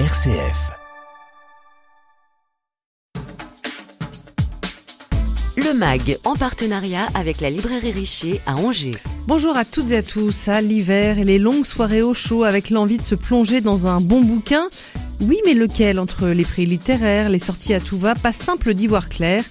RCF. 0.00 0.72
Le 5.56 5.72
MAG 5.72 6.18
en 6.24 6.34
partenariat 6.34 7.06
avec 7.14 7.40
la 7.40 7.48
librairie 7.48 7.92
Richer 7.92 8.40
à 8.44 8.56
Angers. 8.56 8.96
Bonjour 9.28 9.56
à 9.56 9.64
toutes 9.64 9.92
et 9.92 9.98
à 9.98 10.02
tous. 10.02 10.48
À 10.48 10.60
l'hiver 10.62 11.20
et 11.20 11.24
les 11.24 11.38
longues 11.38 11.64
soirées 11.64 12.02
au 12.02 12.12
chaud 12.12 12.42
avec 12.42 12.70
l'envie 12.70 12.98
de 12.98 13.04
se 13.04 13.14
plonger 13.14 13.60
dans 13.60 13.86
un 13.86 14.00
bon 14.00 14.20
bouquin. 14.20 14.68
Oui, 15.20 15.38
mais 15.46 15.54
lequel 15.54 16.00
entre 16.00 16.26
les 16.26 16.44
prix 16.44 16.66
littéraires, 16.66 17.28
les 17.28 17.38
sorties 17.38 17.72
à 17.72 17.78
tout 17.78 17.96
va, 17.96 18.16
pas 18.16 18.32
simple 18.32 18.74
d'y 18.74 18.88
voir 18.88 19.08
clair. 19.08 19.44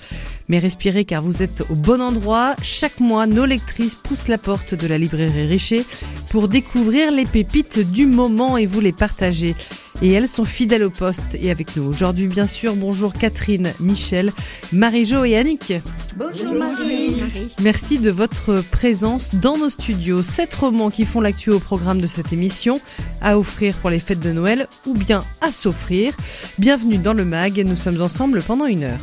Mais 0.50 0.60
respirez 0.60 1.06
car 1.06 1.22
vous 1.22 1.42
êtes 1.42 1.64
au 1.70 1.76
bon 1.76 2.02
endroit. 2.02 2.56
Chaque 2.62 3.00
mois, 3.00 3.28
nos 3.28 3.46
lectrices 3.46 3.96
poussent 3.96 4.28
la 4.28 4.38
porte 4.38 4.76
de 4.76 4.88
la 4.88 4.98
librairie 4.98 5.48
Richer 5.48 5.86
pour 6.30 6.48
découvrir 6.48 7.12
les 7.12 7.26
pépites 7.26 7.80
du 7.80 8.06
moment 8.06 8.58
et 8.58 8.66
vous 8.66 8.82
les 8.82 8.92
partager. 8.92 9.56
Et 10.02 10.12
elles 10.12 10.28
sont 10.28 10.44
fidèles 10.44 10.84
au 10.84 10.90
poste 10.90 11.38
et 11.40 11.50
avec 11.50 11.78
nous 11.78 11.84
aujourd'hui, 11.84 12.28
bien 12.28 12.48
sûr. 12.48 12.76
Bonjour 12.76 13.14
Catherine, 13.14 13.74
Michel, 13.80 14.34
Marie-Jo 14.74 15.24
et 15.24 15.38
Annick. 15.38 15.74
Bonjour 16.18 16.54
Marie. 16.54 17.16
Merci 17.62 18.00
de 18.00 18.10
votre 18.10 18.62
présence 18.70 19.36
dans 19.36 19.58
nos 19.58 19.70
studios. 19.70 20.22
Sept 20.22 20.54
romans 20.56 20.90
qui 20.90 21.06
font 21.06 21.22
l'actu 21.22 21.52
au 21.52 21.60
programme 21.60 22.02
de 22.02 22.08
cette 22.08 22.34
émission, 22.34 22.82
à 23.22 23.38
offrir 23.38 23.76
pour 23.76 23.92
les 23.92 24.00
fêtes 24.00 24.20
de 24.20 24.32
Noël 24.32 24.68
ou 24.86 24.94
bien 24.94 25.24
à 25.40 25.52
s'offrir. 25.52 26.14
Bienvenue 26.58 26.98
dans 26.98 27.14
le 27.14 27.24
MAG, 27.24 27.64
nous 27.66 27.78
sommes 27.78 28.02
ensemble 28.02 28.42
pendant 28.42 28.66
une 28.66 28.84
heure. 28.84 29.00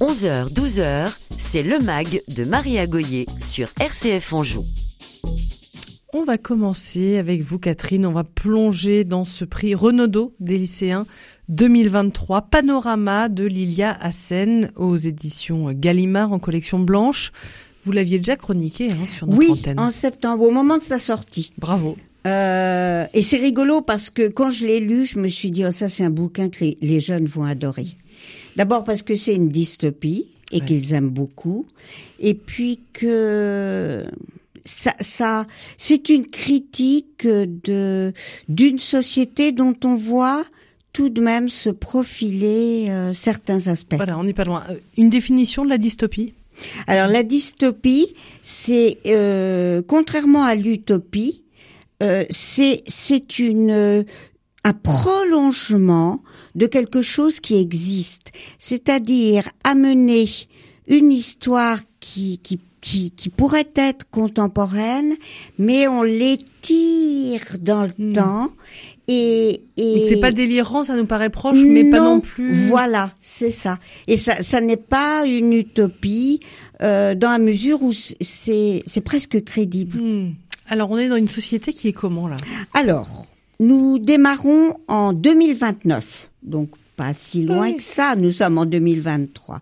11h, 0.00 0.52
12h, 0.52 1.12
c'est 1.40 1.64
le 1.64 1.80
MAG 1.80 2.22
de 2.28 2.44
Marie 2.44 2.78
Agoyer 2.78 3.26
sur 3.42 3.68
RCF 3.80 4.32
Anjou. 4.32 4.64
On 6.14 6.22
va 6.22 6.38
commencer 6.38 7.18
avec 7.18 7.42
vous 7.42 7.58
Catherine, 7.58 8.06
on 8.06 8.12
va 8.12 8.22
plonger 8.22 9.02
dans 9.02 9.24
ce 9.24 9.44
prix 9.44 9.74
Renaudot 9.74 10.34
des 10.38 10.56
lycéens 10.56 11.04
2023, 11.48 12.42
Panorama 12.42 13.28
de 13.28 13.44
Lilia 13.44 13.90
Hassen 14.00 14.70
aux 14.76 14.96
éditions 14.96 15.72
Gallimard 15.72 16.32
en 16.32 16.38
collection 16.38 16.78
blanche. 16.78 17.32
Vous 17.82 17.90
l'aviez 17.90 18.18
déjà 18.18 18.36
chroniqué 18.36 18.92
hein, 18.92 19.06
sur 19.06 19.26
notre 19.26 19.38
oui, 19.40 19.50
antenne. 19.50 19.80
en 19.80 19.90
septembre, 19.90 20.44
au 20.44 20.52
moment 20.52 20.78
de 20.78 20.84
sa 20.84 21.00
sortie. 21.00 21.50
Bravo. 21.58 21.96
Euh, 22.24 23.04
et 23.14 23.22
c'est 23.22 23.38
rigolo 23.38 23.82
parce 23.82 24.10
que 24.10 24.28
quand 24.28 24.50
je 24.50 24.64
l'ai 24.64 24.78
lu, 24.78 25.06
je 25.06 25.18
me 25.18 25.26
suis 25.26 25.50
dit, 25.50 25.64
oh, 25.64 25.72
ça 25.72 25.88
c'est 25.88 26.04
un 26.04 26.10
bouquin 26.10 26.50
que 26.50 26.60
les, 26.60 26.78
les 26.82 27.00
jeunes 27.00 27.26
vont 27.26 27.44
adorer. 27.44 27.96
D'abord 28.58 28.84
parce 28.84 29.00
que 29.02 29.14
c'est 29.14 29.34
une 29.34 29.48
dystopie 29.48 30.26
et 30.52 30.58
Ouais. 30.60 30.66
qu'ils 30.66 30.92
aiment 30.94 31.10
beaucoup. 31.10 31.64
Et 32.20 32.34
puis 32.34 32.80
que 32.92 34.04
ça, 34.64 34.92
ça 35.00 35.46
c'est 35.76 36.08
une 36.10 36.26
critique 36.26 37.26
de 37.26 38.12
d'une 38.48 38.78
société 38.78 39.52
dont 39.52 39.74
on 39.84 39.94
voit 39.94 40.44
tout 40.92 41.10
de 41.10 41.20
même 41.20 41.48
se 41.48 41.70
profiler 41.70 42.86
euh, 42.90 43.12
certains 43.12 43.68
aspects. 43.68 43.94
Voilà, 43.96 44.18
on 44.18 44.24
n'est 44.24 44.32
pas 44.34 44.44
loin. 44.44 44.64
Euh, 44.70 44.74
Une 44.96 45.10
définition 45.10 45.64
de 45.64 45.68
la 45.70 45.78
dystopie? 45.78 46.34
Alors 46.88 47.06
la 47.06 47.22
dystopie, 47.22 48.14
c'est 48.42 48.98
euh, 49.06 49.80
contrairement 49.86 50.42
à 50.42 50.56
l'utopie, 50.56 51.42
euh, 52.02 52.24
c'est 52.30 52.82
c'est 52.88 53.38
une 53.38 53.70
euh, 53.70 54.02
un 54.64 54.72
prolongement 54.72 56.20
de 56.58 56.66
quelque 56.66 57.00
chose 57.00 57.40
qui 57.40 57.54
existe, 57.58 58.32
c'est-à-dire 58.58 59.48
amener 59.64 60.26
une 60.88 61.12
histoire 61.12 61.78
qui 62.00 62.38
qui 62.42 62.58
qui, 62.80 63.10
qui 63.10 63.28
pourrait 63.28 63.72
être 63.74 64.08
contemporaine, 64.08 65.14
mais 65.58 65.88
on 65.88 66.02
l'étire 66.04 67.56
dans 67.60 67.82
le 67.82 67.90
Hmm. 67.98 68.12
temps 68.12 68.48
et, 69.08 69.62
et 69.76 70.04
C'est 70.08 70.20
pas 70.20 70.30
délirant, 70.30 70.84
ça 70.84 70.94
nous 70.96 71.04
paraît 71.06 71.30
proche, 71.30 71.58
mais 71.66 71.90
pas 71.90 71.98
non 72.00 72.20
plus. 72.20 72.68
voilà, 72.68 73.12
c'est 73.20 73.50
ça. 73.50 73.78
Et 74.06 74.16
ça, 74.16 74.42
ça 74.42 74.60
n'est 74.60 74.76
pas 74.76 75.24
une 75.26 75.52
utopie 75.54 76.38
euh, 76.82 77.14
dans 77.16 77.30
la 77.30 77.38
mesure 77.38 77.82
où 77.82 77.92
c'est 77.92 78.82
c'est 78.86 79.00
presque 79.00 79.42
crédible. 79.44 79.98
Hmm. 80.00 80.34
Alors, 80.68 80.90
on 80.90 80.98
est 80.98 81.08
dans 81.08 81.16
une 81.16 81.28
société 81.28 81.72
qui 81.72 81.88
est 81.88 81.92
comment 81.92 82.28
là? 82.28 82.36
Alors, 82.74 83.26
nous 83.60 83.98
démarrons 83.98 84.78
en 84.86 85.12
2029, 85.12 86.30
donc 86.42 86.70
pas 86.96 87.12
si 87.12 87.44
loin 87.44 87.72
que 87.72 87.82
ça. 87.82 88.16
Nous 88.16 88.30
sommes 88.30 88.58
en 88.58 88.66
2023. 88.66 89.60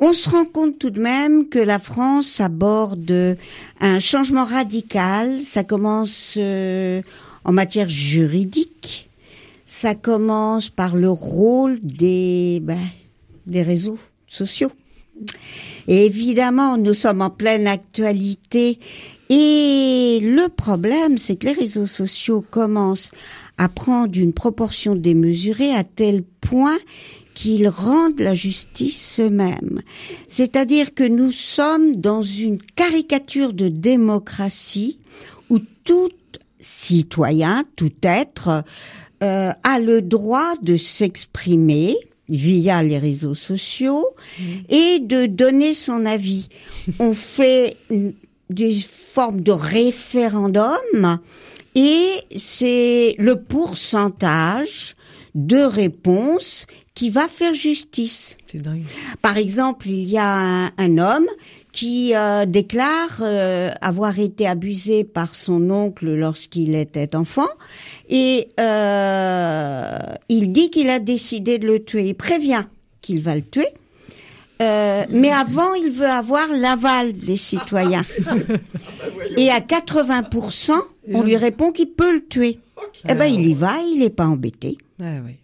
On 0.00 0.12
se 0.12 0.28
rend 0.28 0.44
compte 0.44 0.78
tout 0.78 0.90
de 0.90 1.00
même 1.00 1.48
que 1.48 1.58
la 1.58 1.78
France 1.78 2.40
aborde 2.40 3.36
un 3.80 3.98
changement 3.98 4.44
radical. 4.44 5.40
Ça 5.40 5.62
commence 5.62 6.34
euh, 6.38 7.00
en 7.44 7.52
matière 7.52 7.88
juridique. 7.88 9.08
Ça 9.66 9.94
commence 9.94 10.68
par 10.68 10.96
le 10.96 11.10
rôle 11.10 11.78
des, 11.82 12.60
ben, 12.62 12.78
des 13.46 13.62
réseaux 13.62 13.98
sociaux. 14.26 14.72
Et 15.86 16.06
évidemment, 16.06 16.76
nous 16.76 16.94
sommes 16.94 17.22
en 17.22 17.30
pleine 17.30 17.66
actualité. 17.66 18.78
Et 19.36 20.20
le 20.22 20.48
problème, 20.48 21.18
c'est 21.18 21.34
que 21.34 21.46
les 21.46 21.52
réseaux 21.52 21.86
sociaux 21.86 22.44
commencent 22.48 23.10
à 23.58 23.68
prendre 23.68 24.16
une 24.16 24.32
proportion 24.32 24.94
démesurée 24.94 25.74
à 25.74 25.82
tel 25.82 26.22
point 26.40 26.78
qu'ils 27.34 27.66
rendent 27.66 28.20
la 28.20 28.32
justice 28.32 29.18
eux-mêmes. 29.18 29.82
C'est-à-dire 30.28 30.94
que 30.94 31.02
nous 31.02 31.32
sommes 31.32 31.96
dans 31.96 32.22
une 32.22 32.62
caricature 32.62 33.52
de 33.52 33.66
démocratie 33.66 35.00
où 35.50 35.58
tout 35.82 36.10
citoyen, 36.60 37.64
tout 37.74 37.90
être, 38.04 38.62
euh, 39.24 39.52
a 39.64 39.78
le 39.80 40.00
droit 40.00 40.54
de 40.62 40.76
s'exprimer 40.76 41.96
via 42.28 42.84
les 42.84 42.98
réseaux 42.98 43.34
sociaux 43.34 44.06
et 44.68 45.00
de 45.00 45.26
donner 45.26 45.74
son 45.74 46.06
avis. 46.06 46.48
On 47.00 47.14
fait 47.14 47.76
des 48.50 48.74
formes 48.74 49.40
de 49.40 49.52
référendum 49.52 51.18
et 51.74 52.20
c'est 52.36 53.14
le 53.18 53.42
pourcentage 53.42 54.96
de 55.34 55.58
réponses 55.58 56.66
qui 56.94 57.10
va 57.10 57.26
faire 57.26 57.54
justice. 57.54 58.36
C'est 58.46 58.62
dingue. 58.62 58.84
Par 59.20 59.36
exemple, 59.36 59.88
il 59.88 60.08
y 60.08 60.16
a 60.16 60.36
un, 60.36 60.70
un 60.78 60.98
homme 60.98 61.26
qui 61.72 62.14
euh, 62.14 62.46
déclare 62.46 63.18
euh, 63.20 63.70
avoir 63.80 64.20
été 64.20 64.46
abusé 64.46 65.02
par 65.02 65.34
son 65.34 65.70
oncle 65.70 66.08
lorsqu'il 66.08 66.76
était 66.76 67.16
enfant 67.16 67.48
et 68.08 68.48
euh, 68.60 69.98
il 70.28 70.52
dit 70.52 70.70
qu'il 70.70 70.88
a 70.88 71.00
décidé 71.00 71.58
de 71.58 71.66
le 71.66 71.84
tuer. 71.84 72.10
Il 72.10 72.14
prévient 72.14 72.64
qu'il 73.00 73.20
va 73.20 73.34
le 73.34 73.42
tuer. 73.42 73.66
Euh, 74.64 75.04
mais 75.10 75.30
avant, 75.30 75.74
il 75.74 75.90
veut 75.90 76.08
avoir 76.08 76.48
l'aval 76.48 77.12
des 77.12 77.36
citoyens. 77.36 78.04
Et 79.36 79.50
à 79.50 79.60
80%, 79.60 80.72
on 81.12 81.22
lui 81.22 81.36
répond 81.36 81.70
qu'il 81.72 81.90
peut 81.90 82.14
le 82.14 82.26
tuer. 82.26 82.58
Eh 83.08 83.14
ben, 83.14 83.26
il 83.26 83.46
y 83.46 83.54
va, 83.54 83.78
il 83.80 83.98
n'est 83.98 84.10
pas 84.10 84.26
embêté. 84.26 84.78
Ouais. 84.98 85.38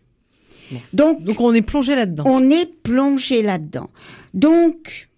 Donc, 0.92 1.22
Donc, 1.24 1.40
on 1.40 1.52
est 1.52 1.62
plongé 1.62 1.94
là-dedans. 1.94 2.24
on 2.26 2.48
est 2.48 2.72
plongé 2.82 3.42
là-dedans. 3.42 3.90
Donc, 4.34 5.08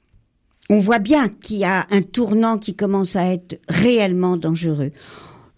on 0.71 0.79
voit 0.79 0.99
bien 0.99 1.29
qu'il 1.29 1.59
y 1.59 1.65
a 1.65 1.87
un 1.91 2.03
tournant 2.03 2.59
qui 2.59 2.75
commence 2.75 3.17
à 3.17 3.27
être 3.33 3.61
réellement 3.69 4.37
dangereux. 4.37 4.91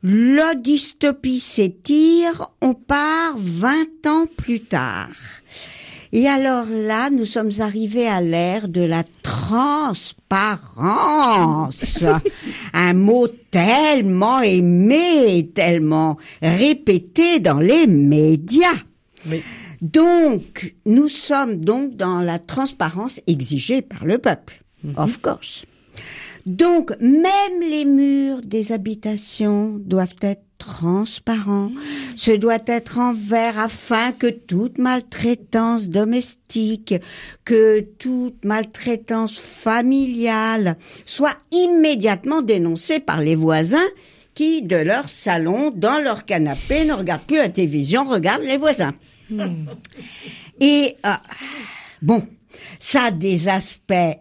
La 0.02 0.54
dystopie 0.54 1.38
s'étire, 1.40 2.50
on 2.60 2.74
part 2.74 3.36
20 3.36 4.06
ans 4.06 4.26
plus 4.36 4.60
tard. 4.60 5.08
Et 6.16 6.28
alors 6.28 6.66
là, 6.70 7.10
nous 7.10 7.26
sommes 7.26 7.50
arrivés 7.58 8.06
à 8.06 8.20
l'ère 8.20 8.68
de 8.68 8.82
la 8.82 9.02
transparence. 9.24 10.04
Un 12.72 12.92
mot 12.92 13.26
tellement 13.50 14.40
aimé, 14.40 15.50
tellement 15.52 16.16
répété 16.40 17.40
dans 17.40 17.58
les 17.58 17.88
médias. 17.88 18.78
Oui. 19.28 19.42
Donc, 19.82 20.76
nous 20.86 21.08
sommes 21.08 21.56
donc 21.56 21.96
dans 21.96 22.20
la 22.20 22.38
transparence 22.38 23.20
exigée 23.26 23.82
par 23.82 24.04
le 24.04 24.18
peuple, 24.18 24.62
of 24.96 25.20
course. 25.20 25.64
Donc, 26.46 26.92
même 27.00 27.60
les 27.60 27.84
murs 27.84 28.42
des 28.42 28.72
habitations 28.72 29.78
doivent 29.78 30.16
être 30.20 30.42
transparents. 30.58 31.70
Ce 32.16 32.30
doit 32.30 32.58
être 32.66 32.98
en 32.98 33.12
verre 33.12 33.58
afin 33.58 34.12
que 34.12 34.28
toute 34.28 34.78
maltraitance 34.78 35.88
domestique, 35.88 36.94
que 37.44 37.80
toute 37.80 38.44
maltraitance 38.44 39.38
familiale 39.38 40.76
soit 41.04 41.36
immédiatement 41.50 42.42
dénoncée 42.42 43.00
par 43.00 43.20
les 43.20 43.34
voisins 43.34 43.88
qui, 44.34 44.62
de 44.62 44.76
leur 44.76 45.08
salon, 45.08 45.70
dans 45.70 46.02
leur 46.02 46.24
canapé, 46.24 46.84
ne 46.84 46.92
regardent 46.92 47.22
plus 47.22 47.38
la 47.38 47.48
télévision, 47.48 48.04
regardent 48.04 48.44
les 48.44 48.56
voisins. 48.56 48.94
Et 50.60 50.96
euh, 51.04 51.10
bon, 52.02 52.26
ça 52.78 53.04
a 53.04 53.10
des 53.10 53.48
aspects 53.48 54.18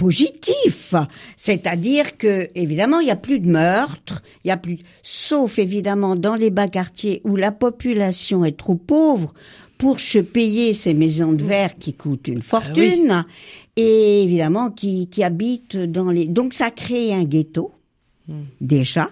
positif, 0.00 0.94
c'est-à-dire 1.36 2.16
que 2.16 2.48
évidemment 2.54 3.00
il 3.00 3.08
y 3.08 3.10
a 3.10 3.16
plus 3.16 3.38
de 3.38 3.50
meurtres, 3.50 4.22
il 4.44 4.48
y 4.48 4.50
a 4.50 4.56
plus, 4.56 4.78
sauf 5.02 5.58
évidemment 5.58 6.16
dans 6.16 6.36
les 6.36 6.48
bas 6.48 6.68
quartiers 6.68 7.20
où 7.24 7.36
la 7.36 7.52
population 7.52 8.46
est 8.46 8.56
trop 8.56 8.76
pauvre 8.76 9.34
pour 9.76 10.00
se 10.00 10.18
payer 10.18 10.72
ces 10.72 10.94
maisons 10.94 11.34
de 11.34 11.44
verre 11.44 11.76
qui 11.76 11.92
coûtent 11.92 12.28
une 12.28 12.40
fortune 12.40 13.24
et 13.76 14.22
évidemment 14.22 14.70
qui, 14.70 15.06
qui 15.10 15.22
habitent 15.22 15.76
dans 15.76 16.10
les, 16.10 16.24
donc 16.24 16.54
ça 16.54 16.70
crée 16.70 17.12
un 17.12 17.24
ghetto 17.24 17.74
déjà, 18.62 19.10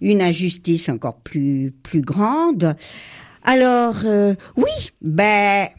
une 0.00 0.22
injustice 0.22 0.90
encore 0.90 1.16
plus 1.16 1.74
plus 1.82 2.02
grande. 2.02 2.76
Alors 3.42 4.02
euh, 4.04 4.36
oui, 4.56 4.92
ben 5.02 5.70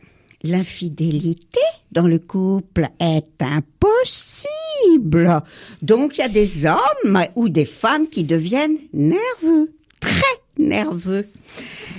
l'infidélité 0.44 1.60
dans 1.92 2.08
le 2.08 2.20
couple 2.20 2.90
est 3.00 3.42
impossible. 3.42 5.42
Donc 5.82 6.18
il 6.18 6.22
y 6.22 6.24
a 6.24 6.30
des 6.30 6.66
hommes 6.66 7.26
ou 7.36 7.50
des 7.50 7.66
femmes 7.66 8.08
qui 8.08 8.24
deviennent 8.24 8.78
nerveux, 8.94 9.74
très 10.00 10.22
nerveux. 10.58 11.28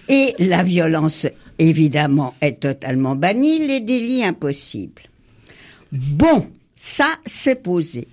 Et 0.09 0.35
la 0.39 0.63
violence, 0.63 1.27
évidemment, 1.59 2.35
est 2.41 2.61
totalement 2.61 3.17
bannie, 3.17 3.67
les 3.67 3.81
délits 3.81 4.25
impossibles. 4.25 5.03
Bon, 5.93 6.47
ça, 6.75 7.07
c'est 7.27 7.63
posé. 7.63 8.09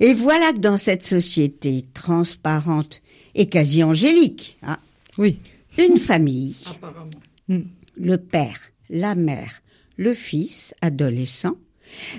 Et 0.00 0.14
voilà 0.14 0.52
que 0.52 0.58
dans 0.58 0.76
cette 0.76 1.04
société 1.04 1.84
transparente 1.92 3.02
et 3.34 3.46
quasi 3.48 3.82
angélique, 3.82 4.56
hein, 4.62 4.78
Oui. 5.18 5.38
une 5.78 5.98
famille, 5.98 6.54
Mm. 7.48 7.58
le 7.98 8.16
père, 8.16 8.58
la 8.88 9.14
mère, 9.14 9.60
le 9.96 10.14
fils 10.14 10.74
adolescent, 10.80 11.56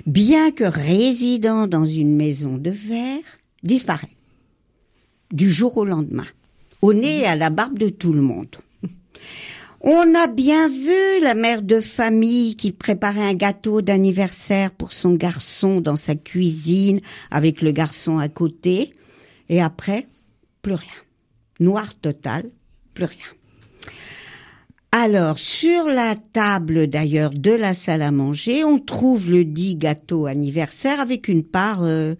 bien 0.06 0.50
que 0.50 0.64
résidant 0.64 1.66
dans 1.66 1.84
une 1.84 2.16
maison 2.16 2.56
de 2.56 2.70
verre, 2.70 3.38
disparaît 3.62 4.16
du 5.32 5.50
jour 5.52 5.76
au 5.76 5.84
lendemain, 5.84 6.26
au 6.82 6.92
nez 6.92 7.20
et 7.20 7.26
à 7.26 7.36
la 7.36 7.50
barbe 7.50 7.78
de 7.78 7.88
tout 7.88 8.12
le 8.12 8.22
monde. 8.22 8.56
On 9.80 10.14
a 10.14 10.26
bien 10.26 10.68
vu 10.68 11.20
la 11.22 11.34
mère 11.34 11.62
de 11.62 11.80
famille 11.80 12.56
qui 12.56 12.72
préparait 12.72 13.22
un 13.22 13.34
gâteau 13.34 13.82
d'anniversaire 13.82 14.70
pour 14.72 14.92
son 14.92 15.14
garçon 15.14 15.80
dans 15.80 15.96
sa 15.96 16.14
cuisine 16.14 17.00
avec 17.30 17.62
le 17.62 17.70
garçon 17.70 18.18
à 18.18 18.28
côté. 18.28 18.92
Et 19.48 19.62
après, 19.62 20.08
plus 20.62 20.74
rien. 20.74 20.88
Noir 21.60 21.94
total, 21.94 22.50
plus 22.94 23.04
rien. 23.04 23.26
Alors, 24.98 25.38
sur 25.38 25.88
la 25.88 26.14
table 26.32 26.86
d'ailleurs 26.86 27.32
de 27.34 27.50
la 27.50 27.74
salle 27.74 28.00
à 28.00 28.10
manger, 28.10 28.64
on 28.64 28.78
trouve 28.78 29.30
le 29.30 29.44
dit 29.44 29.76
gâteau 29.76 30.24
anniversaire 30.24 31.00
avec 31.02 31.28
une 31.28 31.44
part 31.44 31.80
euh, 31.82 32.14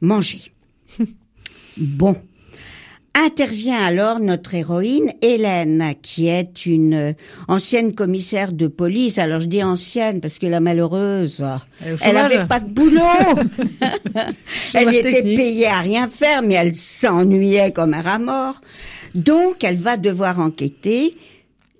mangée. 0.00 0.52
bon. 1.76 2.16
Intervient 3.14 3.80
alors 3.80 4.18
notre 4.18 4.56
héroïne, 4.56 5.12
Hélène, 5.22 5.94
qui 6.02 6.26
est 6.26 6.66
une 6.66 6.94
euh, 6.94 7.12
ancienne 7.46 7.94
commissaire 7.94 8.50
de 8.50 8.66
police. 8.66 9.18
Alors 9.18 9.38
je 9.38 9.46
dis 9.46 9.62
ancienne 9.62 10.20
parce 10.20 10.40
que 10.40 10.48
la 10.48 10.58
malheureuse, 10.58 11.46
Elle 11.80 11.90
est 11.90 11.92
au 11.92 11.96
elle 12.02 12.08
chômage. 12.08 12.32
avait 12.32 12.46
pas 12.48 12.58
de 12.58 12.70
boulot. 12.70 13.02
elle 14.74 14.88
était 14.88 15.12
technique. 15.12 15.36
payée 15.36 15.68
à 15.68 15.78
rien 15.78 16.08
faire, 16.08 16.42
mais 16.42 16.54
elle 16.54 16.74
s'ennuyait 16.74 17.70
comme 17.70 17.94
un 17.94 18.00
rat 18.00 18.18
mort. 18.18 18.60
Donc 19.14 19.62
elle 19.62 19.76
va 19.76 19.96
devoir 19.96 20.40
enquêter. 20.40 21.14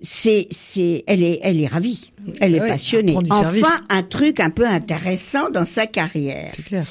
C'est, 0.01 0.47
c'est, 0.51 1.03
elle 1.07 1.23
est, 1.23 1.39
elle 1.41 1.59
est 1.59 1.67
ravie. 1.67 2.11
Elle 2.39 2.55
est 2.55 2.61
oui, 2.61 2.67
passionnée. 2.67 3.13
service. 3.13 3.63
Enfin, 3.63 3.81
un 3.89 4.03
truc 4.03 4.39
un 4.39 4.51
peu 4.51 4.67
intéressant 4.67 5.49
dans 5.49 5.65
sa 5.65 5.87
carrière. 5.87 6.51
C'est 6.55 6.65
clair. 6.65 6.85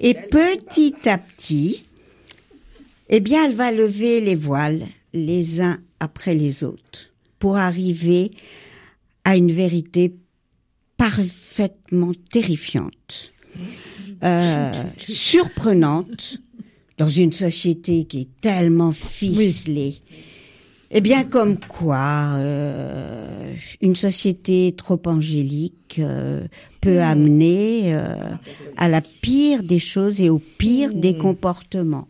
Et 0.00 0.14
petit 0.14 0.94
à 1.06 1.18
petit, 1.18 1.84
eh 3.08 3.20
bien, 3.20 3.46
elle 3.46 3.54
va 3.54 3.72
lever 3.72 4.20
les 4.20 4.34
voiles 4.34 4.86
les 5.12 5.60
uns 5.60 5.78
après 6.00 6.34
les 6.34 6.64
autres 6.64 7.12
pour 7.38 7.56
arriver 7.56 8.32
à 9.24 9.36
une 9.36 9.50
vérité 9.50 10.14
parfaitement 10.96 12.12
terrifiante, 12.30 13.32
euh, 14.22 14.72
surprenante 14.98 16.38
dans 16.98 17.08
une 17.08 17.32
société 17.32 18.04
qui 18.04 18.20
est 18.20 18.40
tellement 18.40 18.92
ficelée. 18.92 19.96
Eh 20.90 21.00
bien, 21.00 21.24
comme 21.24 21.58
quoi, 21.58 22.34
euh, 22.36 23.54
une 23.80 23.96
société 23.96 24.72
trop 24.76 25.00
angélique 25.06 25.96
euh, 25.98 26.46
peut 26.80 27.00
amener 27.00 27.94
euh, 27.94 28.14
à 28.76 28.88
la 28.88 29.00
pire 29.00 29.64
des 29.64 29.80
choses 29.80 30.20
et 30.20 30.30
au 30.30 30.38
pire 30.38 30.94
des 30.94 31.18
comportements. 31.18 32.08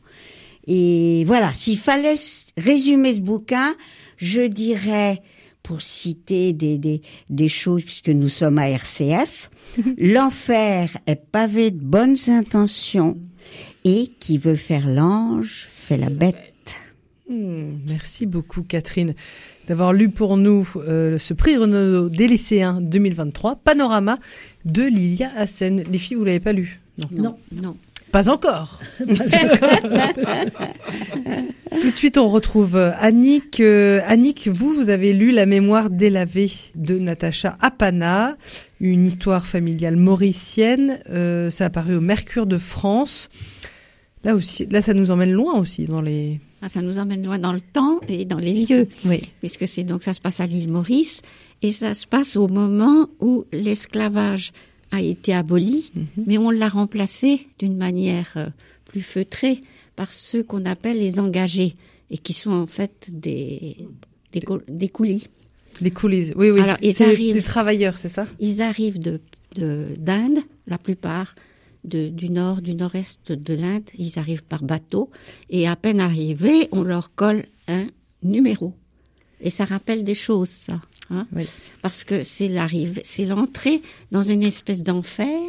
Et 0.66 1.24
voilà, 1.24 1.52
s'il 1.54 1.78
fallait 1.78 2.16
résumer 2.58 3.14
ce 3.14 3.20
bouquin, 3.20 3.74
je 4.18 4.42
dirais, 4.42 5.22
pour 5.62 5.80
citer 5.80 6.52
des, 6.52 6.76
des, 6.76 7.00
des 7.30 7.48
choses, 7.48 7.82
puisque 7.82 8.08
nous 8.10 8.28
sommes 8.28 8.58
à 8.58 8.68
RCF, 8.68 9.50
l'enfer 9.98 10.98
est 11.06 11.16
pavé 11.16 11.70
de 11.70 11.80
bonnes 11.80 12.16
intentions 12.28 13.16
et 13.84 14.10
qui 14.20 14.36
veut 14.36 14.56
faire 14.56 14.86
l'ange 14.88 15.68
fait 15.70 15.96
la 15.96 16.10
bête. 16.10 16.55
Hmm, 17.28 17.78
Merci 17.88 18.26
beaucoup 18.26 18.62
Catherine 18.62 19.14
d'avoir 19.68 19.92
lu 19.92 20.10
pour 20.10 20.36
nous 20.36 20.68
euh, 20.76 21.18
ce 21.18 21.34
prix 21.34 21.56
Renaudot 21.56 22.08
des 22.08 22.28
lycéens 22.28 22.80
2023, 22.80 23.56
Panorama 23.56 24.18
de 24.64 24.82
Lilia 24.82 25.28
Hassen. 25.36 25.82
Les 25.90 25.98
filles, 25.98 26.16
vous 26.16 26.24
l'avez 26.24 26.38
pas 26.40 26.52
lu? 26.52 26.80
Non. 26.98 27.08
Non, 27.10 27.36
non. 27.62 27.76
Pas 28.12 28.30
encore. 28.30 28.80
Tout 31.82 31.90
de 31.90 31.96
suite, 31.96 32.16
on 32.16 32.28
retrouve 32.28 32.76
euh, 32.76 32.92
Annick. 33.00 33.60
Euh, 33.60 34.00
Annick, 34.06 34.48
vous, 34.48 34.72
vous 34.72 34.88
avez 34.88 35.12
lu 35.12 35.32
La 35.32 35.46
mémoire 35.46 35.90
délavée 35.90 36.50
de 36.74 36.98
Natacha 36.98 37.56
Apana, 37.60 38.36
une 38.80 39.06
histoire 39.06 39.46
familiale 39.46 39.96
mauricienne. 39.96 41.00
Euh, 41.10 41.50
ça 41.50 41.64
a 41.64 41.66
apparu 41.66 41.96
au 41.96 42.00
Mercure 42.00 42.46
de 42.46 42.58
France. 42.58 43.28
Là 44.24 44.34
aussi, 44.34 44.66
là, 44.70 44.80
ça 44.80 44.94
nous 44.94 45.10
emmène 45.10 45.32
loin 45.32 45.58
aussi 45.58 45.84
dans 45.84 46.00
les. 46.00 46.40
Ah, 46.62 46.68
ça 46.68 46.80
nous 46.82 46.98
emmène 46.98 47.24
loin 47.24 47.38
dans 47.38 47.52
le 47.52 47.60
temps 47.60 48.00
et 48.08 48.24
dans 48.24 48.38
les 48.38 48.54
lieux, 48.64 48.88
Oui. 49.04 49.20
puisque 49.40 49.68
c'est 49.68 49.84
donc 49.84 50.02
ça 50.02 50.12
se 50.14 50.20
passe 50.20 50.40
à 50.40 50.46
l'île 50.46 50.70
Maurice 50.70 51.20
et 51.62 51.70
ça 51.70 51.92
se 51.94 52.06
passe 52.06 52.36
au 52.36 52.48
moment 52.48 53.08
où 53.20 53.44
l'esclavage 53.52 54.52
a 54.90 55.00
été 55.02 55.34
aboli, 55.34 55.92
mais 56.26 56.38
on 56.38 56.50
l'a 56.50 56.68
remplacé 56.68 57.40
d'une 57.58 57.76
manière 57.76 58.32
euh, 58.36 58.46
plus 58.86 59.02
feutrée 59.02 59.60
par 59.96 60.12
ceux 60.12 60.42
qu'on 60.42 60.64
appelle 60.64 60.98
les 60.98 61.18
engagés 61.20 61.76
et 62.10 62.18
qui 62.18 62.32
sont 62.32 62.52
en 62.52 62.66
fait 62.66 63.08
des 63.12 63.76
des, 64.32 64.40
cou- 64.40 64.60
des 64.68 64.88
coulis. 64.88 65.28
Oui, 66.36 66.50
oui. 66.50 66.60
Alors, 66.60 66.76
ils 66.80 67.02
arrivent- 67.02 67.34
Des 67.34 67.42
travailleurs, 67.42 67.98
c'est 67.98 68.08
ça? 68.08 68.26
Ils 68.40 68.62
arrivent 68.62 68.98
de- 68.98 69.20
d'Inde, 69.98 70.38
la 70.66 70.78
plupart, 70.78 71.34
de, 71.86 72.08
du 72.08 72.30
nord, 72.30 72.62
du 72.62 72.74
nord-est 72.74 73.32
de 73.32 73.54
l'Inde. 73.54 73.88
Ils 73.96 74.18
arrivent 74.18 74.44
par 74.44 74.62
bateau 74.62 75.10
et 75.50 75.68
à 75.68 75.76
peine 75.76 76.00
arrivés, 76.00 76.68
on 76.72 76.82
leur 76.82 77.14
colle 77.14 77.44
un 77.68 77.86
numéro. 78.22 78.74
Et 79.40 79.50
ça 79.50 79.64
rappelle 79.64 80.04
des 80.04 80.14
choses, 80.14 80.48
ça. 80.48 80.80
Hein 81.10 81.26
Oui. 81.34 81.46
Parce 81.82 82.04
que 82.04 82.22
c'est 82.22 82.48
l'arrivée, 82.48 83.02
c'est 83.04 83.26
l'entrée 83.26 83.82
dans 84.10 84.22
une 84.22 84.42
espèce 84.42 84.82
d'enfer 84.82 85.48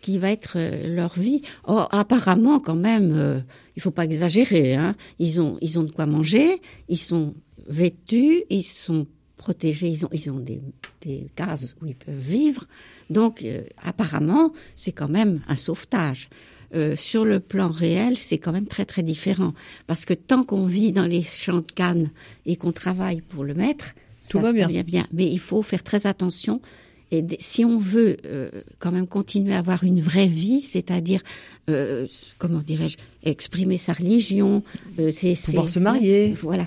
qui 0.00 0.18
va 0.18 0.30
être 0.30 0.58
euh, 0.58 0.80
leur 0.82 1.18
vie. 1.18 1.40
Oh, 1.66 1.84
apparemment, 1.90 2.60
quand 2.60 2.74
même, 2.76 3.12
euh, 3.12 3.40
il 3.76 3.82
faut 3.82 3.90
pas 3.90 4.04
exagérer. 4.04 4.74
Hein. 4.74 4.96
Ils 5.18 5.40
ont, 5.40 5.56
ils 5.62 5.78
ont 5.78 5.82
de 5.82 5.90
quoi 5.90 6.06
manger, 6.06 6.60
ils 6.88 6.98
sont 6.98 7.34
vêtus, 7.68 8.44
ils 8.50 8.62
sont 8.62 9.06
protégés, 9.36 9.88
ils 9.88 10.04
ont, 10.04 10.10
ils 10.12 10.30
ont 10.30 10.40
des, 10.40 10.60
des 11.02 11.30
cases 11.36 11.74
où 11.80 11.86
ils 11.86 11.94
peuvent 11.94 12.14
vivre. 12.18 12.66
Donc, 13.10 13.42
euh, 13.42 13.62
apparemment, 13.82 14.52
c'est 14.76 14.92
quand 14.92 15.08
même 15.08 15.40
un 15.48 15.56
sauvetage. 15.56 16.28
Euh, 16.74 16.96
sur 16.96 17.24
le 17.24 17.38
plan 17.38 17.68
réel, 17.68 18.16
c'est 18.16 18.38
quand 18.38 18.50
même 18.50 18.66
très 18.66 18.84
très 18.84 19.04
différent 19.04 19.54
parce 19.86 20.04
que 20.04 20.12
tant 20.12 20.42
qu'on 20.42 20.64
vit 20.64 20.90
dans 20.90 21.04
les 21.04 21.22
champs 21.22 21.58
de 21.58 21.72
canne 21.72 22.08
et 22.46 22.56
qu'on 22.56 22.72
travaille 22.72 23.20
pour 23.20 23.44
le 23.44 23.54
mettre, 23.54 23.94
Tout 24.28 24.40
ça 24.40 24.52
va 24.52 24.52
bien. 24.52 25.06
Mais 25.12 25.30
il 25.30 25.38
faut 25.38 25.62
faire 25.62 25.84
très 25.84 26.08
attention. 26.08 26.60
Et 27.12 27.24
si 27.38 27.64
on 27.64 27.78
veut 27.78 28.16
euh, 28.24 28.50
quand 28.80 28.90
même 28.90 29.06
continuer 29.06 29.54
à 29.54 29.58
avoir 29.58 29.84
une 29.84 30.00
vraie 30.00 30.26
vie, 30.26 30.62
c'est-à-dire, 30.62 31.20
euh, 31.70 32.08
comment 32.38 32.58
dirais-je, 32.58 32.96
exprimer 33.22 33.76
sa 33.76 33.92
religion, 33.92 34.64
c'est, 35.12 35.40
Pouvoir 35.44 35.68
se 35.68 35.78
marier. 35.78 36.34
Voilà. 36.42 36.66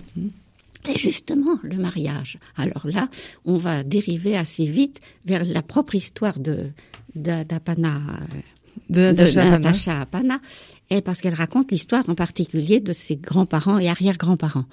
Et 0.90 0.98
justement, 0.98 1.60
le 1.64 1.78
mariage. 1.78 2.40
Alors 2.56 2.86
là, 2.86 3.10
on 3.46 3.58
va 3.58 3.84
dériver 3.84 4.38
assez 4.38 4.66
vite 4.66 5.00
vers 5.26 5.44
la 5.46 5.62
propre 5.62 5.96
histoire 5.96 6.40
de 6.40 6.72
d'Apana, 7.16 7.98
euh, 7.98 9.12
De 9.12 9.12
de. 9.12 9.50
Natacha 9.50 10.02
Apana, 10.02 10.40
et 10.90 11.02
parce 11.02 11.22
qu'elle 11.22 11.34
raconte 11.34 11.72
l'histoire 11.72 12.08
en 12.10 12.16
particulier 12.16 12.80
de 12.80 12.94
ses 12.94 13.16
grands-parents 13.16 13.80
et 13.80 13.90
arrière-grands-parents. 13.90 14.66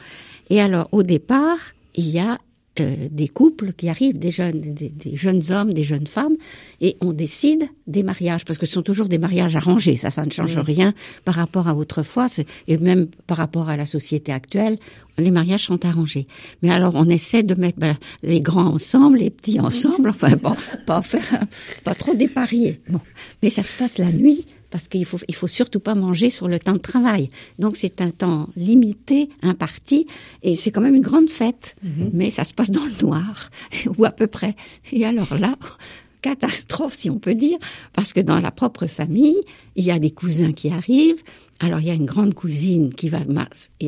Et 0.50 0.60
alors, 0.60 0.88
au 0.92 1.02
départ, 1.02 1.58
il 1.94 2.10
y 2.10 2.18
a 2.18 2.38
euh, 2.80 3.08
des 3.10 3.28
couples 3.28 3.72
qui 3.72 3.88
arrivent, 3.88 4.18
des 4.18 4.30
jeunes, 4.30 4.60
des, 4.60 4.88
des, 4.88 5.16
jeunes 5.16 5.42
hommes, 5.50 5.72
des 5.72 5.84
jeunes 5.84 6.08
femmes, 6.08 6.34
et 6.80 6.96
on 7.00 7.12
décide 7.12 7.68
des 7.86 8.02
mariages, 8.02 8.44
parce 8.44 8.58
que 8.58 8.66
ce 8.66 8.72
sont 8.72 8.82
toujours 8.82 9.08
des 9.08 9.18
mariages 9.18 9.54
arrangés, 9.54 9.96
ça, 9.96 10.10
ça 10.10 10.24
ne 10.24 10.30
change 10.32 10.58
rien 10.58 10.92
par 11.24 11.34
rapport 11.36 11.68
à 11.68 11.74
autrefois, 11.76 12.26
et 12.66 12.76
même 12.78 13.06
par 13.26 13.36
rapport 13.36 13.68
à 13.68 13.76
la 13.76 13.86
société 13.86 14.32
actuelle, 14.32 14.78
les 15.18 15.30
mariages 15.30 15.64
sont 15.64 15.84
arrangés. 15.84 16.26
Mais 16.62 16.70
alors, 16.70 16.94
on 16.96 17.08
essaie 17.08 17.42
de 17.42 17.54
mettre 17.54 17.78
ben, 17.78 17.96
les 18.22 18.40
grands 18.40 18.74
ensemble, 18.74 19.18
les 19.18 19.30
petits 19.30 19.60
ensemble, 19.60 20.10
enfin, 20.10 20.34
bon, 20.42 20.54
pas 20.86 21.02
faire, 21.02 21.44
pas 21.84 21.94
trop 21.94 22.14
déparier. 22.14 22.80
Bon, 22.88 23.00
mais 23.42 23.50
ça 23.50 23.62
se 23.62 23.78
passe 23.78 23.98
la 23.98 24.10
nuit, 24.10 24.46
parce 24.74 24.88
qu'il 24.88 25.04
faut, 25.04 25.20
il 25.28 25.36
faut 25.36 25.46
surtout 25.46 25.78
pas 25.78 25.94
manger 25.94 26.30
sur 26.30 26.48
le 26.48 26.58
temps 26.58 26.72
de 26.72 26.78
travail. 26.78 27.30
Donc 27.60 27.76
c'est 27.76 28.00
un 28.00 28.10
temps 28.10 28.48
limité, 28.56 29.28
imparti, 29.40 30.08
et 30.42 30.56
c'est 30.56 30.72
quand 30.72 30.80
même 30.80 30.96
une 30.96 31.00
grande 31.00 31.28
fête. 31.28 31.76
Mhm. 31.84 32.10
Mais 32.12 32.28
ça 32.28 32.42
se 32.42 32.52
passe 32.52 32.72
dans 32.72 32.84
le 32.84 33.06
noir, 33.06 33.52
ou 33.98 34.04
à 34.04 34.10
peu 34.10 34.26
près. 34.26 34.56
Et 34.90 35.06
alors 35.06 35.32
là, 35.38 35.54
catastrophe, 36.22 36.94
si 36.94 37.08
on 37.08 37.20
peut 37.20 37.36
dire, 37.36 37.56
parce 37.92 38.12
que 38.12 38.18
dans 38.18 38.38
la 38.40 38.50
propre 38.50 38.88
famille, 38.88 39.40
il 39.76 39.84
y 39.84 39.92
a 39.92 40.00
des 40.00 40.10
cousins 40.10 40.52
qui 40.52 40.70
arrivent. 40.70 41.22
Alors 41.60 41.78
il 41.78 41.86
y 41.86 41.90
a 41.90 41.94
une 41.94 42.04
grande 42.04 42.34
cousine 42.34 42.92
qui 42.92 43.10
va 43.10 43.20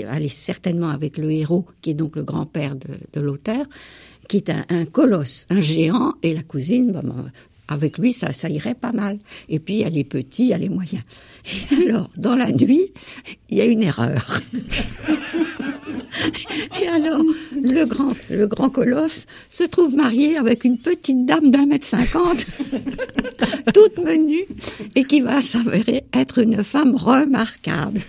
aller 0.08 0.28
certainement 0.28 0.90
avec 0.90 1.18
le 1.18 1.32
héros, 1.32 1.66
qui 1.82 1.90
est 1.90 1.94
donc 1.94 2.14
le 2.14 2.22
grand-père 2.22 2.76
de, 2.76 2.94
de 3.12 3.20
l'auteur, 3.20 3.66
qui 4.28 4.36
est 4.36 4.50
un, 4.50 4.84
colosse, 4.84 5.46
un 5.50 5.58
géant, 5.58 6.14
et 6.22 6.32
la 6.32 6.44
cousine, 6.44 6.92
bah, 6.92 7.00
bah, 7.02 7.24
avec 7.68 7.98
lui, 7.98 8.12
ça, 8.12 8.32
ça 8.32 8.48
irait 8.48 8.74
pas 8.74 8.92
mal. 8.92 9.18
Et 9.48 9.58
puis, 9.58 9.74
il 9.74 9.80
y 9.80 9.84
a 9.84 9.90
les 9.90 10.04
petits, 10.04 10.44
il 10.44 10.48
y 10.48 10.54
a 10.54 10.58
les 10.58 10.68
moyens. 10.68 11.02
Et 11.72 11.88
alors, 11.88 12.10
dans 12.16 12.36
la 12.36 12.52
nuit, 12.52 12.92
il 13.50 13.58
y 13.58 13.60
a 13.60 13.64
une 13.64 13.82
erreur. 13.82 14.40
Et 16.80 16.88
alors, 16.88 17.22
le 17.52 17.84
grand, 17.84 18.12
le 18.30 18.46
grand 18.46 18.70
colosse 18.70 19.26
se 19.48 19.64
trouve 19.64 19.96
marié 19.96 20.36
avec 20.36 20.64
une 20.64 20.78
petite 20.78 21.26
dame 21.26 21.50
d'un 21.50 21.66
mètre 21.66 21.84
cinquante, 21.84 22.46
toute 23.74 23.98
menue, 23.98 24.44
et 24.94 25.04
qui 25.04 25.20
va 25.20 25.40
s'avérer 25.40 26.04
être 26.12 26.38
une 26.38 26.62
femme 26.62 26.94
remarquable. 26.94 28.00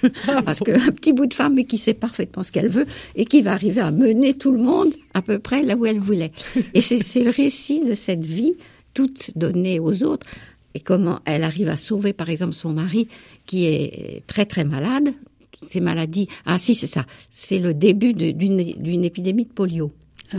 Parce 0.45 0.59
qu'un 0.59 0.91
petit 0.91 1.13
bout 1.13 1.25
de 1.25 1.33
femme, 1.33 1.55
mais 1.55 1.65
qui 1.65 1.77
sait 1.77 1.93
parfaitement 1.93 2.43
ce 2.43 2.51
qu'elle 2.51 2.69
veut, 2.69 2.85
et 3.15 3.25
qui 3.25 3.41
va 3.41 3.51
arriver 3.51 3.81
à 3.81 3.91
mener 3.91 4.33
tout 4.33 4.51
le 4.51 4.59
monde 4.59 4.93
à 5.13 5.21
peu 5.21 5.39
près 5.39 5.63
là 5.63 5.75
où 5.75 5.85
elle 5.85 5.99
voulait. 5.99 6.31
Et 6.73 6.81
c'est 6.81 7.23
le 7.23 7.31
récit 7.31 7.83
de 7.83 7.93
cette 7.93 8.25
vie 8.25 8.53
toutes 8.97 9.37
données 9.37 9.79
aux 9.79 10.03
autres 10.03 10.25
et 10.73 10.79
comment 10.79 11.19
elle 11.25 11.43
arrive 11.43 11.69
à 11.69 11.75
sauver 11.75 12.13
par 12.13 12.31
exemple 12.31 12.53
son 12.53 12.73
mari 12.73 13.07
qui 13.45 13.65
est 13.65 14.25
très 14.25 14.47
très 14.47 14.63
malade. 14.63 15.09
Ces 15.61 15.79
maladies, 15.79 16.27
ah 16.45 16.57
si 16.57 16.73
c'est 16.73 16.87
ça, 16.87 17.05
c'est 17.29 17.59
le 17.59 17.75
début 17.75 18.13
d'une 18.15 19.05
épidémie 19.05 19.45
de 19.45 19.51
polio. 19.51 19.91
Ah. 20.33 20.37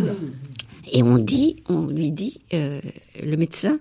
Et 0.93 1.03
on 1.05 1.19
dit, 1.19 1.63
on 1.69 1.87
lui 1.87 2.11
dit, 2.11 2.41
euh, 2.53 2.81
le 3.23 3.37
médecin 3.37 3.79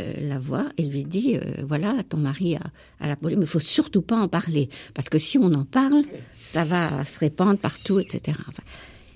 euh, 0.00 0.12
la 0.20 0.38
voit 0.38 0.68
et 0.78 0.84
lui 0.84 1.04
dit, 1.04 1.36
euh, 1.36 1.40
voilà, 1.62 2.02
ton 2.08 2.16
mari 2.16 2.56
a, 2.56 2.62
a 3.00 3.08
la 3.08 3.16
polio, 3.16 3.36
mais 3.36 3.44
il 3.44 3.48
faut 3.48 3.60
surtout 3.60 4.02
pas 4.02 4.16
en 4.16 4.28
parler 4.28 4.68
parce 4.94 5.08
que 5.08 5.18
si 5.18 5.38
on 5.38 5.52
en 5.52 5.64
parle, 5.64 6.02
ça 6.38 6.64
va 6.64 7.04
se 7.04 7.18
répandre 7.20 7.58
partout, 7.58 8.00
etc. 8.00 8.36
Enfin, 8.48 8.62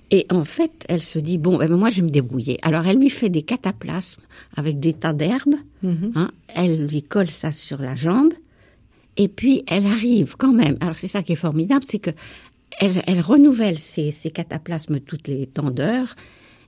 et 0.09 0.25
en 0.29 0.45
fait, 0.45 0.85
elle 0.87 1.01
se 1.01 1.19
dit 1.19 1.37
bon, 1.37 1.57
ben 1.57 1.69
moi 1.75 1.89
je 1.89 1.97
vais 1.97 2.03
me 2.03 2.09
débrouiller. 2.09 2.59
Alors 2.61 2.85
elle 2.87 2.97
lui 2.97 3.09
fait 3.09 3.29
des 3.29 3.43
cataplasmes 3.43 4.21
avec 4.55 4.79
des 4.79 4.93
tas 4.93 5.13
d'herbes. 5.13 5.55
Mhm. 5.83 6.11
hein, 6.15 6.31
elle 6.47 6.87
lui 6.87 7.03
colle 7.03 7.29
ça 7.29 7.51
sur 7.51 7.81
la 7.81 7.95
jambe. 7.95 8.33
Et 9.17 9.27
puis 9.27 9.63
elle 9.67 9.85
arrive 9.85 10.37
quand 10.37 10.53
même. 10.53 10.77
Alors 10.79 10.95
c'est 10.95 11.07
ça 11.07 11.23
qui 11.23 11.33
est 11.33 11.37
formidable, 11.37 11.83
c'est 11.83 11.99
que 11.99 12.11
elle, 12.79 13.01
elle 13.07 13.21
renouvelle 13.21 13.79
ses, 13.79 14.11
ses, 14.11 14.29
cataplasmes 14.29 14.99
toutes 14.99 15.27
les 15.27 15.47
temps 15.47 15.71
d'heures 15.71 16.15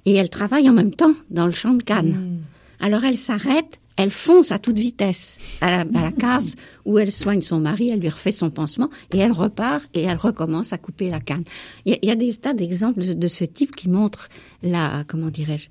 et 0.06 0.16
elle 0.16 0.30
travaille 0.30 0.68
en 0.70 0.74
même 0.74 0.94
temps 0.94 1.14
dans 1.30 1.46
le 1.46 1.52
champ 1.52 1.74
de 1.74 1.84
canne. 1.84 2.10
Mhm. 2.10 2.40
Alors 2.80 3.04
elle 3.06 3.18
s'arrête, 3.18 3.80
elle 4.00 4.12
fonce 4.12 4.54
à 4.54 4.60
toute 4.60 4.78
vitesse 4.78 5.40
à 5.60 5.84
la, 5.84 6.12
case 6.14 6.56
où 6.86 6.98
elle 7.00 7.12
soigne 7.12 7.42
son 7.42 7.60
mari, 7.60 7.90
elle 7.92 8.00
lui 8.00 8.08
refait 8.08 8.32
son 8.32 8.50
pansement 8.50 8.90
et 9.14 9.18
elle 9.18 9.34
repart 9.34 9.84
et 9.94 10.04
elle 10.04 10.16
recommence 10.16 10.72
à 10.72 10.78
couper 10.78 11.10
la 11.10 11.20
canne. 11.20 11.44
Il 11.86 12.00
y 12.02 12.10
a, 12.10 12.16
des 12.16 12.34
tas 12.36 12.54
d'exemples 12.54 13.14
de, 13.14 13.28
ce 13.28 13.44
type 13.44 13.76
qui 13.76 13.90
montrent 13.90 14.30
la, 14.64 15.04
comment 15.06 15.30
dirais-je, 15.30 15.68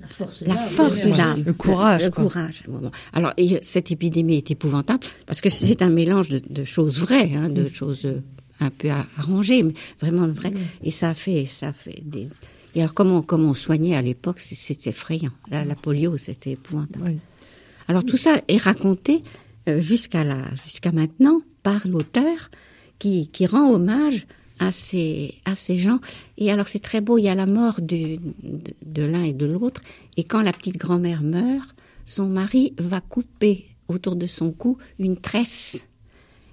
la 0.00 0.06
force, 0.06 0.42
la 0.46 0.56
force 0.56 1.04
l'âme, 1.04 1.42
le 1.44 1.52
courage, 1.52 2.04
le, 2.04 2.10
courage. 2.10 2.62
Alors 3.12 3.34
cette 3.60 3.90
épidémie 3.90 4.38
est 4.38 4.50
épouvantable 4.50 5.06
parce 5.26 5.42
que 5.42 5.50
c'est 5.50 5.82
un 5.82 5.90
mélange 5.90 6.30
de, 6.30 6.64
choses 6.64 6.98
vraies, 6.98 7.34
hein, 7.34 7.50
de 7.50 7.68
choses 7.68 8.06
euh, 8.06 8.22
un 8.60 8.70
peu 8.70 8.88
arrangées, 9.18 9.62
mais 9.62 9.74
vraiment 10.00 10.26
vraies. 10.28 10.54
Et 10.82 10.90
ça 10.90 11.12
fait, 11.12 11.44
ça 11.44 11.74
fait 11.74 12.02
des. 12.02 12.28
Et 12.74 12.80
alors 12.80 12.94
comment 12.94 13.20
comment 13.20 13.50
on 13.50 13.54
soignait 13.54 13.96
à 13.96 14.02
l'époque, 14.02 14.38
c'était 14.38 14.88
effrayant. 14.90 15.32
La, 15.50 15.66
la 15.66 15.74
polio, 15.74 16.16
c'était 16.16 16.52
épouvantable. 16.52 17.18
Alors 17.88 18.04
tout 18.04 18.16
ça 18.16 18.40
est 18.48 18.56
raconté 18.56 19.22
euh, 19.68 19.80
jusqu'à 19.80 20.24
la 20.24 20.42
jusqu'à 20.64 20.92
maintenant 20.92 21.40
par 21.62 21.86
l'auteur 21.86 22.50
qui, 22.98 23.28
qui 23.28 23.46
rend 23.46 23.72
hommage 23.72 24.26
à 24.58 24.70
ces 24.70 25.34
à 25.44 25.54
ces 25.54 25.76
gens. 25.76 25.98
Et 26.38 26.50
alors 26.50 26.66
c'est 26.66 26.80
très 26.80 27.00
beau. 27.00 27.18
Il 27.18 27.24
y 27.24 27.28
a 27.28 27.34
la 27.34 27.46
mort 27.46 27.80
du, 27.80 28.16
de, 28.16 28.72
de 28.84 29.02
l'un 29.02 29.22
et 29.22 29.32
de 29.32 29.46
l'autre. 29.46 29.82
Et 30.16 30.24
quand 30.24 30.42
la 30.42 30.52
petite 30.52 30.78
grand-mère 30.78 31.22
meurt, 31.22 31.74
son 32.04 32.26
mari 32.26 32.74
va 32.78 33.00
couper 33.00 33.66
autour 33.88 34.16
de 34.16 34.26
son 34.26 34.52
cou 34.52 34.78
une 34.98 35.16
tresse 35.16 35.86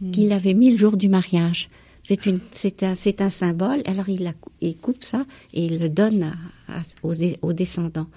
hmm. 0.01 0.11
qu'il 0.11 0.31
avait 0.31 0.53
mis 0.53 0.71
le 0.71 0.77
jour 0.77 0.97
du 0.97 1.09
mariage. 1.09 1.69
C'est 2.03 2.25
une, 2.25 2.39
c'est 2.51 2.83
un, 2.83 2.95
c'est 2.95 3.21
un 3.21 3.29
symbole. 3.29 3.81
Alors 3.85 4.09
il, 4.09 4.23
la, 4.23 4.33
il 4.59 4.75
coupe 4.75 5.03
ça 5.03 5.25
et 5.53 5.65
il 5.65 5.79
le 5.79 5.87
donne 5.87 6.33
à, 6.67 6.81
aux, 7.01 7.13
aux, 7.41 7.53
descendants. 7.53 8.07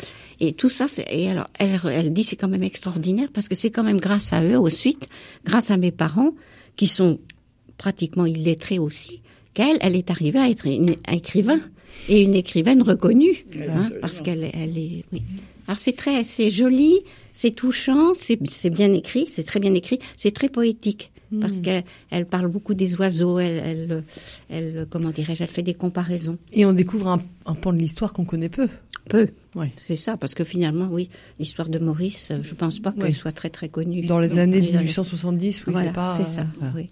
Et 0.41 0.53
tout 0.55 0.69
ça, 0.69 0.89
c'est, 0.89 1.07
et 1.09 1.31
alors 1.31 1.49
elle, 1.55 1.79
elle 1.85 2.13
dit 2.13 2.25
c'est 2.25 2.35
quand 2.35 2.49
même 2.49 2.65
extraordinaire 2.65 3.29
parce 3.33 3.49
que 3.49 3.55
c'est 3.55 3.71
quand 3.71 3.85
même 3.85 4.01
grâce 4.01 4.33
à 4.33 4.43
eux, 4.43 4.59
ensuite, 4.59 5.09
grâce 5.45 5.71
à 5.71 5.77
mes 5.77 5.93
parents 5.93 6.33
qui 6.75 6.89
sont 6.89 7.21
pratiquement 7.79 8.27
illettrés 8.27 8.81
aussi, 8.81 9.23
qu'elle, 9.55 9.79
elle 9.81 9.95
est 9.95 10.11
arrivée 10.11 10.41
à 10.41 10.51
être 10.51 10.67
une, 10.67 10.97
un 11.07 11.13
écrivain 11.13 11.61
et 12.09 12.23
une 12.23 12.35
écrivaine 12.35 12.83
reconnue, 12.83 13.47
hein, 13.69 13.91
parce 14.01 14.21
qu'elle, 14.21 14.51
elle 14.53 14.77
est. 14.77 15.05
Oui. 15.13 15.23
Alors 15.69 15.79
c'est 15.79 15.95
très, 15.95 16.25
c'est 16.25 16.51
joli, 16.51 17.01
c'est 17.33 17.53
touchant, 17.53 18.15
c'est, 18.15 18.39
c'est 18.49 18.71
bien 18.71 18.93
écrit, 18.93 19.27
c'est 19.27 19.45
très 19.45 19.61
bien 19.61 19.75
écrit, 19.75 20.01
c'est 20.17 20.33
très 20.33 20.49
poétique 20.49 21.11
parce 21.41 21.57
hmm. 21.57 21.63
qu'elle 21.63 21.85
elle 22.11 22.27
parle 22.27 22.49
beaucoup 22.49 22.75
des 22.75 22.95
oiseaux, 22.97 23.39
elle, 23.39 23.59
elle, 23.59 24.05
elle 24.51 24.87
comment 24.89 25.11
dirais-je, 25.11 25.43
elle 25.43 25.51
fait 25.51 25.63
des 25.63 25.75
comparaisons. 25.75 26.39
Et 26.53 26.65
on 26.65 26.73
découvre 26.73 27.09
un, 27.09 27.19
un 27.47 27.55
pan 27.55 27.73
de 27.73 27.79
l'histoire 27.79 28.13
qu'on 28.13 28.25
connaît 28.25 28.49
peu. 28.49 28.69
Peu, 29.09 29.29
ouais. 29.55 29.71
c'est 29.77 29.95
ça, 29.95 30.17
parce 30.17 30.35
que 30.35 30.43
finalement, 30.43 30.89
oui, 30.91 31.09
l'histoire 31.39 31.69
de 31.69 31.79
Maurice, 31.79 32.33
je 32.43 32.55
pense 32.55 32.81
pas 32.81 32.93
qu'elle 32.93 33.15
soit 33.15 33.31
très 33.31 33.51
très 33.51 33.69
connue. 33.69 34.03
Dans 34.03 34.19
les 34.19 34.41
années 34.41 34.61
1870, 34.61 35.63
oui, 35.67 35.75
c'est 35.77 35.93
pas. 35.93 36.17
C'est 36.17 36.25
ça, 36.25 36.47
oui. 36.75 36.91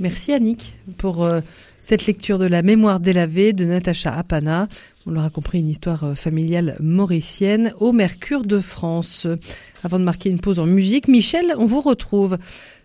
Merci 0.00 0.32
Annick 0.32 0.76
pour 0.96 1.24
euh, 1.24 1.40
cette 1.80 2.06
lecture 2.06 2.38
de 2.38 2.46
la 2.46 2.62
mémoire 2.62 3.00
délavée 3.00 3.52
de 3.52 3.64
Natacha 3.64 4.16
Apana. 4.16 4.68
On 5.06 5.10
l'aura 5.10 5.28
compris, 5.28 5.58
une 5.58 5.68
histoire 5.68 6.04
euh, 6.04 6.14
familiale 6.14 6.76
mauricienne 6.78 7.72
au 7.80 7.90
Mercure 7.90 8.44
de 8.44 8.60
France. 8.60 9.26
Avant 9.82 9.98
de 9.98 10.04
marquer 10.04 10.30
une 10.30 10.38
pause 10.38 10.60
en 10.60 10.66
musique, 10.66 11.08
Michel, 11.08 11.52
on 11.58 11.64
vous 11.64 11.80
retrouve. 11.80 12.38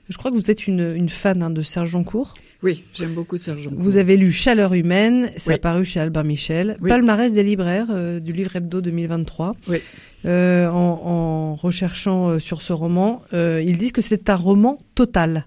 Je 0.09 0.17
crois 0.17 0.31
que 0.31 0.35
vous 0.35 0.51
êtes 0.51 0.67
une, 0.67 0.93
une 0.95 1.09
fan 1.09 1.41
hein, 1.41 1.49
de 1.49 1.61
Serge 1.61 1.89
Joncourt. 1.89 2.33
Oui, 2.61 2.83
j'aime 2.93 3.13
beaucoup 3.13 3.37
Serge 3.37 3.61
Joncourt. 3.63 3.81
Vous 3.81 3.97
avez 3.97 4.17
lu 4.17 4.31
Chaleur 4.31 4.73
humaine, 4.73 5.29
c'est 5.37 5.53
apparu 5.53 5.85
chez 5.85 5.99
Albert 5.99 6.23
Michel. 6.23 6.77
Palmarès 6.85 7.33
des 7.33 7.43
libraires 7.43 7.87
euh, 7.89 8.19
du 8.19 8.33
livre 8.33 8.55
hebdo 8.55 8.81
2023. 8.81 9.55
Oui. 9.67 9.77
Euh, 10.25 10.67
en, 10.67 10.73
en, 10.73 11.55
recherchant 11.55 12.29
euh, 12.29 12.39
sur 12.39 12.61
ce 12.61 12.73
roman, 12.73 13.21
ils 13.33 13.77
disent 13.77 13.91
que 13.91 14.01
c'est 14.01 14.29
un 14.29 14.35
roman 14.35 14.79
total. 14.95 15.45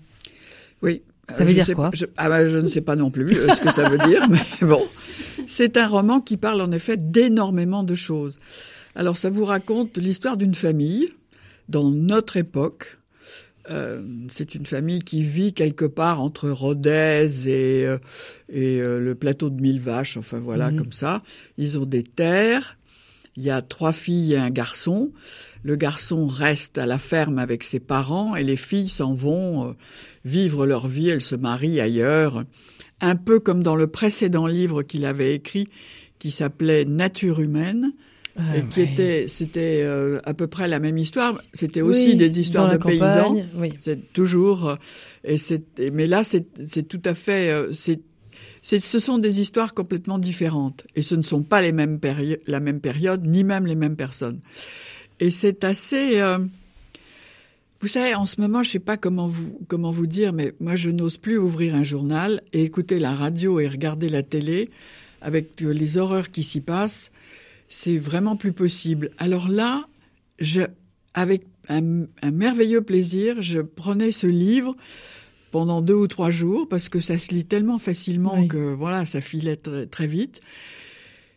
Oui. 0.83 1.03
Ça 1.35 1.45
veut 1.45 1.55
dire 1.55 1.67
quoi 1.75 1.91
je, 1.93 2.07
ah 2.17 2.29
bah, 2.29 2.49
je 2.49 2.59
ne 2.59 2.69
sais 2.69 2.83
pas 2.83 2.95
non 2.95 3.11
plus 3.11 3.35
ce 3.35 3.61
que 3.61 3.73
ça 3.73 3.89
veut 3.89 3.99
dire, 3.99 4.29
mais 4.31 4.67
bon. 4.67 4.87
C'est 5.49 5.77
un 5.77 5.89
roman 5.89 6.21
qui 6.21 6.37
parle 6.37 6.61
en 6.61 6.71
effet 6.71 6.97
d'énormément 6.97 7.83
de 7.83 7.95
choses. 7.95 8.39
Alors 8.95 9.17
ça 9.17 9.29
vous 9.29 9.45
raconte 9.45 9.99
l'histoire 9.99 10.37
d'une 10.37 10.55
famille 10.55 11.09
dans 11.69 11.91
notre 11.91 12.37
époque, 12.37 12.99
euh, 13.70 14.02
c'est 14.30 14.54
une 14.54 14.66
famille 14.66 15.00
qui 15.00 15.23
vit 15.23 15.52
quelque 15.52 15.85
part 15.85 16.20
entre 16.20 16.49
Rodez 16.50 17.49
et, 17.49 17.87
euh, 17.87 17.99
et 18.49 18.80
euh, 18.80 18.99
le 19.00 19.14
plateau 19.14 19.50
de 19.50 19.61
Mille 19.61 19.80
Vaches, 19.80 20.16
enfin 20.16 20.38
voilà, 20.38 20.70
mhm. 20.70 20.78
comme 20.78 20.92
ça. 20.92 21.23
Ils 21.58 21.78
ont 21.78 21.87
des 21.87 22.02
terres. 22.02 22.78
Il 23.37 23.42
y 23.42 23.50
a 23.50 23.61
trois 23.61 23.92
filles 23.92 24.35
et 24.35 24.38
un 24.38 24.50
garçon. 24.50 25.12
Le 25.62 25.76
garçon 25.76 26.26
reste 26.26 26.78
à 26.78 26.87
la 26.87 26.96
ferme 26.96 27.38
avec 27.38 27.64
ses 27.64 27.80
parents 27.80 28.35
et 28.35 28.44
les 28.44 28.56
filles 28.56 28.88
s'en 28.88 29.12
vont 29.12 29.76
vivre 30.25 30.64
leur 30.64 30.87
vie. 30.87 31.11
Elles 31.11 31.20
se 31.20 31.35
marient 31.35 31.80
ailleurs. 31.80 32.44
Un 33.02 33.16
peu 33.16 33.38
comme 33.38 33.62
dans 33.62 33.76
le 33.76 33.88
précédent 33.88 34.46
livre 34.46 34.82
qu'il 34.82 35.04
avait 35.04 35.35
écrit 35.35 35.68
qui 36.18 36.30
s'appelait 36.30 36.87
Nature 36.87 37.40
humaine 37.40 37.92
et 38.55 38.62
qui 38.64 38.81
était, 38.83 39.28
c'était 39.28 39.81
euh, 39.83 40.21
à 40.25 40.35
peu 40.35 40.47
près 40.47 40.69
la 40.69 40.78
même 40.78 40.99
histoire. 40.99 41.40
C'était 41.55 41.81
aussi 41.83 42.14
des 42.16 42.38
histoires 42.40 42.66
de 42.71 42.76
paysans. 42.99 43.35
Oui. 43.55 43.71
C'est 43.78 44.12
toujours, 44.12 44.69
euh, 44.69 44.76
et 45.25 45.38
c'est, 45.38 45.62
mais 45.93 46.07
là 46.07 46.23
c'est, 46.25 46.47
c'est 46.62 46.87
tout 46.87 47.00
à 47.05 47.14
fait, 47.14 47.50
euh, 47.50 47.73
c'est, 47.73 48.00
c'est, 48.62 48.81
ce 48.81 48.99
sont 48.99 49.19
des 49.19 49.40
histoires 49.40 49.75
complètement 49.75 50.19
différentes 50.19 50.87
et 50.97 51.02
ce 51.02 51.14
ne 51.14 51.23
sont 51.23 51.43
pas 51.43 51.62
les 51.62 51.73
mêmes 51.73 51.99
péri- 51.99 52.38
la 52.47 52.61
même 52.61 52.81
période 52.81 53.25
ni 53.25 53.45
même 53.45 53.66
les 53.66 53.76
mêmes 53.76 53.97
personnes. 53.97 54.40
Et 55.21 55.31
c'est 55.31 55.64
assez. 55.64 56.21
euh, 56.21 56.38
vous 57.81 57.88
savez, 57.88 58.14
en 58.14 58.25
ce 58.26 58.40
moment, 58.40 58.62
je 58.62 58.71
sais 58.71 58.78
pas 58.78 58.97
comment 58.97 59.28
vous 59.28 59.61
comment 59.69 59.90
vous 59.90 60.07
dire, 60.07 60.33
mais 60.33 60.52
moi, 60.61 60.76
je 60.76 60.90
n'ose 60.90 61.16
plus 61.19 61.38
ouvrir 61.38 61.75
un 61.75 61.85
journal 61.85 62.43
et 62.52 62.64
écouter 62.64 62.99
la 62.99 63.14
radio 63.14 63.61
et 63.61 63.69
regarder 63.69 64.09
la 64.09 64.23
télé 64.23 64.71
avec 65.23 65.61
les 65.61 65.97
horreurs 65.99 66.31
qui 66.31 66.43
s'y 66.43 66.61
passent. 66.61 67.11
C'est 67.68 67.99
vraiment 67.99 68.37
plus 68.37 68.52
possible. 68.52 69.11
Alors 69.18 69.49
là, 69.49 69.87
je, 70.38 70.62
avec 71.14 71.44
un, 71.68 72.04
un 72.23 72.30
merveilleux 72.30 72.82
plaisir, 72.82 73.40
je 73.42 73.61
prenais 73.61 74.12
ce 74.12 74.26
livre 74.26 74.76
pendant 75.50 75.80
deux 75.82 75.94
ou 75.94 76.06
trois 76.06 76.30
jours 76.30 76.68
parce 76.68 76.88
que 76.88 77.00
ça 77.00 77.18
se 77.18 77.32
lit 77.35 77.44
tellement 77.44 77.78
facilement 77.78 78.38
Oui. 78.38 78.49
que 78.49 78.75
voilà, 78.75 79.04
ça 79.06 79.20
filait 79.20 79.56
très, 79.56 79.87
très 79.87 80.06
vite. 80.06 80.40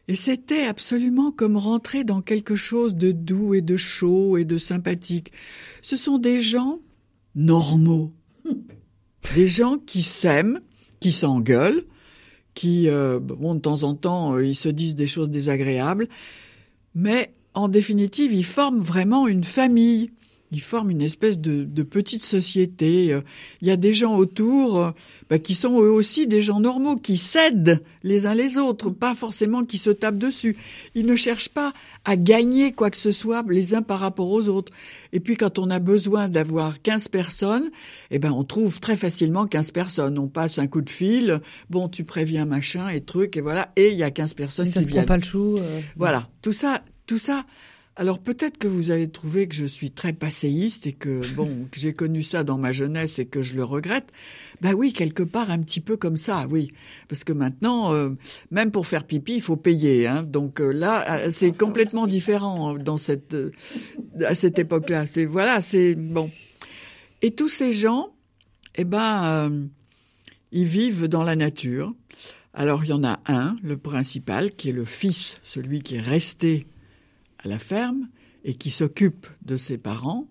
Et 0.07 0.15
c'était 0.15 0.65
absolument 0.65 1.31
comme 1.31 1.55
rentrer 1.55 2.03
dans 2.03 2.21
quelque 2.21 2.55
chose 2.55 2.95
de 2.95 3.11
doux 3.11 3.53
et 3.53 3.61
de 3.61 3.77
chaud 3.77 4.37
et 4.37 4.45
de 4.45 4.57
sympathique. 4.57 5.31
Ce 5.81 5.95
sont 5.97 6.17
des 6.17 6.41
gens 6.41 6.79
normaux. 7.35 8.11
Des 9.35 9.47
gens 9.47 9.77
qui 9.77 10.01
s'aiment, 10.01 10.61
qui 10.99 11.11
s'engueulent, 11.11 11.83
qui, 12.59 12.89
euh, 12.89 13.21
bon, 13.21 13.55
de 13.55 13.61
temps 13.61 13.83
en 13.83 13.95
temps, 13.95 14.35
euh, 14.35 14.45
ils 14.45 14.55
se 14.55 14.67
disent 14.67 14.93
des 14.93 15.07
choses 15.07 15.29
désagréables, 15.29 16.09
mais 16.93 17.31
en 17.53 17.69
définitive, 17.69 18.33
ils 18.33 18.43
forment 18.43 18.81
vraiment 18.81 19.29
une 19.29 19.45
famille. 19.45 20.11
Ils 20.51 20.61
forment 20.61 20.89
une 20.89 21.01
espèce 21.03 21.39
de, 21.39 21.63
de 21.63 21.83
petite 21.83 22.23
société. 22.23 23.15
Il 23.61 23.67
y 23.67 23.71
a 23.71 23.77
des 23.77 23.93
gens 23.93 24.15
autour 24.17 24.79
euh, 24.79 24.91
bah, 25.29 25.37
qui 25.37 25.53
sont 25.53 25.79
eux 25.81 25.91
aussi 25.91 26.25
des 26.25 26.41
gens 26.41 26.59
normaux, 26.59 26.95
qui 26.95 27.17
s'aident 27.17 27.83
les 28.03 28.25
uns 28.25 28.33
les 28.33 28.57
autres, 28.57 28.89
pas 28.89 29.13
forcément 29.13 29.63
qui 29.63 29.77
se 29.77 29.91
tapent 29.91 30.17
dessus. 30.17 30.57
Ils 30.95 31.05
ne 31.05 31.15
cherchent 31.15 31.49
pas 31.49 31.71
à 32.03 32.15
gagner 32.15 32.71
quoi 32.71 32.89
que 32.89 32.97
ce 32.97 33.11
soit 33.11 33.43
les 33.47 33.75
uns 33.75 33.83
par 33.83 33.99
rapport 33.99 34.29
aux 34.29 34.47
autres. 34.47 34.71
Et 35.13 35.19
puis 35.19 35.35
quand 35.37 35.59
on 35.59 35.69
a 35.69 35.77
besoin 35.79 36.29
d'avoir 36.29 36.81
15 36.81 37.09
personnes, 37.09 37.69
eh 38.09 38.17
ben 38.17 38.31
on 38.31 38.43
trouve 38.43 38.79
très 38.79 38.97
facilement 38.97 39.45
15 39.45 39.71
personnes. 39.71 40.17
On 40.17 40.27
passe 40.27 40.57
un 40.57 40.65
coup 40.67 40.81
de 40.81 40.89
fil, 40.89 41.41
bon 41.69 41.89
tu 41.89 42.03
préviens 42.03 42.45
machin 42.45 42.89
et 42.89 43.01
truc 43.01 43.37
et 43.37 43.41
voilà, 43.41 43.71
et 43.75 43.89
il 43.91 43.97
y 43.97 44.03
a 44.03 44.09
15 44.11 44.33
personnes 44.33 44.65
Ça 44.65 44.79
qui 44.81 44.87
se 44.87 44.91
prend 44.91 45.03
pas 45.03 45.17
le 45.17 45.23
chou. 45.23 45.57
euh, 45.59 45.79
Voilà, 45.95 46.27
tout 46.41 46.53
ça, 46.53 46.81
tout 47.05 47.19
ça. 47.19 47.45
Alors 47.99 48.19
peut-être 48.19 48.57
que 48.57 48.69
vous 48.69 48.91
avez 48.91 49.09
trouvé 49.09 49.49
que 49.49 49.55
je 49.55 49.65
suis 49.65 49.91
très 49.91 50.13
passéiste 50.13 50.87
et 50.87 50.93
que 50.93 51.21
bon, 51.35 51.67
que 51.69 51.81
j'ai 51.81 51.91
connu 51.91 52.23
ça 52.23 52.45
dans 52.45 52.57
ma 52.57 52.71
jeunesse 52.71 53.19
et 53.19 53.25
que 53.25 53.41
je 53.41 53.55
le 53.55 53.65
regrette. 53.65 54.13
Bah 54.61 54.71
oui, 54.71 54.93
quelque 54.93 55.21
part 55.21 55.51
un 55.51 55.59
petit 55.59 55.81
peu 55.81 55.97
comme 55.97 56.15
ça, 56.15 56.47
oui, 56.49 56.69
parce 57.09 57.25
que 57.25 57.33
maintenant, 57.33 57.93
euh, 57.93 58.11
même 58.51 58.71
pour 58.71 58.87
faire 58.87 59.03
pipi, 59.03 59.35
il 59.35 59.41
faut 59.41 59.57
payer. 59.57 60.07
Hein, 60.07 60.23
donc 60.23 60.61
euh, 60.61 60.71
là, 60.71 61.25
euh, 61.25 61.29
c'est 61.29 61.51
complètement 61.51 62.07
différent 62.07 62.75
dans 62.75 62.95
cette 62.95 63.33
euh, 63.33 63.51
à 64.25 64.33
cette 64.33 64.59
époque-là. 64.59 65.05
C'est 65.05 65.25
voilà, 65.25 65.59
c'est 65.59 65.95
bon. 65.95 66.31
Et 67.21 67.31
tous 67.31 67.49
ces 67.49 67.73
gens, 67.73 68.13
eh 68.75 68.85
ben, 68.85 69.67
ils 70.53 70.67
vivent 70.67 71.09
dans 71.09 71.23
la 71.23 71.35
nature. 71.35 71.93
Alors 72.53 72.85
il 72.85 72.91
y 72.91 72.93
en 72.93 73.03
a 73.03 73.19
un, 73.27 73.57
le 73.61 73.75
principal, 73.75 74.53
qui 74.53 74.69
est 74.69 74.73
le 74.73 74.85
fils, 74.85 75.41
celui 75.43 75.81
qui 75.81 75.95
est 75.95 76.01
resté 76.01 76.65
à 77.43 77.47
la 77.47 77.59
ferme 77.59 78.09
et 78.43 78.53
qui 78.53 78.71
s'occupe 78.71 79.27
de 79.43 79.57
ses 79.57 79.77
parents. 79.77 80.27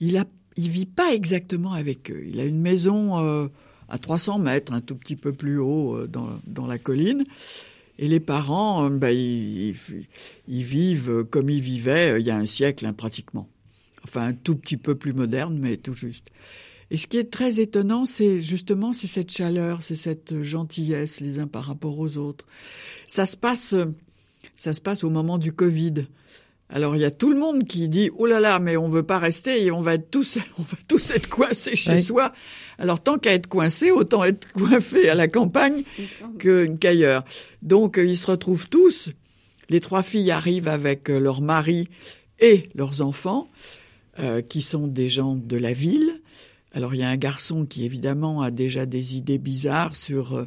Il 0.00 0.16
a, 0.16 0.24
il 0.56 0.70
vit 0.70 0.86
pas 0.86 1.14
exactement 1.14 1.72
avec 1.72 2.10
eux. 2.10 2.24
Il 2.26 2.40
a 2.40 2.44
une 2.44 2.60
maison 2.60 3.18
euh, 3.22 3.48
à 3.92 3.98
300 3.98 4.38
mètres, 4.38 4.72
un 4.72 4.80
tout 4.80 4.96
petit 4.96 5.16
peu 5.16 5.32
plus 5.32 5.58
haut 5.58 5.96
euh, 5.96 6.08
dans, 6.08 6.66
la 6.66 6.78
colline. 6.78 7.24
Et 7.98 8.08
les 8.08 8.20
parents, 8.20 8.86
euh, 8.86 8.88
bah, 8.88 9.12
ils, 9.12 9.74
vivent 10.48 11.24
comme 11.30 11.50
ils 11.50 11.60
vivaient 11.60 12.12
euh, 12.12 12.18
il 12.18 12.26
y 12.26 12.30
a 12.30 12.36
un 12.36 12.46
siècle, 12.46 12.86
hein, 12.86 12.94
pratiquement. 12.94 13.48
Enfin, 14.02 14.28
un 14.28 14.32
tout 14.32 14.56
petit 14.56 14.78
peu 14.78 14.94
plus 14.94 15.12
moderne, 15.12 15.58
mais 15.60 15.76
tout 15.76 15.92
juste. 15.92 16.28
Et 16.90 16.96
ce 16.96 17.06
qui 17.06 17.18
est 17.18 17.30
très 17.30 17.60
étonnant, 17.60 18.06
c'est 18.06 18.40
justement 18.40 18.94
c'est 18.94 19.06
cette 19.06 19.30
chaleur, 19.30 19.82
c'est 19.82 19.94
cette 19.94 20.42
gentillesse 20.42 21.20
les 21.20 21.38
uns 21.38 21.46
par 21.46 21.64
rapport 21.64 21.98
aux 21.98 22.16
autres. 22.16 22.46
Ça 23.06 23.26
se 23.26 23.36
passe, 23.36 23.74
ça 24.56 24.72
se 24.74 24.80
passe 24.80 25.04
au 25.04 25.10
moment 25.10 25.38
du 25.38 25.52
Covid. 25.52 26.06
Alors 26.68 26.96
il 26.96 27.02
y 27.02 27.04
a 27.04 27.10
tout 27.10 27.28
le 27.30 27.38
monde 27.38 27.64
qui 27.64 27.88
dit 27.90 28.10
oh 28.16 28.24
là 28.24 28.40
là 28.40 28.58
mais 28.58 28.78
on 28.78 28.88
veut 28.88 29.02
pas 29.02 29.18
rester 29.18 29.62
et 29.64 29.70
on 29.70 29.82
va 29.82 29.94
être 29.94 30.10
tous 30.10 30.38
on 30.58 30.62
va 30.62 30.78
tous 30.88 31.10
être 31.10 31.28
coincés 31.28 31.76
chez 31.76 31.92
Oui. 31.94 32.02
soi. 32.02 32.32
Alors 32.78 33.02
tant 33.02 33.18
qu'à 33.18 33.32
être 33.34 33.46
coincé 33.46 33.90
autant 33.90 34.24
être 34.24 34.50
coiffé 34.52 35.08
à 35.10 35.14
la 35.14 35.28
campagne 35.28 35.82
que 36.38 36.66
qu'ailleurs. 36.66 37.24
Donc 37.60 37.98
euh, 37.98 38.04
ils 38.06 38.16
se 38.16 38.26
retrouvent 38.30 38.68
tous. 38.68 39.12
Les 39.68 39.80
trois 39.80 40.02
filles 40.02 40.30
arrivent 40.30 40.68
avec 40.68 41.10
euh, 41.10 41.18
leur 41.18 41.40
mari 41.42 41.88
et 42.40 42.70
leurs 42.74 43.02
enfants 43.02 43.48
euh, 44.18 44.40
qui 44.40 44.62
sont 44.62 44.86
des 44.86 45.08
gens 45.08 45.36
de 45.36 45.56
la 45.58 45.72
ville. 45.74 46.20
Alors 46.74 46.94
il 46.94 47.00
y 47.00 47.02
a 47.02 47.08
un 47.08 47.16
garçon 47.16 47.66
qui 47.66 47.84
évidemment 47.84 48.40
a 48.40 48.50
déjà 48.50 48.86
des 48.86 49.16
idées 49.16 49.38
bizarres 49.38 49.94
sur 49.94 50.34
euh, 50.36 50.46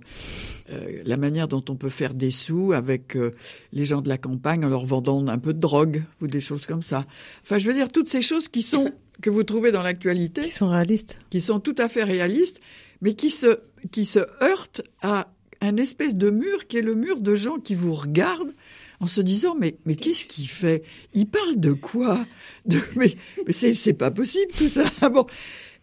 euh, 0.71 1.01
la 1.05 1.17
manière 1.17 1.47
dont 1.47 1.63
on 1.69 1.75
peut 1.75 1.89
faire 1.89 2.13
des 2.13 2.31
sous 2.31 2.73
avec 2.73 3.15
euh, 3.15 3.31
les 3.73 3.85
gens 3.85 4.01
de 4.01 4.09
la 4.09 4.17
campagne 4.17 4.65
en 4.65 4.69
leur 4.69 4.85
vendant 4.85 5.25
un 5.27 5.37
peu 5.39 5.53
de 5.53 5.59
drogue 5.59 6.03
ou 6.21 6.27
des 6.27 6.41
choses 6.41 6.65
comme 6.65 6.81
ça. 6.83 7.05
Enfin, 7.43 7.59
je 7.59 7.67
veux 7.67 7.73
dire 7.73 7.89
toutes 7.91 8.09
ces 8.09 8.21
choses 8.21 8.47
qui 8.47 8.63
sont 8.63 8.91
que 9.21 9.29
vous 9.29 9.43
trouvez 9.43 9.71
dans 9.71 9.81
l'actualité, 9.83 10.41
Qui 10.41 10.49
sont 10.49 10.69
réalistes. 10.69 11.19
qui 11.29 11.41
sont 11.41 11.59
tout 11.59 11.75
à 11.77 11.87
fait 11.87 12.03
réalistes, 12.03 12.59
mais 13.01 13.13
qui 13.13 13.29
se 13.29 13.59
qui 13.91 14.05
se 14.05 14.19
heurtent 14.41 14.81
à 15.01 15.27
un 15.61 15.77
espèce 15.77 16.15
de 16.15 16.29
mur 16.29 16.67
qui 16.67 16.77
est 16.77 16.81
le 16.81 16.95
mur 16.95 17.21
de 17.21 17.35
gens 17.35 17.57
qui 17.59 17.75
vous 17.75 17.93
regardent 17.93 18.51
en 18.99 19.07
se 19.07 19.21
disant 19.21 19.55
mais 19.59 19.77
mais 19.85 19.95
qu'est-ce 19.95 20.25
qu'il 20.25 20.49
fait? 20.49 20.83
Il 21.13 21.27
parle 21.27 21.59
de 21.59 21.71
quoi? 21.73 22.19
De, 22.65 22.79
Mais 22.95 23.15
mais 23.45 23.53
c'est 23.53 23.73
c'est 23.75 23.93
pas 23.93 24.11
possible 24.11 24.51
tout 24.57 24.69
ça. 24.69 24.83
Bon 25.09 25.27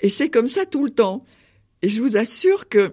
et 0.02 0.08
c'est 0.10 0.28
comme 0.28 0.48
ça 0.48 0.66
tout 0.66 0.84
le 0.84 0.90
temps. 0.90 1.24
Et 1.80 1.88
je 1.88 2.02
vous 2.02 2.16
assure 2.16 2.68
que 2.68 2.92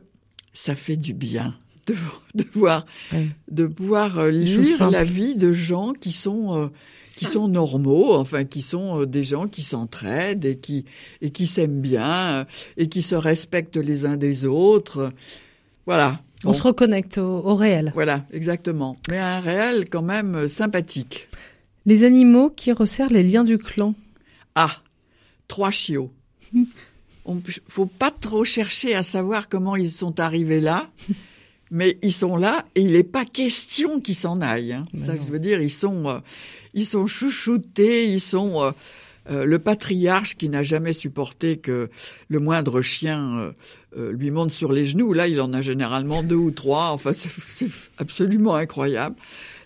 ça 0.53 0.73
fait 0.75 0.97
du 0.97 1.13
bien 1.13 1.55
de, 1.85 1.95
de 2.35 2.45
voir 2.53 2.85
Ouais. 3.11 3.27
de 3.51 3.67
pouvoir 3.67 4.19
euh, 4.19 4.31
lire 4.31 4.89
la 4.89 5.03
vie 5.03 5.35
de 5.35 5.51
gens 5.53 5.93
qui 5.93 6.11
sont 6.11 6.55
euh, 6.57 6.67
qui 7.15 7.25
sont 7.25 7.47
normaux, 7.49 8.13
enfin 8.15 8.45
qui 8.45 8.61
sont 8.61 9.01
euh, 9.01 9.05
des 9.05 9.23
gens 9.23 9.47
qui 9.47 9.61
s'entraident 9.63 10.45
et 10.45 10.57
qui 10.57 10.85
et 11.21 11.31
qui 11.31 11.47
s'aiment 11.47 11.81
bien 11.81 12.45
et 12.77 12.87
qui 12.89 13.01
se 13.01 13.15
respectent 13.15 13.77
les 13.77 14.05
uns 14.05 14.17
des 14.17 14.45
autres. 14.45 15.11
Voilà. 15.85 16.21
On 16.45 16.53
se 16.53 16.63
reconnecte 16.63 17.17
au, 17.17 17.39
au 17.45 17.53
réel. 17.55 17.91
Voilà, 17.95 18.25
exactement. 18.31 18.95
Mais 19.09 19.17
un 19.17 19.39
réel 19.41 19.89
quand 19.89 20.01
même 20.03 20.47
sympathique. 20.47 21.27
Les 21.85 22.03
animaux 22.05 22.49
qui 22.49 22.71
resserrent 22.71 23.09
les 23.09 23.23
liens 23.23 23.43
du 23.43 23.57
clan. 23.57 23.93
Ah, 24.55 24.77
trois 25.49 25.71
chiots. 25.71 26.11
On 27.29 27.39
faut 27.67 27.85
pas 27.85 28.09
trop 28.09 28.43
chercher 28.43 28.95
à 28.95 29.03
savoir 29.03 29.49
comment 29.49 29.75
ils 29.75 29.91
sont 29.91 30.19
arrivés 30.19 30.59
là, 30.59 30.89
mais 31.71 31.99
ils 32.01 32.11
sont 32.11 32.37
là 32.37 32.65
et 32.73 32.81
il 32.81 32.93
n'est 32.93 33.03
pas 33.03 33.23
question 33.23 33.99
qu'ils 33.99 34.15
s'en 34.15 34.41
aillent. 34.41 34.73
Hein. 34.73 34.83
Ça, 34.97 35.13
non. 35.13 35.21
je 35.23 35.31
veux 35.31 35.37
dire, 35.37 35.61
ils 35.61 35.69
sont, 35.69 36.09
euh, 36.09 36.19
ils 36.73 36.87
sont 36.87 37.05
chouchoutés, 37.05 38.11
ils 38.11 38.19
sont 38.19 38.63
euh, 38.63 38.71
euh, 39.29 39.45
le 39.45 39.59
patriarche 39.59 40.37
qui 40.37 40.49
n'a 40.49 40.63
jamais 40.63 40.91
supporté 40.91 41.57
que 41.57 41.91
le 42.29 42.39
moindre 42.39 42.81
chien 42.81 43.53
lui 43.95 44.31
monte 44.31 44.49
sur 44.51 44.71
les 44.71 44.87
genoux. 44.87 45.13
Là, 45.13 45.27
il 45.27 45.39
en 45.39 45.53
a 45.53 45.61
généralement 45.61 46.23
deux 46.23 46.35
ou 46.35 46.49
trois. 46.49 46.89
Enfin, 46.93 47.13
c'est 47.15 47.29
c'est 47.47 47.69
absolument 47.99 48.55
incroyable. 48.55 49.15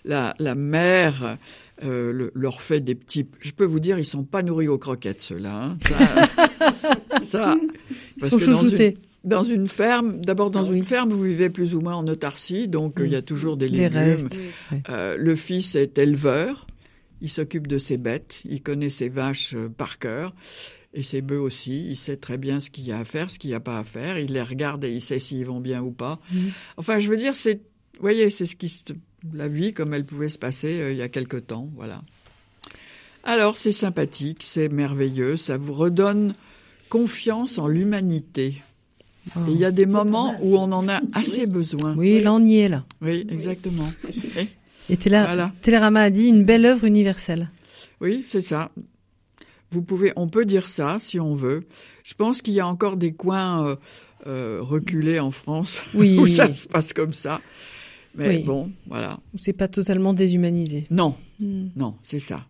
La, 0.04 0.34
la 0.38 0.54
mère 0.54 1.38
euh, 1.82 2.12
le- 2.12 2.30
leur 2.34 2.60
fait 2.62 2.80
des 2.80 2.94
petits. 2.94 3.26
Je 3.40 3.50
peux 3.50 3.64
vous 3.64 3.80
dire, 3.80 3.98
ils 3.98 4.04
sont 4.04 4.24
pas 4.24 4.42
nourris 4.42 4.68
aux 4.68 4.78
croquettes, 4.78 5.20
ceux-là. 5.22 5.64
hein. 5.64 5.78
Ça, 5.88 7.18
ça, 7.22 7.56
Ils 7.60 8.20
parce 8.20 8.30
sont 8.30 8.38
que 8.38 8.44
dans 8.44 8.52
une- 8.52 8.64
chouchoutés. 8.64 8.98
dans 9.24 9.42
une 9.44 9.66
ferme, 9.66 10.20
d'abord 10.20 10.50
dans 10.50 10.64
Ah 10.66 10.70
oui. 10.70 10.78
une 10.78 10.84
ferme, 10.84 11.12
vous 11.12 11.22
vivez 11.22 11.50
plus 11.50 11.74
ou 11.74 11.80
moins 11.80 11.94
en 11.94 12.06
autarcie, 12.06 12.68
donc 12.68 13.00
euh, 13.00 13.06
il 13.06 13.12
y 13.12 13.16
a 13.16 13.22
toujours 13.22 13.56
des 13.56 13.68
Des 13.68 13.78
légumes. 13.88 13.98
restes. 13.98 14.40
Euh, 14.90 15.16
le 15.18 15.34
fils 15.34 15.74
est 15.74 15.98
éleveur, 15.98 16.66
il 17.20 17.30
s'occupe 17.30 17.66
de 17.66 17.78
ses 17.78 17.96
bêtes, 17.96 18.40
il 18.44 18.62
connaît 18.62 18.90
ses 18.90 19.08
vaches 19.08 19.54
par 19.76 19.98
cœur 19.98 20.34
et 20.92 21.02
ses 21.02 21.22
bœufs 21.22 21.40
aussi. 21.40 21.86
Il 21.88 21.96
sait 21.96 22.16
très 22.16 22.36
bien 22.36 22.60
ce 22.60 22.70
qu'il 22.70 22.84
y 22.86 22.92
a 22.92 22.98
à 22.98 23.04
faire, 23.04 23.30
ce 23.30 23.38
qu'il 23.38 23.50
n'y 23.50 23.56
a 23.56 23.60
pas 23.60 23.78
à 23.78 23.84
faire. 23.84 24.18
Il 24.18 24.32
les 24.34 24.42
regarde 24.42 24.84
et 24.84 24.92
il 24.92 25.00
sait 25.00 25.18
s'ils 25.18 25.44
vont 25.46 25.60
bien 25.60 25.82
ou 25.82 25.90
pas. 25.90 26.20
Mhm. 26.32 26.50
Enfin, 26.76 27.00
je 27.00 27.08
veux 27.08 27.16
dire, 27.16 27.34
c'est, 27.34 27.54
vous 27.94 28.00
voyez, 28.02 28.30
c'est 28.30 28.46
ce 28.46 28.54
qui, 28.56 28.68
se- 28.68 28.82
la 29.32 29.48
vie 29.48 29.72
comme 29.72 29.94
elle 29.94 30.04
pouvait 30.04 30.28
se 30.28 30.38
passer 30.38 30.80
euh, 30.80 30.92
il 30.92 30.98
y 30.98 31.02
a 31.02 31.08
quelque 31.08 31.36
temps, 31.36 31.68
voilà. 31.74 32.02
Alors, 33.24 33.56
c'est 33.56 33.72
sympathique, 33.72 34.42
c'est 34.42 34.68
merveilleux, 34.68 35.36
ça 35.36 35.56
vous 35.56 35.72
redonne 35.72 36.34
confiance 36.90 37.58
en 37.58 37.68
l'humanité. 37.68 38.62
Et 39.48 39.52
il 39.52 39.56
y 39.56 39.64
a 39.64 39.70
des 39.70 39.86
moments 39.86 40.36
où 40.42 40.58
on 40.58 40.70
en 40.72 40.86
a 40.88 41.00
assez 41.14 41.46
besoin. 41.46 41.94
Oui, 41.96 42.20
là 42.20 42.34
on 42.34 42.44
y 42.44 42.58
est 42.58 42.68
là. 42.68 42.84
Oui, 43.00 43.26
exactement. 43.30 43.90
Et 44.90 44.96
Voilà. 44.96 45.50
Télérama 45.62 46.02
a 46.02 46.10
dit 46.10 46.26
une 46.26 46.44
belle 46.44 46.66
œuvre 46.66 46.84
universelle. 46.84 47.48
Oui, 48.02 48.22
c'est 48.28 48.42
ça. 48.42 48.70
Vous 49.70 49.80
pouvez, 49.82 50.12
on 50.16 50.28
peut 50.28 50.44
dire 50.44 50.68
ça 50.68 50.98
si 51.00 51.18
on 51.18 51.34
veut. 51.34 51.66
Je 52.04 52.14
pense 52.14 52.42
qu'il 52.42 52.52
y 52.52 52.60
a 52.60 52.66
encore 52.66 52.98
des 52.98 53.14
coins 53.14 53.66
euh, 53.66 53.76
euh, 54.26 54.58
reculé 54.60 55.18
en 55.18 55.30
France, 55.30 55.80
Oui. 55.94 56.18
où 56.20 56.26
ça 56.26 56.52
se 56.52 56.68
passe 56.68 56.92
comme 56.92 57.14
ça. 57.14 57.40
Mais 58.16 58.28
Oui. 58.28 58.42
bon, 58.44 58.70
voilà. 58.86 59.18
C'est 59.36 59.52
pas 59.52 59.68
totalement 59.68 60.12
déshumanisé. 60.12 60.86
Non, 60.90 61.14
Hmm. 61.40 61.66
non, 61.76 61.96
c'est 62.02 62.18
ça. 62.20 62.46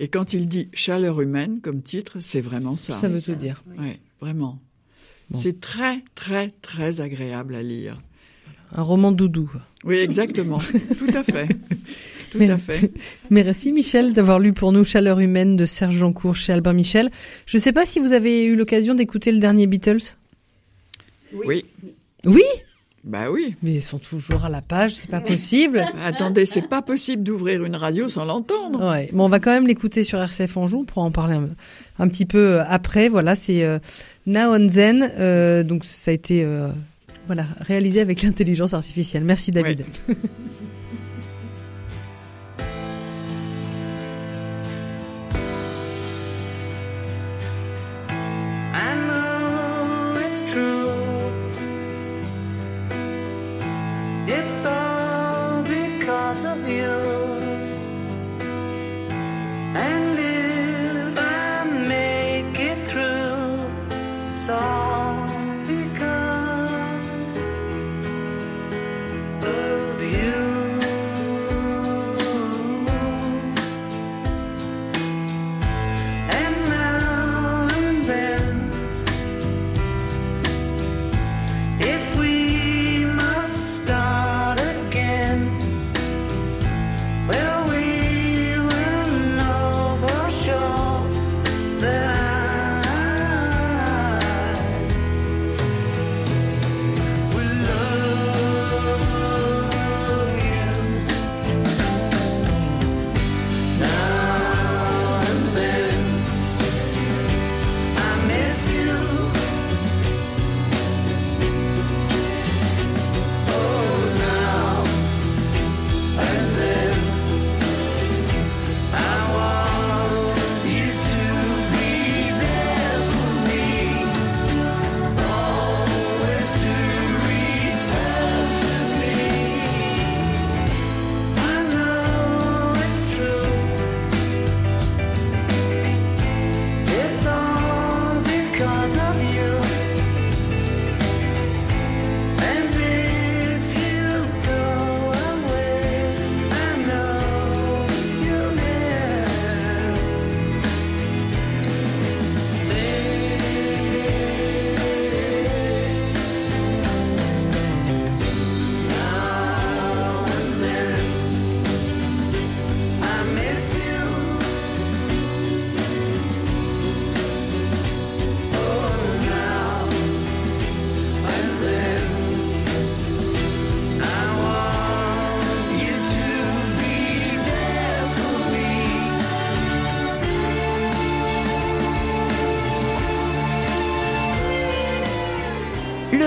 Et 0.00 0.08
quand 0.08 0.32
il 0.32 0.48
dit 0.48 0.68
chaleur 0.72 1.20
humaine 1.20 1.60
comme 1.62 1.80
titre, 1.82 2.16
c'est 2.20 2.40
vraiment 2.40 2.74
ça. 2.76 2.94
Ça 2.98 3.08
veut 3.08 3.22
tout 3.22 3.36
dire. 3.36 3.62
Ouais, 3.78 4.00
vraiment. 4.20 4.58
Bon. 5.30 5.38
C'est 5.38 5.60
très, 5.60 6.02
très, 6.16 6.50
très 6.62 7.00
agréable 7.00 7.54
à 7.54 7.62
lire. 7.62 8.02
Un 8.72 8.82
roman 8.82 9.12
doudou. 9.12 9.50
Oui, 9.84 9.96
exactement. 9.96 10.58
Tout 10.98 11.10
à 11.14 11.22
fait. 11.22 11.46
Tout 12.32 12.38
Mais- 12.40 12.50
à 12.50 12.58
fait. 12.58 12.92
Merci 13.30 13.70
Michel 13.70 14.12
d'avoir 14.14 14.40
lu 14.40 14.52
pour 14.52 14.72
nous 14.72 14.82
Chaleur 14.82 15.20
humaine 15.20 15.56
de 15.56 15.64
Serge 15.64 15.96
Jancourt 15.96 16.34
chez 16.34 16.52
Albin 16.52 16.72
Michel. 16.72 17.10
Je 17.46 17.56
ne 17.58 17.62
sais 17.62 17.72
pas 17.72 17.86
si 17.86 18.00
vous 18.00 18.12
avez 18.12 18.44
eu 18.44 18.56
l'occasion 18.56 18.96
d'écouter 18.96 19.30
le 19.30 19.38
dernier 19.38 19.68
Beatles. 19.68 20.16
Oui. 21.32 21.64
Oui? 22.24 22.42
Bah 23.04 23.30
oui. 23.30 23.54
Mais 23.62 23.74
ils 23.74 23.82
sont 23.82 23.98
toujours 23.98 24.46
à 24.46 24.48
la 24.48 24.62
page, 24.62 24.94
c'est 24.94 25.10
pas 25.10 25.20
possible. 25.20 25.84
Attendez, 26.04 26.46
c'est 26.46 26.68
pas 26.68 26.80
possible 26.80 27.22
d'ouvrir 27.22 27.62
une 27.62 27.76
radio 27.76 28.08
sans 28.08 28.24
l'entendre. 28.24 28.90
Ouais. 28.90 29.10
Bon, 29.12 29.26
on 29.26 29.28
va 29.28 29.40
quand 29.40 29.50
même 29.50 29.66
l'écouter 29.66 30.04
sur 30.04 30.18
RCF 30.20 30.56
Anjou. 30.56 30.80
On 30.80 30.84
pourra 30.84 31.04
en 31.04 31.10
parler 31.10 31.34
un, 31.34 31.50
un 31.98 32.08
petit 32.08 32.24
peu 32.24 32.38
euh, 32.38 32.64
après. 32.66 33.10
Voilà, 33.10 33.34
c'est 33.34 33.62
euh, 33.62 33.78
Then. 34.26 35.10
Euh, 35.18 35.62
donc, 35.64 35.84
ça 35.84 36.12
a 36.12 36.14
été 36.14 36.44
euh, 36.44 36.68
voilà 37.26 37.44
réalisé 37.60 38.00
avec 38.00 38.22
l'intelligence 38.22 38.72
artificielle. 38.72 39.24
Merci 39.24 39.50
David. 39.50 39.84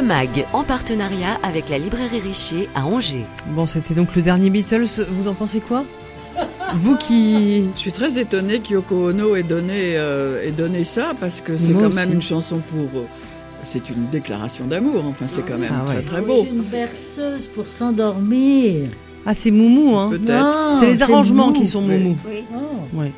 MAG, 0.08 0.46
en 0.54 0.64
partenariat 0.64 1.38
avec 1.44 1.70
la 1.70 1.78
librairie 1.78 2.20
Richier 2.22 2.70
à 2.76 2.86
Angers. 2.86 3.26
Bon, 3.48 3.66
c'était 3.66 3.94
donc 3.94 4.16
le 4.16 4.22
dernier 4.22 4.50
Beatles. 4.50 4.86
Vous 5.10 5.28
en 5.28 5.34
pensez 5.34 5.60
quoi? 5.60 5.84
Vous 6.76 6.96
qui 6.96 7.66
Je 7.76 7.80
suis 7.80 7.92
très 7.92 8.18
étonné 8.18 8.60
qu'Yoko 8.60 9.10
Ono 9.10 9.36
ait 9.36 9.44
donné, 9.44 9.96
euh, 9.98 10.44
ait 10.48 10.52
donné 10.52 10.84
ça 10.86 11.14
parce 11.20 11.42
que 11.42 11.58
c'est 11.58 11.74
quand 11.74 11.88
aussi. 11.88 11.96
même 11.96 12.14
une 12.14 12.22
chanson 12.22 12.60
pour. 12.70 13.02
euh, 13.02 13.06
c'est 13.64 13.90
une 13.90 14.08
déclaration 14.10 14.66
d'amour. 14.66 15.04
Enfin, 15.10 15.26
c'est 15.34 15.46
quand 15.46 15.58
même 15.58 15.74
Ah 15.74 15.90
ouais. 15.90 15.96
très 15.96 16.04
très 16.04 16.20
Oui, 16.22 16.26
beau. 16.28 16.48
Une 16.50 16.62
berceuse 16.62 17.48
pour 17.48 17.68
s'endormir. 17.68 18.88
ah 19.26 19.34
c'est 19.36 19.52
Moumou 19.52 19.98
hein. 19.98 20.10
Peut-être. 20.12 20.30
Non, 20.30 20.76
C'est 20.80 20.88
les 20.88 21.02
arrangements 21.02 21.52
qui 21.52 21.68
sont 21.68 21.84
Oui. 21.86 21.98
Moumou. 21.98 22.16
Oui. 22.26 22.44
Mais 23.04 23.12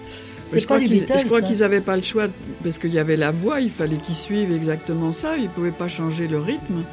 c'est 0.47 0.59
je 0.61 0.67
pas 0.67 0.79
crois 1.25 1.41
qu'ils 1.41 1.57
n'avaient 1.59 1.81
pas 1.81 1.95
le 1.97 2.01
choix 2.01 2.23
parce 2.63 2.77
qu'il 2.77 2.93
y 2.93 2.99
avait 2.99 3.17
la 3.17 3.31
voix, 3.31 3.59
il 3.61 3.69
fallait 3.69 3.97
qu'ils 3.97 4.15
suivent 4.15 4.51
exactement 4.51 5.13
ça. 5.13 5.37
Ils 5.37 5.49
pouvaient 5.49 5.71
pas 5.71 5.87
changer 5.87 6.27
le 6.27 6.39
rythme. 6.39 6.83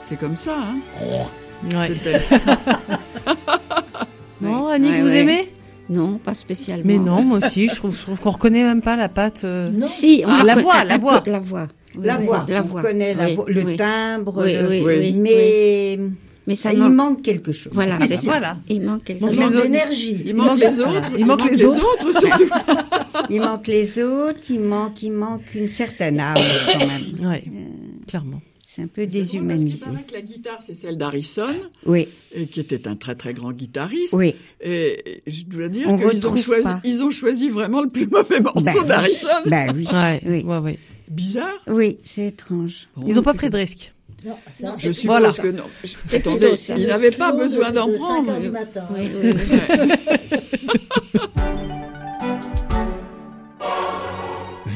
C'est 0.00 0.18
comme 0.18 0.36
ça. 0.36 0.56
Hein 0.58 0.78
Ouais. 1.74 1.90
Non, 4.40 4.68
Annie, 4.68 4.90
Ouais, 4.90 5.02
vous 5.02 5.08
ouais. 5.08 5.16
aimez? 5.18 5.52
Non, 5.90 6.18
pas 6.18 6.34
spécialement. 6.34 6.84
Mais 6.86 6.98
non, 6.98 7.22
moi 7.22 7.38
aussi, 7.38 7.66
je 7.68 7.74
trouve, 7.74 7.96
je 7.96 8.02
trouve 8.02 8.20
qu'on 8.20 8.30
reconnaît 8.30 8.62
même 8.62 8.82
pas 8.82 8.94
la 8.94 9.08
patte. 9.08 9.42
euh. 9.44 9.70
Non. 9.70 9.86
Si, 9.86 10.22
on 10.24 10.30
Ah, 10.30 10.44
la 10.44 10.54
voix, 10.56 10.84
la 10.84 10.98
voix. 10.98 11.22
La 11.26 11.38
voix. 11.40 11.66
Oui, 11.96 12.06
La 12.06 12.18
oui, 12.18 12.26
voix, 12.26 12.44
La 12.48 12.60
on 12.62 12.66
voix. 12.66 12.82
connaît 12.82 13.14
la 13.14 13.24
Oui, 13.24 13.34
voix, 13.34 13.44
le 13.48 13.76
timbre, 13.76 14.44
le- 14.44 15.12
mais 15.14 15.98
Mais 16.46 16.54
ça 16.54 16.72
il 16.72 16.78
manque. 16.80 16.92
manque 16.94 17.22
quelque 17.22 17.52
chose. 17.52 17.72
Voilà, 17.74 17.98
c'est 18.06 18.16
ça. 18.16 18.30
voilà. 18.32 18.56
Il 18.68 18.82
manque 18.82 19.04
quelque 19.04 19.20
chose. 19.22 19.30
les 19.32 19.36
manque 19.38 19.50
autres- 19.50 19.62
d'énergie. 19.62 20.22
Il 20.26 20.34
manque 20.36 20.58
les 20.58 20.80
autres. 20.80 21.10
Il 21.18 21.26
manque 21.26 21.50
les 21.50 21.64
autres. 21.64 21.80
surtout. 21.80 22.12
Il 23.30 23.40
manque 23.40 23.66
les 23.66 24.00
autres, 24.02 24.40
il 24.50 24.60
manque, 24.60 25.02
il 25.02 25.10
manque 25.12 25.54
une 25.54 25.68
certaine 25.68 26.20
âme 26.20 26.36
quand 26.72 26.86
même. 26.86 27.28
Ouais, 27.28 27.44
clairement. 28.06 28.40
C'est 28.66 28.82
un 28.82 28.86
peu 28.86 29.02
Parce 29.02 29.12
déshumanisé. 29.12 29.84
paraît 29.86 30.02
que 30.06 30.14
la 30.14 30.20
guitare, 30.22 30.58
c'est 30.64 30.74
celle 30.74 30.96
d'Harrison, 30.96 31.46
Oui, 31.84 32.06
et 32.34 32.46
qui 32.46 32.60
était 32.60 32.86
un 32.86 32.94
très 32.94 33.16
très 33.16 33.34
grand 33.34 33.50
guitariste. 33.52 34.12
oui. 34.12 34.34
Et 34.60 35.22
je 35.26 35.44
dois 35.44 35.68
dire 35.68 35.88
On 35.88 35.96
qu'ils 35.96 36.26
ont 36.28 36.36
choisi, 36.36 36.62
pas. 36.62 36.80
ils 36.84 37.02
ont 37.02 37.10
choisi 37.10 37.48
vraiment 37.48 37.80
le 37.82 37.88
plus 37.88 38.06
mauvais 38.06 38.40
morceau 38.40 38.60
Bah 38.60 38.72
oui. 38.80 38.86
d'Harrison. 38.86 39.26
Bah 39.46 39.66
oui. 39.74 39.88
Ouais, 39.92 40.20
oui. 40.26 40.42
ouais, 40.44 40.58
ouais. 40.58 40.78
C'est 41.04 41.14
bizarre. 41.14 41.58
Oui, 41.66 41.98
c'est 42.04 42.26
étrange. 42.28 42.88
Bon, 42.96 43.06
Ils 43.08 43.18
ont 43.18 43.22
pas 43.22 43.34
pris 43.34 43.50
de 43.50 43.56
risque. 43.56 43.92
Non, 44.26 44.34
ça, 44.50 44.74
Je 44.78 44.90
suppose 44.92 45.06
Voilà. 45.06 45.32
que 45.32 45.48
non. 45.48 45.64
C'est 46.04 46.16
Attendez, 46.18 46.50
Le 46.76 46.86
n'avaient 46.86 47.10
pas 47.12 47.32
besoin 47.32 47.70
de- 47.70 47.74
d'en 47.76 47.86
de 47.88 47.94
prendre. 47.94 48.26
5 48.26 48.32
heures 48.34 48.40
du 48.40 48.50
matin. 48.50 48.84
Oui, 48.96 49.08
oui, 49.22 49.32
oui. 49.34 51.20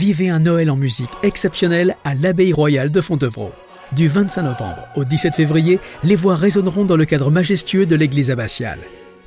Vivez 0.03 0.31
un 0.31 0.41
Noël 0.41 0.69
en 0.69 0.75
musique 0.75 1.13
exceptionnel 1.23 1.95
à 2.03 2.17
l'Abbaye 2.17 2.53
royale 2.53 2.91
de 2.91 3.01
Fontevraud. 3.01 3.53
Du 3.93 4.09
25 4.09 4.43
novembre 4.43 4.89
au 4.97 5.05
17 5.05 5.37
février, 5.37 5.79
les 6.03 6.17
voix 6.17 6.35
résonneront 6.35 6.85
dans 6.85 6.97
le 6.97 7.05
cadre 7.05 7.31
majestueux 7.31 7.87
de 7.87 7.95
l'église 7.95 8.33
abbatiale. 8.33 8.81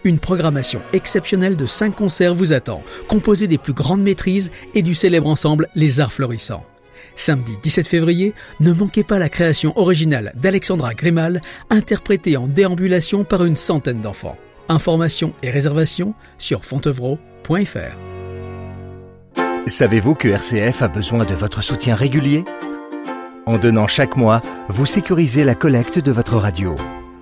Une 0.03 0.19
programmation 0.19 0.81
exceptionnelle 0.91 1.55
de 1.55 1.65
cinq 1.65 1.95
concerts 1.95 2.35
vous 2.35 2.51
attend, 2.51 2.83
composée 3.07 3.47
des 3.47 3.57
plus 3.57 3.71
grandes 3.71 4.01
maîtrises 4.01 4.51
et 4.73 4.81
du 4.81 4.95
célèbre 4.95 5.27
ensemble 5.27 5.69
Les 5.75 6.01
Arts 6.01 6.11
Florissants. 6.11 6.65
Samedi 7.15 7.53
17 7.63 7.87
février, 7.87 8.33
ne 8.59 8.73
manquez 8.73 9.05
pas 9.05 9.17
la 9.17 9.29
création 9.29 9.71
originale 9.79 10.33
d'Alexandra 10.35 10.93
Grimal, 10.93 11.39
interprétée 11.69 12.35
en 12.35 12.49
déambulation 12.49 13.23
par 13.23 13.45
une 13.45 13.55
centaine 13.55 14.01
d'enfants. 14.01 14.37
Informations 14.67 15.31
et 15.41 15.51
réservations 15.51 16.15
sur 16.37 16.65
fontevraud.fr. 16.65 18.14
Savez-vous 19.67 20.13
que 20.13 20.27
RCF 20.27 20.83
a 20.83 20.87
besoin 20.87 21.25
de 21.25 21.33
votre 21.33 21.63
soutien 21.63 21.95
régulier? 21.95 22.45
En 23.47 23.57
donnant 23.57 23.87
chaque 23.87 24.15
mois, 24.15 24.43
vous 24.69 24.85
sécurisez 24.85 25.43
la 25.43 25.55
collecte 25.55 25.97
de 25.97 26.11
votre 26.11 26.37
radio. 26.37 26.75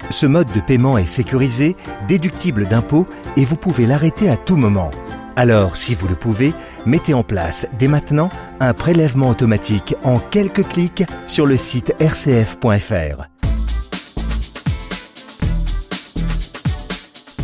Ce 0.09 0.25
mode 0.25 0.51
de 0.53 0.59
paiement 0.59 0.97
est 0.97 1.05
sécurisé, 1.05 1.77
déductible 2.09 2.67
d'impôts 2.67 3.07
et 3.37 3.45
vous 3.45 3.55
pouvez 3.55 3.85
l'arrêter 3.85 4.29
à 4.29 4.35
tout 4.35 4.57
moment. 4.57 4.91
Alors, 5.37 5.77
si 5.77 5.95
vous 5.95 6.09
le 6.09 6.15
pouvez, 6.15 6.53
mettez 6.85 7.13
en 7.13 7.23
place 7.23 7.65
dès 7.79 7.87
maintenant 7.87 8.27
un 8.59 8.73
prélèvement 8.73 9.29
automatique 9.29 9.95
en 10.03 10.19
quelques 10.19 10.67
clics 10.67 11.05
sur 11.27 11.45
le 11.45 11.55
site 11.55 11.95
rcf.fr. 12.01 13.23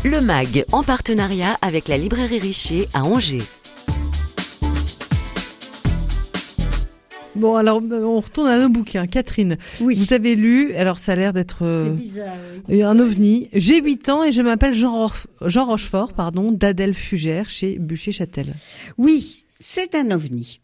Le 0.04 0.20
MAG 0.20 0.66
en 0.74 0.84
partenariat 0.84 1.58
avec 1.62 1.88
la 1.88 1.98
librairie 1.98 2.40
Richer 2.40 2.90
à 2.94 3.06
Angers. 3.06 3.44
Bon, 7.40 7.56
alors 7.56 7.82
euh, 7.92 8.04
on 8.04 8.20
retourne 8.20 8.48
à 8.48 8.60
nos 8.60 8.70
bouquins. 8.70 9.08
Catherine, 9.08 9.58
Oui. 9.82 9.96
vous 9.96 10.14
avez 10.14 10.36
lu, 10.36 10.74
alors 10.76 11.00
ça 11.00 11.14
a 11.14 11.16
l'air 11.16 11.34
d'être 11.34 11.60
C'est 11.60 11.64
euh, 11.66 11.90
bizarre. 11.92 12.36
oui. 12.68 12.84
un 12.84 13.00
ovni. 13.00 13.50
J'ai 13.54 13.82
8 13.82 14.10
ans 14.10 14.24
et 14.24 14.32
je 14.32 14.42
m'appelle 14.42 14.74
Jean, 14.74 15.08
Rof- 15.08 15.28
Jean 15.46 15.66
Rochefort, 15.66 16.14
pardon, 16.14 16.52
d'Adèle 16.52 16.94
Fugère 16.94 17.50
chez 17.50 17.78
Bûcher-Châtel. 17.80 18.54
Oui, 18.98 19.46
c'est 19.60 19.96
un 19.96 20.12
ovni. 20.12 20.60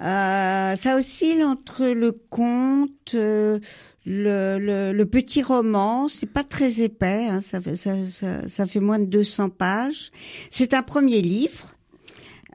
Euh, 0.00 0.76
ça 0.76 0.96
oscille 0.96 1.42
entre 1.42 1.84
le 1.84 2.12
conte, 2.12 3.14
euh, 3.14 3.58
le, 4.06 4.56
le, 4.58 4.92
le 4.92 5.06
petit 5.06 5.42
roman. 5.42 6.06
C'est 6.06 6.30
pas 6.32 6.44
très 6.44 6.80
épais, 6.82 7.26
hein, 7.28 7.40
ça, 7.40 7.60
fait, 7.60 7.74
ça, 7.74 7.94
ça, 8.08 8.46
ça 8.48 8.66
fait 8.66 8.78
moins 8.78 9.00
de 9.00 9.06
200 9.06 9.48
pages. 9.50 10.10
C'est 10.50 10.72
un 10.72 10.82
premier 10.82 11.20
livre. 11.20 11.74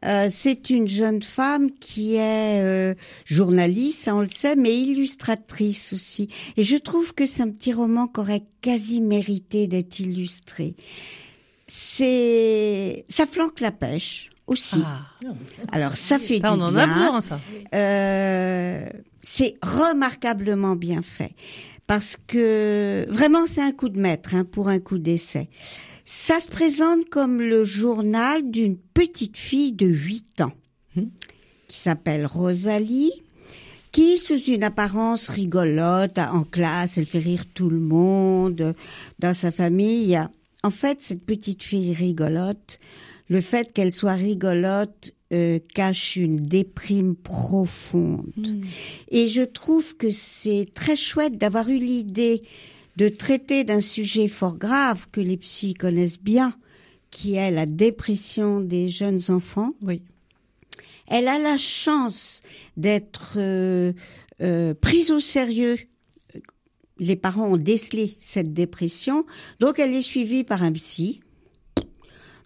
Euh, 0.05 0.27
c'est 0.29 0.69
une 0.69 0.87
jeune 0.87 1.21
femme 1.21 1.71
qui 1.71 2.15
est 2.15 2.61
euh, 2.61 2.93
journaliste, 3.25 4.03
ça 4.03 4.15
on 4.15 4.21
le 4.21 4.29
sait, 4.29 4.55
mais 4.55 4.75
illustratrice 4.75 5.93
aussi. 5.93 6.27
Et 6.57 6.63
je 6.63 6.75
trouve 6.75 7.13
que 7.13 7.25
c'est 7.25 7.43
un 7.43 7.49
petit 7.49 7.71
roman 7.73 8.07
qui 8.07 8.19
aurait 8.19 8.43
quasi 8.61 9.01
mérité 9.01 9.67
d'être 9.67 9.99
illustré. 9.99 10.75
C'est, 11.67 13.05
ça 13.09 13.25
flanque 13.25 13.61
la 13.61 13.71
pêche 13.71 14.29
aussi. 14.47 14.81
Alors 15.71 15.95
ça 15.95 16.19
fait 16.19 16.39
Ça, 16.39 16.51
du 16.51 16.59
on 16.59 16.61
en 16.61 16.75
a 16.75 16.85
bien. 16.85 16.97
besoin, 17.05 17.21
ça. 17.21 17.39
Euh, 17.73 18.85
c'est 19.21 19.55
remarquablement 19.61 20.75
bien 20.75 21.01
fait 21.01 21.31
parce 21.87 22.17
que 22.27 23.05
vraiment 23.09 23.45
c'est 23.45 23.61
un 23.61 23.71
coup 23.71 23.89
de 23.89 23.99
maître 23.99 24.35
hein, 24.35 24.45
pour 24.45 24.67
un 24.67 24.79
coup 24.79 24.97
d'essai. 24.97 25.49
Ça 26.05 26.39
se 26.39 26.47
présente 26.47 27.09
comme 27.09 27.39
le 27.39 27.63
journal 27.63 28.49
d'une 28.49 28.77
petite 28.77 29.37
fille 29.37 29.71
de 29.71 29.87
8 29.87 30.41
ans 30.41 30.53
qui 31.67 31.79
s'appelle 31.79 32.25
Rosalie 32.25 33.23
qui, 33.93 34.17
sous 34.17 34.41
une 34.45 34.63
apparence 34.63 35.29
rigolote, 35.29 36.17
en 36.17 36.43
classe, 36.43 36.97
elle 36.97 37.05
fait 37.05 37.19
rire 37.19 37.43
tout 37.53 37.69
le 37.69 37.79
monde, 37.79 38.73
dans 39.19 39.35
sa 39.35 39.51
famille. 39.51 40.19
En 40.63 40.71
fait, 40.71 40.97
cette 40.99 41.23
petite 41.23 41.61
fille 41.61 41.93
rigolote, 41.93 42.79
le 43.29 43.39
fait 43.39 43.71
qu'elle 43.71 43.93
soit 43.93 44.15
rigolote 44.15 45.13
euh, 45.31 45.59
cache 45.75 46.15
une 46.15 46.37
déprime 46.37 47.15
profonde. 47.15 48.63
Et 49.09 49.27
je 49.27 49.43
trouve 49.43 49.95
que 49.95 50.09
c'est 50.09 50.65
très 50.73 50.95
chouette 50.95 51.37
d'avoir 51.37 51.69
eu 51.69 51.77
l'idée 51.77 52.41
de 52.97 53.09
traiter 53.09 53.63
d'un 53.63 53.79
sujet 53.79 54.27
fort 54.27 54.57
grave 54.57 55.07
que 55.11 55.21
les 55.21 55.37
psys 55.37 55.73
connaissent 55.73 56.21
bien, 56.21 56.53
qui 57.11 57.35
est 57.35 57.51
la 57.51 57.65
dépression 57.65 58.59
des 58.59 58.87
jeunes 58.87 59.21
enfants. 59.29 59.73
Oui. 59.81 60.01
Elle 61.07 61.27
a 61.27 61.37
la 61.37 61.57
chance 61.57 62.41
d'être 62.77 63.33
euh, 63.37 63.93
euh, 64.41 64.73
prise 64.73 65.11
au 65.11 65.19
sérieux. 65.19 65.77
Les 66.99 67.15
parents 67.15 67.47
ont 67.47 67.57
décelé 67.57 68.15
cette 68.19 68.53
dépression, 68.53 69.25
donc 69.59 69.79
elle 69.79 69.93
est 69.93 70.01
suivie 70.01 70.43
par 70.43 70.63
un 70.63 70.71
psy. 70.71 71.21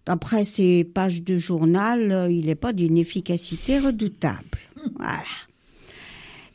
D'après 0.05 0.45
ses 0.45 0.85
pages 0.85 1.21
de 1.21 1.35
journal, 1.35 2.11
euh, 2.11 2.31
il 2.31 2.45
n'est 2.45 2.55
pas 2.55 2.71
d'une 2.71 2.97
efficacité 2.97 3.79
redoutable. 3.79 4.57
Voilà. 4.95 5.23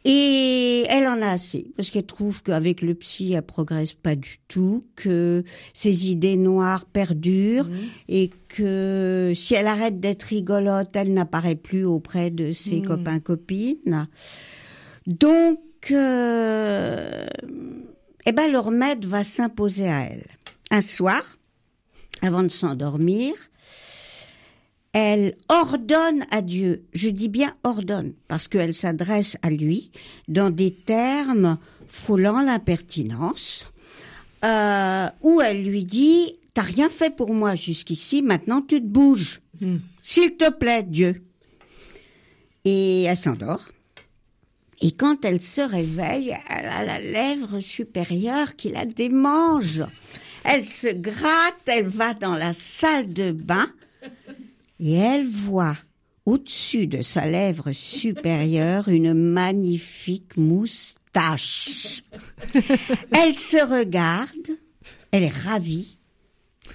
Et 0.05 0.85
elle 0.89 1.07
en 1.07 1.23
a 1.23 1.29
assez, 1.29 1.73
parce 1.77 1.91
qu'elle 1.91 2.07
trouve 2.07 2.43
qu'avec 2.43 2.83
le 2.83 2.95
psy, 2.95 3.35
elle 3.35 3.43
progresse 3.43 3.93
pas 3.93 4.17
du 4.17 4.39
tout, 4.49 4.85
que 4.97 5.45
ses 5.73 6.11
idées 6.11 6.37
noires 6.37 6.87
perdurent, 6.87 7.69
et 8.09 8.31
que 8.49 9.31
si 9.35 9.55
elle 9.55 9.69
arrête 9.69 10.01
d'être 10.01 10.25
rigolote, 10.25 10.91
elle 10.95 11.15
n'apparaît 11.15 11.55
plus 11.55 11.85
auprès 11.85 12.31
de 12.31 12.51
ses 12.51 12.83
copains-copines. 12.83 14.09
Donc, 15.07 15.59
euh, 15.93 17.27
eh 18.27 18.33
ben, 18.33 18.51
leur 18.51 18.71
maître 18.71 19.07
va 19.07 19.23
s'imposer 19.23 19.89
à 19.89 20.05
elle. 20.05 20.27
Un 20.71 20.81
soir, 20.81 21.23
avant 22.23 22.43
de 22.43 22.49
s'endormir, 22.49 23.35
elle 24.93 25.37
ordonne 25.49 26.27
à 26.31 26.43
Dieu, 26.43 26.85
je 26.93 27.09
dis 27.09 27.29
bien 27.29 27.55
ordonne, 27.65 28.13
parce 28.29 28.47
qu'elle 28.49 28.75
s'adresse 28.75 29.39
à 29.43 29.51
lui 29.51 29.91
dans 30.29 30.51
des 30.51 30.73
termes 30.73 31.59
frôlant 31.87 32.43
l'impertinence, 32.43 33.73
euh, 34.45 35.09
où 35.23 35.41
elle 35.41 35.65
lui 35.65 35.85
dit, 35.85 36.35
t'as 36.53 36.63
rien 36.63 36.89
fait 36.89 37.15
pour 37.15 37.33
moi 37.33 37.55
jusqu'ici, 37.55 38.23
maintenant 38.23 38.61
tu 38.61 38.81
te 38.81 38.87
bouges. 38.87 39.41
S'il 40.01 40.37
te 40.37 40.51
plaît, 40.51 40.83
Dieu. 40.83 41.23
Et 42.65 43.05
elle 43.05 43.17
s'endort. 43.17 43.69
Et 44.81 44.91
quand 44.91 45.25
elle 45.25 45.41
se 45.41 45.61
réveille, 45.61 46.37
elle 46.51 46.67
a 46.67 46.85
la 46.85 46.99
lèvre 46.99 47.61
supérieure 47.61 48.57
qui 48.57 48.71
la 48.71 48.85
démange. 48.85 49.85
Elle 50.43 50.67
se 50.67 50.89
gratte, 50.89 51.63
elle 51.67 51.87
va 51.87 52.15
dans 52.15 52.35
la 52.35 52.53
salle 52.53 53.13
de 53.13 53.31
bain 53.31 53.69
et 54.83 54.95
elle 54.95 55.27
voit 55.27 55.77
au-dessus 56.27 56.89
de 56.89 57.03
sa 57.03 57.27
lèvre 57.27 57.71
supérieure 57.71 58.89
une 58.89 59.15
magnifique 59.15 60.37
moustache. 60.37 62.03
elle 63.13 63.35
se 63.35 63.65
regarde, 63.65 64.51
elle 65.13 65.23
est 65.23 65.29
ravie 65.29 65.99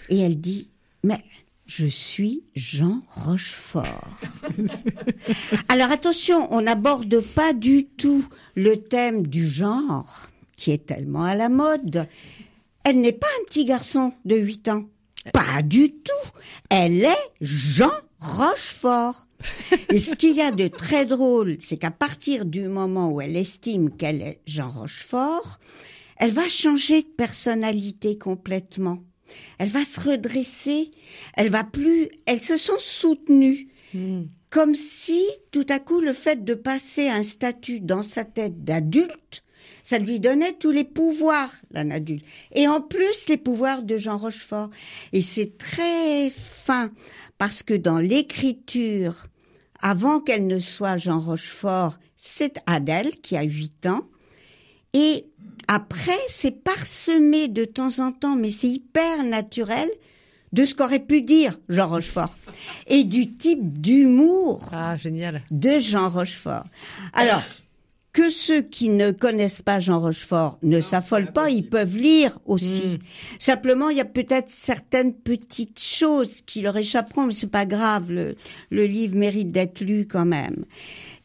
et 0.10 0.20
elle 0.20 0.40
dit 0.40 0.70
mais 1.04 1.22
je 1.66 1.86
suis 1.86 2.44
Jean 2.56 3.02
Rochefort. 3.10 4.18
Alors 5.68 5.92
attention, 5.92 6.52
on 6.54 6.62
n'aborde 6.62 7.20
pas 7.36 7.52
du 7.52 7.88
tout 7.88 8.26
le 8.56 8.78
thème 8.78 9.28
du 9.28 9.48
genre, 9.48 10.30
qui 10.56 10.72
est 10.72 10.86
tellement 10.86 11.26
à 11.26 11.36
la 11.36 11.50
mode. 11.50 12.08
Elle 12.86 13.02
n'est 13.02 13.12
pas 13.12 13.28
un 13.42 13.46
petit 13.46 13.66
garçon 13.66 14.14
de 14.24 14.38
8 14.38 14.70
ans. 14.70 14.86
Pas 15.34 15.62
du 15.62 15.92
tout. 15.92 16.30
Elle 16.70 17.04
est 17.04 17.32
Jean 17.42 17.92
Rochefort. 18.20 19.28
Et 19.90 20.00
ce 20.00 20.16
qu'il 20.16 20.36
y 20.36 20.42
a 20.42 20.52
de 20.52 20.68
très 20.68 21.06
drôle, 21.06 21.58
c'est 21.60 21.78
qu'à 21.78 21.92
partir 21.92 22.46
du 22.46 22.68
moment 22.68 23.10
où 23.10 23.22
elle 23.22 23.36
estime 23.36 23.96
qu'elle 23.96 24.22
est 24.22 24.42
Jean 24.48 24.68
Rochefort, 24.68 25.60
elle 26.18 26.32
va 26.32 26.48
changer 26.48 27.04
de 27.04 27.08
personnalité 27.08 28.18
complètement. 28.18 29.04
Elle 29.60 29.70
va 29.70 29.84
se 29.84 30.00
redresser. 30.00 30.92
Elle 31.36 31.50
va 31.50 31.64
plus. 31.64 32.10
Elles 32.26 32.42
se 32.42 32.56
sont 32.56 32.80
soutenues. 32.80 33.70
Comme 34.50 34.76
si, 34.76 35.26
tout 35.52 35.66
à 35.70 35.80
coup, 35.80 36.00
le 36.00 36.14
fait 36.14 36.44
de 36.44 36.54
passer 36.54 37.10
un 37.10 37.24
statut 37.24 37.80
dans 37.80 38.02
sa 38.02 38.24
tête 38.26 38.64
d'adulte, 38.64 39.44
ça 39.88 40.00
lui 40.00 40.20
donnait 40.20 40.52
tous 40.52 40.72
les 40.72 40.84
pouvoirs 40.84 41.50
d'un 41.72 41.92
adulte. 41.92 42.26
Et 42.52 42.68
en 42.68 42.82
plus, 42.82 43.30
les 43.30 43.38
pouvoirs 43.38 43.84
de 43.84 43.96
Jean 43.96 44.18
Rochefort. 44.18 44.70
Et 45.14 45.22
c'est 45.22 45.58
très 45.58 46.30
fin, 46.30 46.92
parce 47.38 47.64
que 47.64 47.74
dans 47.74 47.98
l'écriture, 47.98 49.28
avant 49.82 50.20
qu'elle 50.20 50.46
ne 50.46 50.60
soit 50.60 50.98
Jean 50.98 51.20
Rochefort, 51.20 52.00
c'est 52.18 52.58
Adèle 52.66 53.12
qui 53.22 53.38
a 53.38 53.44
8 53.44 53.86
ans. 53.88 54.02
Et 54.92 55.26
après, 55.70 56.20
c'est 56.28 56.52
parsemé 56.66 57.48
de 57.48 57.64
temps 57.64 58.00
en 58.00 58.12
temps, 58.12 58.36
mais 58.36 58.52
c'est 58.52 58.68
hyper 58.68 59.24
naturel, 59.24 59.90
de 60.52 60.66
ce 60.66 60.76
qu'aurait 60.76 61.00
pu 61.06 61.22
dire 61.22 61.58
Jean 61.70 61.88
Rochefort. 61.88 62.36
Et 62.88 63.06
du 63.06 63.30
type 63.38 63.80
d'humour 63.80 64.68
Ah, 64.74 64.98
génial. 64.98 65.44
de 65.50 65.78
Jean 65.80 66.10
Rochefort. 66.10 66.64
Alors, 67.14 67.44
que 68.18 68.32
ceux 68.32 68.64
qui 68.64 68.90
ne 68.90 69.12
connaissent 69.12 69.62
pas 69.62 69.78
Jean 69.78 70.00
Rochefort 70.00 70.58
ne 70.64 70.82
s'affolent 70.82 71.32
pas, 71.32 71.52
ils 71.52 71.70
peuvent 71.70 71.96
lire 71.96 72.40
aussi. 72.48 72.98
Simplement, 73.38 73.92
il 73.92 73.98
y 73.98 74.02
a 74.02 74.06
peut-être 74.06 74.50
certaines 74.50 75.14
petites 75.14 75.80
choses 75.80 76.42
qui 76.42 76.64
leur 76.64 76.76
échapperont, 76.76 77.28
mais 77.28 77.34
c'est 77.34 77.46
pas 77.46 77.68
grave, 77.68 78.12
le, 78.12 78.36
le 78.72 78.86
livre 78.86 79.16
mérite 79.16 79.52
d'être 79.52 79.82
lu 79.82 80.08
quand 80.08 80.26
même. 80.26 80.66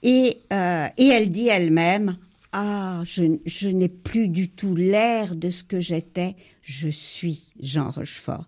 Et, 0.03 0.37
euh, 0.53 0.87
et 0.99 1.07
elle 1.07 1.31
dit 1.31 1.49
elle-même, 1.49 2.19
ah, 2.53 3.01
je, 3.07 3.39
je 3.47 3.71
n'ai 3.71 3.89
plus 3.89 4.29
du 4.29 4.51
tout 4.51 4.77
l'air 4.77 5.35
de 5.35 5.49
ce 5.49 5.65
que 5.65 5.81
j'étais, 5.81 6.37
je 6.63 6.91
suis 6.91 7.45
Jean 7.59 7.89
Rochefort. 7.89 8.45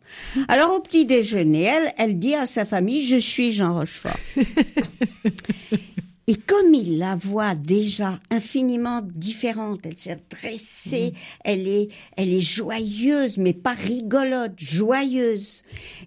Alors 0.48 0.74
au 0.74 0.80
petit 0.80 1.07
déjeuner, 1.07 1.62
elle, 1.62 1.94
elle 1.96 2.18
dit 2.18 2.35
à 2.35 2.44
sa 2.44 2.66
famille, 2.66 3.07
je 3.07 3.16
suis 3.16 3.52
Jean 3.52 3.72
Rochefort. 3.72 4.20
Et 6.27 6.37
comme 6.37 6.73
il 6.73 6.99
la 6.99 7.15
voit 7.15 7.55
déjà 7.55 8.19
infiniment 8.31 9.03
différente, 9.03 9.81
elle 9.85 9.97
s'est 9.99 10.23
dressée, 10.31 11.13
elle 11.45 11.69
est, 11.69 11.89
elle 12.17 12.33
est 12.33 12.41
joyeuse, 12.41 13.37
mais 13.37 13.53
pas 13.53 13.75
rigolote, 13.75 14.59
joyeuse. 14.59 15.63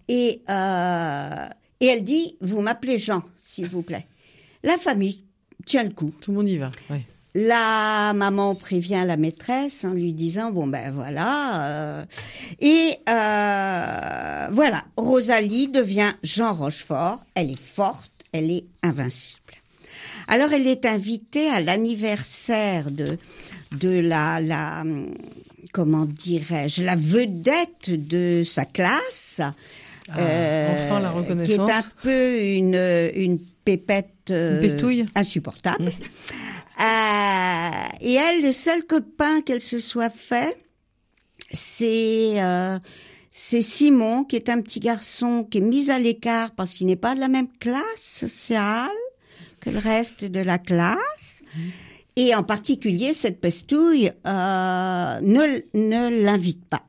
Et, 0.08 0.42
euh, 0.50 1.48
et 1.80 1.86
elle 1.86 2.04
dit, 2.04 2.36
vous 2.42 2.62
m'appelez 2.62 2.98
Jean, 2.98 3.22
s'il 3.46 3.68
vous 3.68 3.84
plaît. 3.84 4.06
La 4.64 4.78
famille 4.78 5.24
tient 5.66 5.84
le 5.84 5.92
coup. 5.92 6.12
Tout 6.20 6.32
le 6.32 6.38
monde 6.38 6.50
y 6.50 6.58
va. 6.58 6.72
ouais. 6.90 7.06
La 7.36 8.14
maman 8.16 8.56
prévient 8.56 9.04
la 9.06 9.16
maîtresse 9.16 9.86
en 9.86 9.92
lui 9.92 10.12
disant 10.14 10.50
bon 10.50 10.66
ben 10.66 10.92
voilà 10.92 11.66
euh, 11.66 12.06
et 12.60 12.96
euh, 13.08 14.48
voilà 14.52 14.86
Rosalie 14.98 15.68
devient 15.68 16.14
Jean 16.24 16.52
Rochefort. 16.52 17.24
Elle 17.36 17.52
est 17.52 17.60
forte, 17.62 18.12
elle 18.32 18.50
est 18.50 18.64
invincible. 18.82 19.47
Alors 20.28 20.52
elle 20.54 20.68
est 20.68 20.86
invitée 20.86 21.50
à 21.50 21.62
l'anniversaire 21.62 22.92
de 22.92 23.18
de 23.72 24.00
la 24.00 24.40
la 24.40 24.82
hum, 24.82 25.13
comment 25.72 26.06
dirais-je 26.06 26.84
la 26.84 26.96
vedette 26.96 27.92
de 27.92 28.44
sa 28.44 28.66
classe. 28.66 29.42
Ah, 30.10 30.70
enfin 30.72 31.00
la 31.00 31.10
Qui 31.10 31.16
est 31.16 31.20
reconnaissance. 31.20 31.70
un 31.70 31.84
peu 32.02 32.42
une 32.42 33.12
une 33.16 33.40
pépette 33.66 34.32
euh, 34.32 34.62
Une 34.62 35.08
insupportable. 35.16 35.92
Euh, 36.80 37.70
et 38.02 38.13
elle, 38.13 38.44
le 38.44 38.52
seul 38.52 38.84
copain 38.84 39.42
qu'elle 39.42 39.62
se 39.62 39.80
soit 39.80 40.12
fait, 40.12 40.56
c'est 41.52 42.34
euh, 42.36 42.78
c'est 43.32 43.62
Simon, 43.62 44.24
qui 44.24 44.36
est 44.36 44.48
un 44.48 44.62
petit 44.62 44.80
garçon 44.80 45.44
qui 45.44 45.58
est 45.58 45.62
mis 45.62 45.90
à 45.90 45.98
l'écart 45.98 46.52
parce 46.52 46.76
qu'il 46.76 46.86
n'est 46.86 46.96
pas 46.96 47.16
de 47.16 47.20
la 47.20 47.30
même 47.30 47.48
classe 47.60 47.84
sociale 47.96 48.90
que 49.68 49.74
le 49.74 49.80
reste 49.80 50.26
de 50.26 50.40
la 50.40 50.58
classe. 50.58 51.42
Et 52.16 52.34
en 52.34 52.44
particulier, 52.44 53.14
cette 53.14 53.40
pestouille 53.40 54.12
euh, 54.26 55.20
ne, 55.22 55.62
ne 55.74 56.24
l'invite 56.24 56.66
pas. 56.66 56.84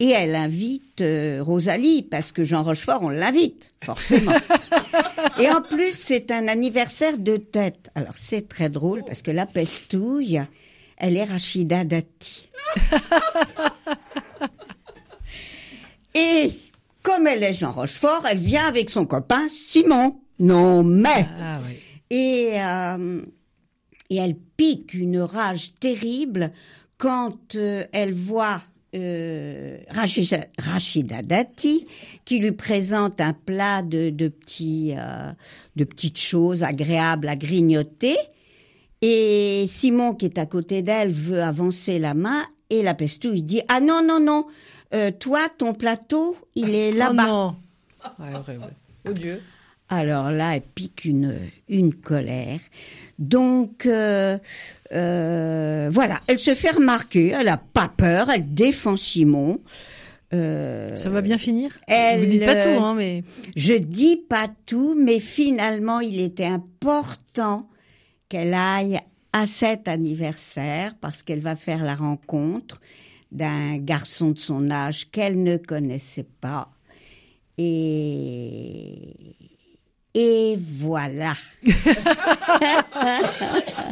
Et 0.00 0.08
elle 0.08 0.34
invite 0.34 1.02
euh, 1.02 1.40
Rosalie, 1.42 2.02
parce 2.02 2.32
que 2.32 2.42
Jean 2.42 2.62
Rochefort, 2.62 3.02
on 3.02 3.10
l'invite, 3.10 3.72
forcément. 3.84 4.32
Et 5.40 5.48
en 5.50 5.62
plus, 5.62 5.92
c'est 5.92 6.30
un 6.30 6.48
anniversaire 6.48 7.16
de 7.18 7.36
tête. 7.36 7.90
Alors, 7.94 8.14
c'est 8.16 8.48
très 8.48 8.68
drôle, 8.68 9.04
parce 9.04 9.22
que 9.22 9.30
la 9.30 9.46
pestouille, 9.46 10.42
elle 10.96 11.16
est 11.16 11.24
Rachida 11.24 11.84
Dati. 11.84 12.48
Et 16.14 16.50
comme 17.02 17.26
elle 17.26 17.42
est 17.42 17.52
Jean 17.52 17.72
Rochefort, 17.72 18.24
elle 18.28 18.38
vient 18.38 18.66
avec 18.66 18.90
son 18.90 19.06
copain 19.06 19.46
Simon. 19.48 20.16
Non, 20.38 20.82
mais... 20.82 21.26
Ah 21.40 21.58
oui. 21.66 21.78
Et, 22.10 22.52
euh, 22.54 23.22
et 24.10 24.16
elle 24.16 24.36
pique 24.56 24.94
une 24.94 25.20
rage 25.20 25.74
terrible 25.74 26.52
quand 26.98 27.54
euh, 27.56 27.84
elle 27.92 28.12
voit 28.12 28.62
euh, 28.94 29.78
Rachida, 29.90 30.44
Rachida 30.58 31.22
Dati 31.22 31.86
qui 32.24 32.38
lui 32.38 32.52
présente 32.52 33.20
un 33.20 33.32
plat 33.32 33.82
de, 33.82 34.10
de, 34.10 34.28
petits, 34.28 34.94
de 35.76 35.84
petites 35.84 36.20
choses 36.20 36.62
agréables 36.62 37.28
à 37.28 37.36
grignoter. 37.36 38.16
Et 39.02 39.66
Simon, 39.68 40.14
qui 40.14 40.26
est 40.26 40.38
à 40.38 40.46
côté 40.46 40.82
d'elle, 40.82 41.10
veut 41.12 41.42
avancer 41.42 41.98
la 41.98 42.14
main 42.14 42.42
et 42.70 42.82
la 42.82 42.94
pestouille 42.94 43.42
dit 43.42 43.60
«Ah 43.68 43.80
non, 43.80 44.00
non, 44.02 44.20
non, 44.20 44.46
euh, 44.94 45.10
toi, 45.10 45.48
ton 45.58 45.74
plateau, 45.74 46.36
il 46.54 46.74
est 46.74 46.92
Oh 46.94 46.98
là-bas. 46.98 47.26
non. 47.26 47.56
Ouais, 48.18 48.34
horrible. 48.34 48.72
Oh 49.08 49.12
Dieu. 49.12 49.42
Alors 49.94 50.30
là, 50.30 50.56
elle 50.56 50.62
pique 50.62 51.04
une, 51.04 51.38
une 51.68 51.94
colère. 51.94 52.60
Donc, 53.18 53.86
euh, 53.86 54.38
euh, 54.92 55.88
voilà, 55.90 56.20
elle 56.26 56.38
se 56.38 56.54
fait 56.54 56.70
remarquer, 56.70 57.28
elle 57.28 57.48
a 57.48 57.56
pas 57.56 57.88
peur, 57.88 58.28
elle 58.30 58.52
défend 58.54 58.96
Simon. 58.96 59.60
Euh, 60.32 60.94
Ça 60.96 61.10
va 61.10 61.22
bien 61.22 61.38
finir? 61.38 61.78
elle, 61.86 62.20
Vous 62.20 62.26
dites 62.26 62.44
pas 62.44 62.56
tout, 62.56 62.82
hein, 62.82 62.94
mais 62.94 63.22
je 63.54 63.74
dis 63.74 64.16
pas 64.16 64.48
tout, 64.66 64.96
mais 64.98 65.20
finalement, 65.20 66.00
il 66.00 66.20
était 66.20 66.44
important 66.44 67.68
qu'elle 68.28 68.54
aille 68.54 68.98
à 69.32 69.46
cet 69.46 69.88
anniversaire 69.88 70.94
parce 71.00 71.22
qu'elle 71.22 71.40
va 71.40 71.54
faire 71.56 71.84
la 71.84 71.94
rencontre 71.94 72.80
d'un 73.30 73.78
garçon 73.78 74.30
de 74.30 74.38
son 74.38 74.70
âge 74.70 75.10
qu'elle 75.10 75.42
ne 75.42 75.56
connaissait 75.56 76.26
pas. 76.40 76.70
Et, 77.58 79.14
et 80.14 80.56
voilà. 80.60 81.34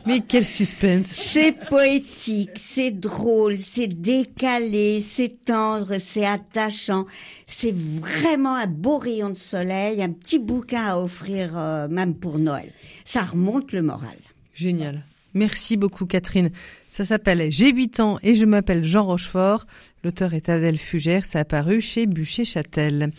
mais 0.06 0.20
quel 0.26 0.44
suspense. 0.44 1.06
C'est 1.06 1.52
poétique, 1.68 2.50
c'est 2.54 2.92
drôle, 2.92 3.58
c'est 3.58 3.88
décalé, 3.88 5.00
c'est 5.00 5.44
tendre, 5.44 5.96
c'est 5.98 6.24
attachant. 6.24 7.04
C'est 7.46 7.74
vraiment 7.74 8.54
un 8.54 8.68
beau 8.68 8.98
rayon 8.98 9.30
de 9.30 9.36
soleil, 9.36 10.00
un 10.00 10.10
petit 10.10 10.38
bouquin 10.38 10.86
à 10.86 10.96
offrir 10.96 11.54
euh, 11.56 11.88
même 11.88 12.14
pour 12.14 12.38
Noël. 12.38 12.70
Ça 13.04 13.22
remonte 13.22 13.72
le 13.72 13.82
moral. 13.82 14.16
Génial. 14.54 15.02
Merci 15.34 15.76
beaucoup 15.76 16.06
Catherine. 16.06 16.50
Ça 16.86 17.04
s'appelle 17.04 17.50
J'ai 17.50 17.72
8 17.72 18.00
ans 18.00 18.18
et 18.22 18.34
je 18.34 18.44
m'appelle 18.44 18.84
Jean 18.84 19.04
Rochefort. 19.04 19.66
L'auteur 20.04 20.34
est 20.34 20.48
Adèle 20.48 20.78
Fugère. 20.78 21.24
Ça 21.24 21.40
a 21.40 21.44
paru 21.44 21.80
chez 21.80 22.06
Bûcher-Châtel. 22.06 23.10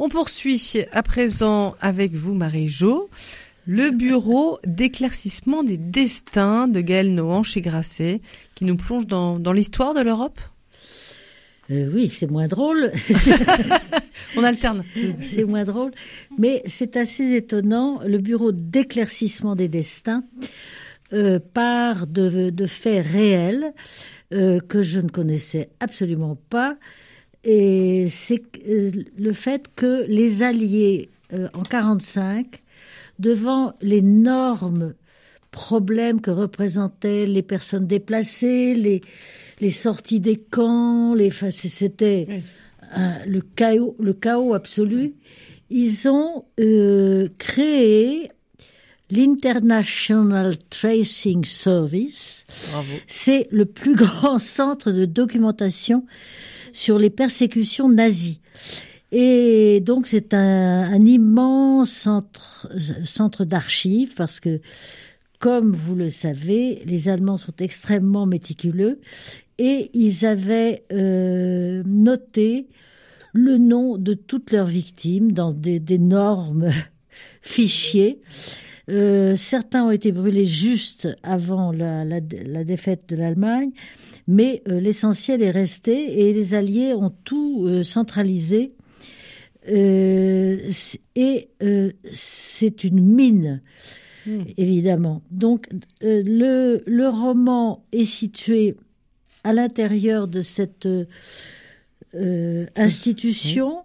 On 0.00 0.08
poursuit 0.08 0.62
à 0.92 1.02
présent 1.02 1.74
avec 1.80 2.12
vous 2.12 2.32
Marie-Jo. 2.32 3.10
Le 3.66 3.90
bureau 3.90 4.60
d'éclaircissement 4.64 5.64
des 5.64 5.76
destins 5.76 6.68
de 6.68 6.80
Gaël 6.80 7.12
Nohan 7.12 7.42
chez 7.42 7.60
Grasset 7.60 8.20
qui 8.54 8.64
nous 8.64 8.76
plonge 8.76 9.08
dans, 9.08 9.40
dans 9.40 9.52
l'histoire 9.52 9.94
de 9.94 10.00
l'Europe. 10.00 10.40
Euh, 11.72 11.90
oui, 11.92 12.06
c'est 12.06 12.30
moins 12.30 12.46
drôle. 12.46 12.92
On 14.36 14.44
alterne. 14.44 14.84
c'est 15.20 15.42
moins 15.42 15.64
drôle. 15.64 15.90
Mais 16.38 16.62
c'est 16.64 16.96
assez 16.96 17.34
étonnant. 17.34 18.00
Le 18.06 18.18
bureau 18.18 18.52
d'éclaircissement 18.52 19.56
des 19.56 19.68
destins 19.68 20.22
euh, 21.12 21.40
part 21.40 22.06
de, 22.06 22.50
de 22.50 22.66
faits 22.66 23.04
réels 23.04 23.74
euh, 24.32 24.60
que 24.60 24.80
je 24.80 25.00
ne 25.00 25.08
connaissais 25.08 25.70
absolument 25.80 26.38
pas. 26.50 26.76
Et 27.44 28.08
c'est 28.10 28.42
euh, 28.68 28.90
le 29.16 29.32
fait 29.32 29.66
que 29.76 30.04
les 30.08 30.42
Alliés, 30.42 31.08
euh, 31.32 31.48
en 31.54 31.62
45, 31.62 32.62
devant 33.18 33.74
l'énorme 33.80 34.94
problème 35.50 36.20
que 36.20 36.30
représentaient 36.30 37.26
les 37.26 37.42
personnes 37.42 37.86
déplacées, 37.86 38.74
les, 38.74 39.00
les 39.60 39.70
sorties 39.70 40.20
des 40.20 40.36
camps, 40.36 41.14
les, 41.14 41.28
enfin, 41.28 41.50
c'est- 41.50 41.68
c'était 41.68 42.42
un- 42.92 43.24
le 43.24 43.40
chaos, 43.40 43.96
le 43.98 44.12
chaos 44.12 44.54
absolu. 44.54 45.14
Ils 45.70 46.08
ont 46.08 46.44
euh, 46.60 47.28
créé 47.38 48.30
l'International 49.10 50.56
Tracing 50.70 51.44
Service. 51.44 52.44
C'est 53.06 53.48
le 53.50 53.64
plus 53.64 53.94
grand 53.94 54.38
centre 54.38 54.90
de 54.90 55.04
documentation 55.04 56.04
sur 56.78 56.96
les 56.96 57.10
persécutions 57.10 57.88
nazies. 57.88 58.40
Et 59.10 59.80
donc 59.80 60.06
c'est 60.06 60.32
un, 60.32 61.04
immense 61.04 62.08
centre, 63.04 63.44
d'archives 63.44 64.14
parce 64.14 64.38
que, 64.38 64.60
comme 65.40 65.74
vous 65.74 65.96
le 65.96 66.08
savez, 66.08 66.82
les 66.84 67.08
Allemands 67.08 67.36
sont 67.36 67.54
extrêmement 67.58 68.26
méticuleux 68.26 69.00
et 69.58 69.90
ils 69.92 70.24
avaient 70.24 70.84
euh, 70.92 71.82
noté 71.84 72.68
le 73.32 73.58
nom 73.58 73.98
de 73.98 74.14
toutes 74.14 74.52
leurs 74.52 74.66
victimes 74.66 75.32
dans 75.32 75.52
d'énormes 75.52 76.70
fichiers. 77.42 78.20
Euh, 78.88 79.34
certains 79.34 79.84
ont 79.84 79.90
été 79.90 80.12
brûlés 80.12 80.46
juste 80.46 81.08
avant 81.24 81.72
la 81.72 82.20
défaite 82.64 83.08
de 83.08 83.16
l'Allemagne, 83.16 83.72
mais 84.28 84.62
euh, 84.68 84.78
l'essentiel 84.78 85.42
est 85.42 85.50
resté 85.50 86.20
et 86.20 86.32
les 86.32 86.54
Alliés 86.54 86.94
ont 86.94 87.12
tout 87.24 87.64
euh, 87.66 87.82
centralisé. 87.82 88.74
Euh, 89.68 90.56
et 91.16 91.48
c'est 92.12 92.84
une 92.84 93.00
mine, 93.00 93.60
évidemment. 94.56 95.22
Donc 95.30 95.68
le, 96.00 96.82
le 96.86 97.08
roman 97.08 97.84
est 97.92 98.04
situé 98.04 98.76
à 99.44 99.52
l'intérieur 99.52 100.28
de 100.28 100.40
cette 100.40 100.86
euh, 100.86 102.66
institution 102.76 103.82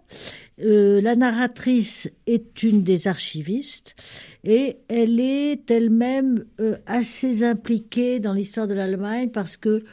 Euh, 0.62 1.02
la 1.02 1.16
narratrice 1.16 2.12
est 2.28 2.62
une 2.62 2.84
des 2.84 3.08
archivistes 3.08 3.96
et 4.44 4.78
elle 4.88 5.20
est 5.20 5.70
elle-même 5.72 6.46
euh, 6.60 6.76
assez 6.86 7.44
impliquée 7.44 8.20
dans 8.20 8.34
l'histoire 8.34 8.68
de 8.68 8.76
l'Allemagne 8.76 9.30
parce 9.30 9.58
que 9.58 9.84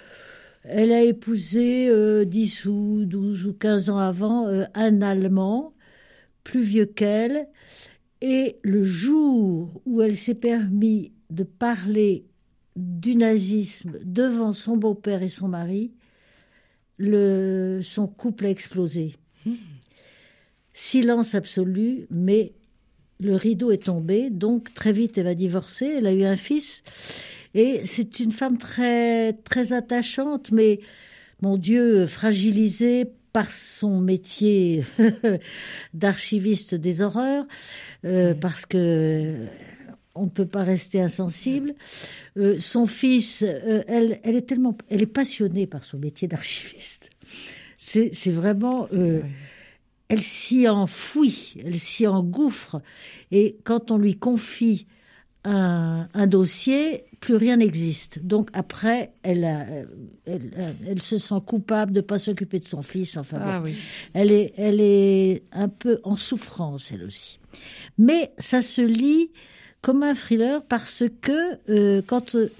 elle 0.62 0.92
a 0.92 1.02
épousé 1.02 1.88
euh, 1.88 2.24
10 2.24 2.66
ou 2.66 3.04
12 3.06 3.46
ou 3.46 3.52
15 3.54 3.90
ans 3.90 3.98
avant 3.98 4.46
euh, 4.46 4.64
un 4.74 5.00
Allemand 5.00 5.72
plus 6.44 6.62
vieux 6.62 6.86
qu'elle 6.86 7.48
et 8.20 8.58
le 8.62 8.82
jour 8.82 9.80
où 9.86 10.02
elle 10.02 10.16
s'est 10.16 10.34
permis 10.34 11.12
de 11.30 11.44
parler 11.44 12.26
du 12.76 13.16
nazisme 13.16 13.98
devant 14.04 14.52
son 14.52 14.76
beau-père 14.76 15.22
et 15.22 15.28
son 15.28 15.48
mari, 15.48 15.92
son 16.98 18.06
couple 18.06 18.46
a 18.46 18.50
explosé. 18.50 19.16
Silence 20.72 21.34
absolu, 21.34 22.06
mais 22.10 22.52
le 23.20 23.34
rideau 23.34 23.70
est 23.70 23.84
tombé, 23.86 24.30
donc 24.30 24.72
très 24.74 24.92
vite 24.92 25.18
elle 25.18 25.24
va 25.24 25.34
divorcer. 25.34 25.86
Elle 25.86 26.06
a 26.06 26.12
eu 26.12 26.24
un 26.24 26.36
fils 26.36 26.82
et 27.54 27.84
c'est 27.84 28.20
une 28.20 28.32
femme 28.32 28.58
très 28.58 29.32
très 29.32 29.72
attachante, 29.72 30.52
mais 30.52 30.80
mon 31.42 31.56
Dieu, 31.56 32.06
fragilisée 32.06 33.06
par 33.32 33.50
son 33.50 34.00
métier 34.00 34.84
d'archiviste 35.94 36.74
des 36.74 37.02
horreurs, 37.02 37.46
euh, 38.04 38.34
parce 38.34 38.66
que 38.66 39.36
on 40.14 40.24
ne 40.24 40.30
peut 40.30 40.46
pas 40.46 40.64
rester 40.64 41.00
insensible. 41.00 41.74
Euh, 42.36 42.58
son 42.58 42.86
fils, 42.86 43.44
euh, 43.46 43.82
elle, 43.86 44.20
elle 44.22 44.36
est 44.36 44.42
tellement, 44.42 44.76
elle 44.88 45.02
est 45.02 45.06
passionnée 45.06 45.66
par 45.66 45.84
son 45.84 45.98
métier 45.98 46.28
d'archiviste. 46.28 47.10
C'est, 47.78 48.12
vraiment, 48.30 48.86
euh, 48.92 49.22
elle 50.08 50.20
s'y 50.20 50.68
enfouit, 50.68 51.54
elle 51.64 51.78
s'y 51.78 52.06
engouffre. 52.06 52.82
Et 53.30 53.58
quand 53.64 53.90
on 53.90 53.96
lui 53.96 54.18
confie 54.18 54.86
un, 55.44 56.08
un 56.12 56.26
dossier, 56.26 57.04
plus 57.20 57.34
rien 57.36 57.56
n'existe. 57.56 58.24
Donc 58.24 58.50
après, 58.52 59.12
elle, 59.22 59.44
a- 59.44 59.66
elle, 60.26 60.50
elle 60.86 61.00
se 61.02 61.16
sent 61.18 61.34
coupable 61.46 61.92
de 61.92 62.00
pas 62.00 62.18
s'occuper 62.18 62.58
de 62.58 62.64
son 62.66 62.82
fils. 62.82 63.16
Enfin, 63.16 63.38
bon. 63.38 63.44
Ah 63.46 63.60
oui. 63.62 63.74
elle 64.14 64.32
est, 64.32 64.52
elle 64.56 64.80
est 64.80 65.42
un 65.52 65.68
peu 65.68 66.00
en 66.04 66.16
souffrance, 66.16 66.90
elle 66.92 67.04
aussi. 67.04 67.38
Mais 67.98 68.32
ça 68.38 68.62
se 68.62 68.82
lit 68.82 69.30
comme 69.82 70.02
un 70.02 70.14
thriller 70.14 70.62
parce 70.66 71.04
que 71.22 71.70
euh, 71.70 72.02
quand 72.06 72.34
euh, 72.34 72.50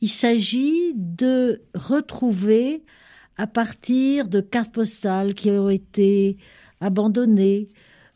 il 0.00 0.08
s'agit 0.08 0.92
de 0.96 1.62
retrouver 1.74 2.82
à 3.36 3.46
partir 3.46 4.28
de 4.28 4.40
cartes 4.40 4.72
postales 4.72 5.34
qui 5.34 5.50
ont 5.50 5.68
été 5.70 6.36
abandonnées, 6.80 7.68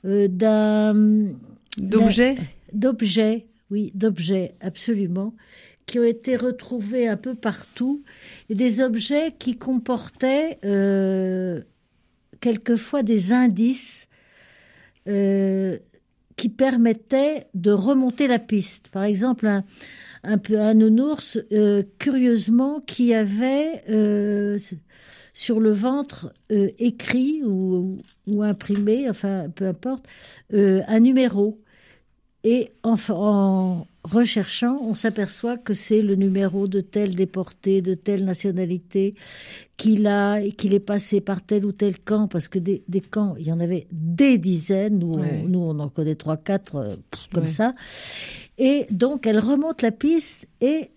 euh, 0.05 0.29
d'un 0.29 1.27
D'objets? 1.77 2.37
d'objets, 2.73 3.47
oui, 3.71 3.93
d'objets, 3.95 4.55
absolument, 4.61 5.35
qui 5.87 5.99
ont 5.99 6.05
été 6.05 6.37
retrouvés 6.37 7.09
un 7.09 7.17
peu 7.17 7.35
partout, 7.35 8.03
et 8.49 8.55
des 8.55 8.81
objets 8.81 9.35
qui 9.39 9.57
comportaient 9.57 10.59
euh, 10.65 11.63
quelquefois 12.41 13.03
des 13.03 13.33
indices 13.33 14.09
euh, 15.09 15.79
qui 16.37 16.51
permettaient 16.51 17.47
de 17.55 17.73
remonter 17.73 18.27
la 18.29 18.39
piste. 18.39 18.89
Par 18.89 19.03
exemple, 19.03 19.49
un, 20.23 20.75
nounours, 20.75 21.39
euh, 21.53 21.83
curieusement, 21.99 22.81
qui 22.81 23.15
avait 23.15 23.83
sur 25.33 25.61
le 25.61 25.71
ventre 25.71 26.33
écrit 26.51 27.43
ou, 27.45 27.97
imprimé, 28.43 29.09
enfin 29.09 29.49
peu 29.55 29.67
importe, 29.67 30.07
un 30.53 31.01
numéro. 31.01 31.61
Et 32.45 32.71
en, 32.85 33.85
recherchant, 34.05 34.77
on 34.81 34.95
s'aperçoit 34.95 35.59
que 35.59 35.75
c'est 35.75 36.03
le 36.03 36.15
numéro 36.15 36.69
de 36.69 36.81
tel 36.81 37.15
déporté, 37.17 37.83
de 37.83 37.95
telle 37.95 38.25
nationalité, 38.25 39.15
qu'il 39.77 40.07
a, 40.07 40.41
qu'il 40.57 40.73
est 40.73 40.79
passé 40.81 41.21
par 41.21 41.45
tel 41.45 41.65
ou 41.65 41.73
tel 41.73 41.99
camp, 41.99 42.29
parce 42.29 42.49
que 42.49 42.59
des, 42.61 42.83
des 42.89 43.01
camps, 43.01 43.35
il 43.39 43.47
y 43.47 43.53
en 43.53 43.59
avait 43.61 43.87
des 43.93 44.39
dizaines, 44.39 44.99
nous, 45.01 45.15
Ouais. 45.15 45.43
on, 45.45 45.49
nous 45.49 45.59
on 45.59 45.79
en 45.81 45.89
connaît 45.89 46.15
trois, 46.15 46.37
quatre, 46.37 46.77
euh, 46.77 46.97
comme 47.33 47.43
Ouais. 47.45 47.49
ça. 47.51 47.75
Et 48.57 48.87
donc, 48.91 49.27
elle 49.27 49.41
remonte 49.41 49.83
la 49.83 49.91
piste, 49.91 50.47
et 50.61 50.91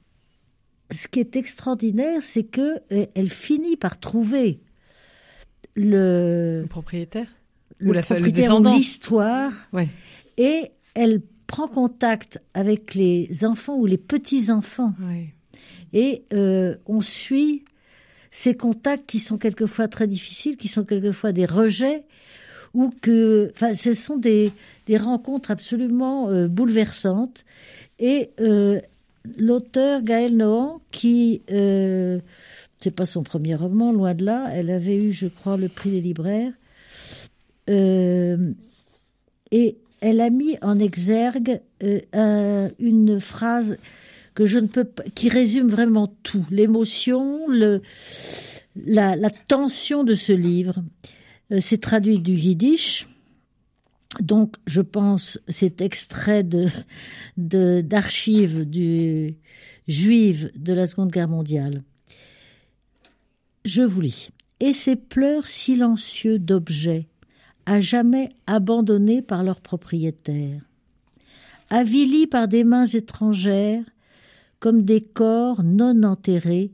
ce 0.91 1.07
qui 1.07 1.19
est 1.19 1.35
extraordinaire, 1.35 2.21
c'est 2.21 2.43
que 2.43 2.77
euh, 2.91 3.05
elle 3.15 3.29
finit 3.29 3.77
par 3.77 3.99
trouver 3.99 4.59
le, 5.75 6.59
Le 6.61 6.67
propriétaire 6.67 7.27
le 7.79 7.89
Ou 7.89 7.93
la 7.93 8.03
propriétaire 8.03 8.59
l'histoire, 8.61 9.51
Ouais. 9.73 9.87
et 10.37 10.65
elle 10.93 11.21
prend 11.51 11.67
contact 11.67 12.41
avec 12.53 12.95
les 12.95 13.43
enfants 13.43 13.75
ou 13.75 13.85
les 13.85 13.97
petits-enfants. 13.97 14.93
Et 15.91 16.23
euh, 16.31 16.77
on 16.85 17.01
suit 17.01 17.65
ces 18.29 18.55
contacts 18.55 19.05
qui 19.05 19.19
sont 19.19 19.37
quelquefois 19.37 19.89
très 19.89 20.07
difficiles, 20.07 20.55
qui 20.55 20.69
sont 20.69 20.85
quelquefois 20.85 21.33
des 21.33 21.45
rejets, 21.45 22.05
ou 22.73 22.93
que, 23.01 23.51
enfin, 23.53 23.73
ce 23.73 23.91
sont 23.91 24.15
des, 24.15 24.53
des 24.85 24.95
rencontres 24.95 25.51
absolument 25.51 26.29
euh, 26.29 26.47
bouleversantes. 26.47 27.43
Et 27.99 28.29
euh, 28.39 28.79
l'auteur 29.37 30.03
Gaël 30.03 30.37
Nohan, 30.37 30.79
qui, 30.89 31.41
c'est 31.49 32.95
pas 32.95 33.05
son 33.05 33.23
premier 33.23 33.55
roman, 33.55 33.91
loin 33.91 34.13
de 34.13 34.23
là, 34.23 34.47
elle 34.53 34.69
avait 34.69 34.95
eu, 34.95 35.11
je 35.11 35.27
crois, 35.27 35.57
le 35.57 35.67
prix 35.67 35.91
des 35.91 35.99
libraires, 35.99 36.53
et 39.53 39.75
elle 40.01 40.19
a 40.21 40.29
mis 40.29 40.57
en 40.61 40.77
exergue 40.79 41.61
euh, 41.83 41.99
un- 42.13 42.69
une 42.79 43.19
phrase 43.19 43.77
que 44.35 44.45
je 44.45 44.59
ne 44.59 44.67
peux 44.67 44.87
qui 45.15 45.29
résume 45.29 45.69
vraiment 45.69 46.07
tout, 46.23 46.45
l'émotion, 46.51 47.47
la, 48.75 49.29
tension 49.47 50.03
de 50.03 50.13
ce 50.15 50.33
livre. 50.33 50.83
Euh, 51.51 51.59
c'est 51.59 51.81
traduit 51.81 52.19
du 52.19 52.33
yiddish. 52.33 53.07
Donc, 54.19 54.55
je 54.67 54.81
pense, 54.81 55.39
c'est 55.47 55.79
extrait 55.81 56.45
d'archives 57.37 58.69
du, 58.69 59.35
juives 59.87 60.51
de 60.55 60.73
la 60.73 60.85
Seconde 60.85 61.11
Guerre 61.11 61.29
mondiale. 61.29 61.83
Je 63.63 63.83
vous 63.83 64.01
lis. 64.01 64.29
Et 64.59 64.73
ces 64.73 64.95
pleurs 64.95 65.47
silencieux 65.47 66.39
d'objets, 66.39 67.07
à 67.71 67.79
jamais 67.79 68.27
abandonnés 68.47 69.21
par 69.21 69.45
leurs 69.45 69.61
propriétaires, 69.61 70.61
avilis 71.69 72.27
par 72.27 72.49
des 72.49 72.65
mains 72.65 72.85
étrangères, 72.85 73.85
comme 74.59 74.83
des 74.83 74.99
corps 74.99 75.63
non 75.63 76.03
enterrés, 76.03 76.73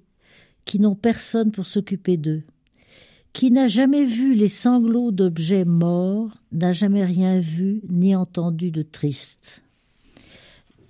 qui 0.65 0.79
n'ont 0.79 0.95
personne 0.95 1.51
pour 1.51 1.67
s'occuper 1.67 2.17
d'eux. 2.17 2.41
Qui 3.31 3.51
n'a 3.51 3.67
jamais 3.67 4.05
vu 4.05 4.33
les 4.33 4.47
sanglots 4.47 5.11
d'objets 5.11 5.65
morts, 5.65 6.31
n'a 6.51 6.71
jamais 6.71 7.05
rien 7.05 7.39
vu 7.39 7.81
ni 7.87 8.15
entendu 8.15 8.71
de 8.71 8.81
triste. 8.81 9.63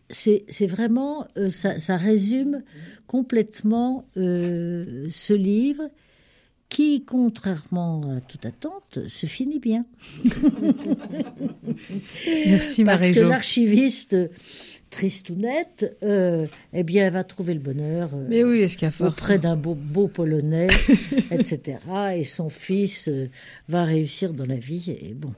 C'est 0.09 0.67
vraiment, 0.67 1.27
euh, 1.37 1.49
ça, 1.49 1.79
ça 1.79 1.97
résume 1.97 2.63
complètement 3.07 4.05
euh, 4.15 5.05
ce 5.09 5.33
livre 5.33 5.89
qui, 6.69 7.03
contrairement 7.05 8.01
à 8.15 8.19
toute 8.19 8.45
attente, 8.45 8.99
se 9.07 9.25
finit 9.25 9.59
bien. 9.59 9.85
Merci 12.25 12.83
Parce 12.83 13.01
que 13.01 13.05
Marie-Jo. 13.05 13.29
l'archiviste, 13.29 14.17
triste 14.89 15.29
ou 15.29 15.35
nette, 15.35 15.97
euh, 16.03 16.45
eh 16.73 16.83
bien, 16.83 17.07
elle 17.07 17.13
va 17.13 17.23
trouver 17.23 17.53
le 17.53 17.59
bonheur 17.59 18.09
euh, 18.13 18.25
Mais 18.29 18.43
oui, 18.43 18.59
est-ce 18.59 18.77
qu'il 18.77 18.85
y 18.85 18.89
a 18.89 18.91
fort 18.91 19.07
auprès 19.07 19.37
d'un 19.37 19.55
beau, 19.55 19.75
beau 19.75 20.07
Polonais, 20.07 20.67
etc. 21.31 21.77
Et 22.15 22.23
son 22.23 22.49
fils 22.49 23.07
euh, 23.07 23.29
va 23.69 23.83
réussir 23.83 24.33
dans 24.33 24.45
la 24.45 24.57
vie. 24.57 24.97
Et 25.01 25.13
bon. 25.13 25.33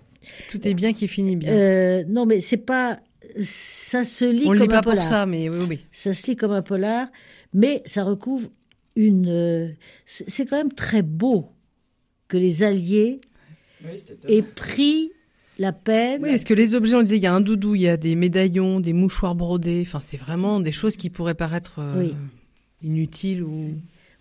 Tout 0.49 0.67
est 0.67 0.73
bien 0.73 0.93
qui 0.93 1.07
finit 1.07 1.35
bien. 1.35 2.03
Non, 2.07 2.25
mais 2.25 2.39
c'est 2.39 2.57
pas. 2.57 2.99
Ça 3.41 4.03
se 4.03 4.25
lit 4.25 4.43
On 4.45 4.49
comme 4.49 4.57
lit 4.57 4.63
un 4.63 4.81
pas 4.81 4.81
pour 4.81 5.01
ça, 5.01 5.25
mais 5.25 5.49
oui, 5.49 5.59
oui. 5.69 5.85
Ça 5.91 6.13
se 6.13 6.27
lit 6.27 6.35
comme 6.35 6.51
un 6.51 6.63
polar, 6.63 7.07
mais 7.53 7.83
ça 7.85 8.03
recouvre 8.03 8.49
une. 8.99 9.27
euh, 9.29 9.69
C'est 10.05 10.45
quand 10.45 10.57
même 10.57 10.73
très 10.73 11.01
beau 11.01 11.47
que 12.27 12.37
les 12.37 12.63
Alliés 12.63 13.19
aient 14.27 14.41
pris 14.41 15.11
la 15.57 15.73
peine. 15.73 16.21
Oui, 16.23 16.29
est-ce 16.29 16.45
que 16.45 16.53
les 16.53 16.75
objets, 16.75 16.95
on 16.95 17.01
disait, 17.01 17.17
il 17.17 17.23
y 17.23 17.27
a 17.27 17.33
un 17.33 17.41
doudou, 17.41 17.75
il 17.75 17.81
y 17.81 17.87
a 17.87 17.97
des 17.97 18.15
médaillons, 18.15 18.79
des 18.79 18.93
mouchoirs 18.93 19.35
brodés. 19.35 19.81
Enfin, 19.81 19.99
c'est 20.01 20.17
vraiment 20.17 20.59
des 20.59 20.71
choses 20.71 20.95
qui 20.95 21.09
pourraient 21.09 21.33
paraître 21.35 21.79
euh, 21.79 21.99
Oui. 21.99 22.13
inutiles 22.83 23.43
ou. 23.43 23.71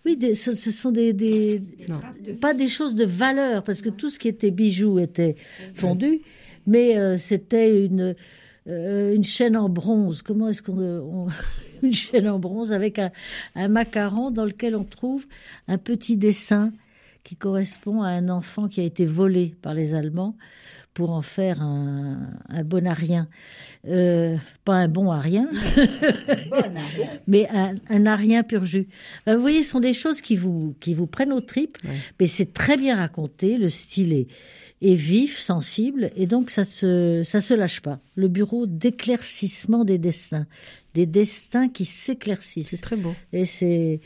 Oui, 0.05 0.15
des- 0.15 0.33
ce, 0.33 0.55
ce 0.55 0.71
sont 0.71 0.91
des, 0.91 1.11
des- 1.13 1.61
Non. 1.89 1.99
pas 2.39 2.53
des 2.53 2.69
choses 2.69 2.95
de 2.95 3.03
valeur, 3.05 3.63
parce 3.63 3.81
que 3.81 3.89
tout 3.89 4.09
ce 4.09 4.17
qui 4.17 4.29
était 4.29 4.49
bijoux 4.51 4.97
était 4.99 5.35
fondu, 5.75 6.21
mais 6.65 6.97
euh, 6.97 7.17
c'était 7.17 7.85
une 7.85 8.15
euh, 8.67 9.15
une 9.15 9.23
chaîne 9.23 9.57
en 9.57 9.67
bronze. 9.67 10.21
Comment 10.21 10.47
est-ce 10.49 10.61
qu'on 10.61 10.77
on- 10.79 11.27
une 11.83 11.93
chaîne 11.93 12.29
en 12.29 12.39
bronze 12.39 12.73
avec 12.73 12.99
un, 12.99 13.11
un 13.55 13.67
macaron 13.67 14.31
dans 14.31 14.45
lequel 14.45 14.75
on 14.75 14.83
trouve 14.83 15.25
un 15.67 15.77
petit 15.77 16.17
dessin 16.17 16.71
qui 17.23 17.35
correspond 17.35 18.01
à 18.01 18.09
un 18.09 18.29
enfant 18.29 18.67
qui 18.67 18.81
a 18.81 18.83
été 18.83 19.05
volé 19.05 19.55
par 19.61 19.73
les 19.73 19.95
Allemands 19.95 20.35
pour 20.93 21.11
en 21.11 21.21
faire 21.21 21.61
un, 21.61 22.19
un 22.49 22.63
bon 22.63 22.85
arien. 22.87 23.27
Euh, 23.87 24.35
pas 24.65 24.73
un 24.73 24.89
bon 24.89 25.09
arien, 25.11 25.47
mais 27.27 27.47
un, 27.53 27.75
un 27.89 28.05
arien 28.05 28.43
pur 28.43 28.65
jus. 28.65 28.87
Euh, 29.27 29.35
vous 29.35 29.41
voyez, 29.41 29.63
ce 29.63 29.71
sont 29.71 29.79
des 29.79 29.93
choses 29.93 30.21
qui 30.21 30.35
vous, 30.35 30.75
qui 30.81 30.93
vous 30.93 31.07
prennent 31.07 31.31
aux 31.31 31.39
tripes, 31.39 31.77
mais 32.19 32.27
c'est 32.27 32.51
très 32.51 32.75
bien 32.75 32.97
raconté, 32.97 33.57
le 33.57 33.69
style 33.69 34.11
est, 34.11 34.27
est 34.81 34.95
vif, 34.95 35.39
sensible, 35.39 36.09
et 36.17 36.27
donc 36.27 36.49
ça 36.49 36.65
se, 36.65 37.23
ça 37.23 37.39
se 37.39 37.53
lâche 37.53 37.79
pas. 37.79 37.99
Le 38.15 38.27
bureau 38.27 38.65
d'éclaircissement 38.65 39.85
des 39.85 39.97
destins, 39.97 40.47
des 40.93 41.05
destins 41.05 41.69
qui 41.69 41.85
s'éclaircissent. 41.85 42.69
C'est 42.69 42.81
très 42.81 42.95
beau. 42.95 43.13
Et 43.33 43.45
c'est, 43.45 44.01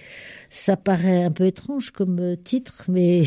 ça 0.50 0.78
paraît 0.78 1.24
un 1.24 1.32
peu 1.32 1.46
étrange 1.46 1.92
comme 1.92 2.20
euh, 2.20 2.36
titre, 2.36 2.86
mais 2.88 3.24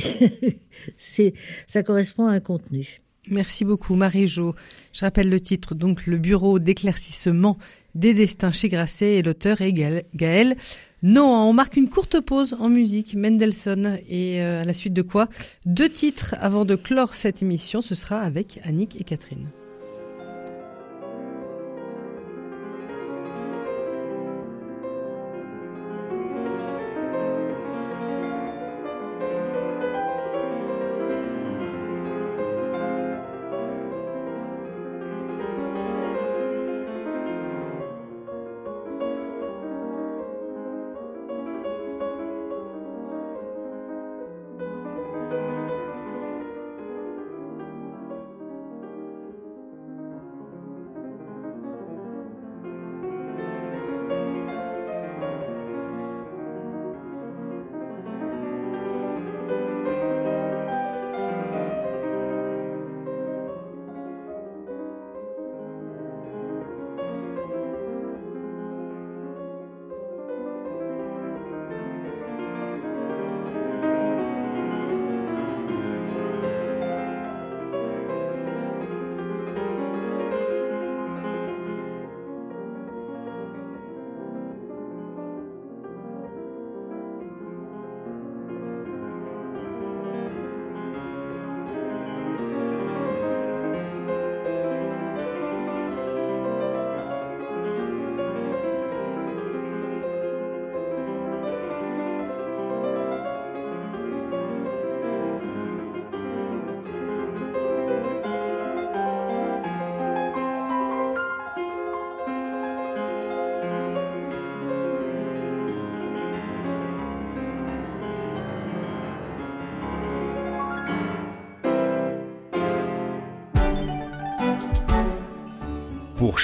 c'est, 0.96 1.34
ça 1.66 1.82
correspond 1.82 2.26
à 2.26 2.32
un 2.32 2.40
contenu. 2.40 3.00
Merci 3.28 3.64
beaucoup, 3.64 3.94
Marie-Jo. 3.94 4.54
Je 4.92 5.00
rappelle 5.00 5.28
le 5.28 5.40
titre, 5.40 5.74
donc 5.74 6.06
le 6.06 6.18
bureau 6.18 6.58
d'éclaircissement 6.58 7.58
des 7.96 8.14
destins 8.14 8.52
chez 8.52 8.68
Grasset 8.68 9.16
et 9.16 9.22
l'auteur 9.22 9.62
est 9.62 9.72
Gaël. 9.72 10.56
Non, 11.02 11.48
on 11.48 11.52
marque 11.52 11.76
une 11.76 11.88
courte 11.88 12.20
pause 12.20 12.56
en 12.58 12.68
musique, 12.68 13.14
Mendelssohn, 13.14 13.98
et 14.08 14.40
euh, 14.40 14.62
à 14.62 14.64
la 14.64 14.74
suite 14.74 14.92
de 14.92 15.02
quoi? 15.02 15.28
Deux 15.64 15.88
titres 15.88 16.36
avant 16.40 16.64
de 16.64 16.76
clore 16.76 17.14
cette 17.14 17.42
émission, 17.42 17.82
ce 17.82 17.94
sera 17.94 18.20
avec 18.20 18.60
Annick 18.64 19.00
et 19.00 19.04
Catherine. 19.04 19.48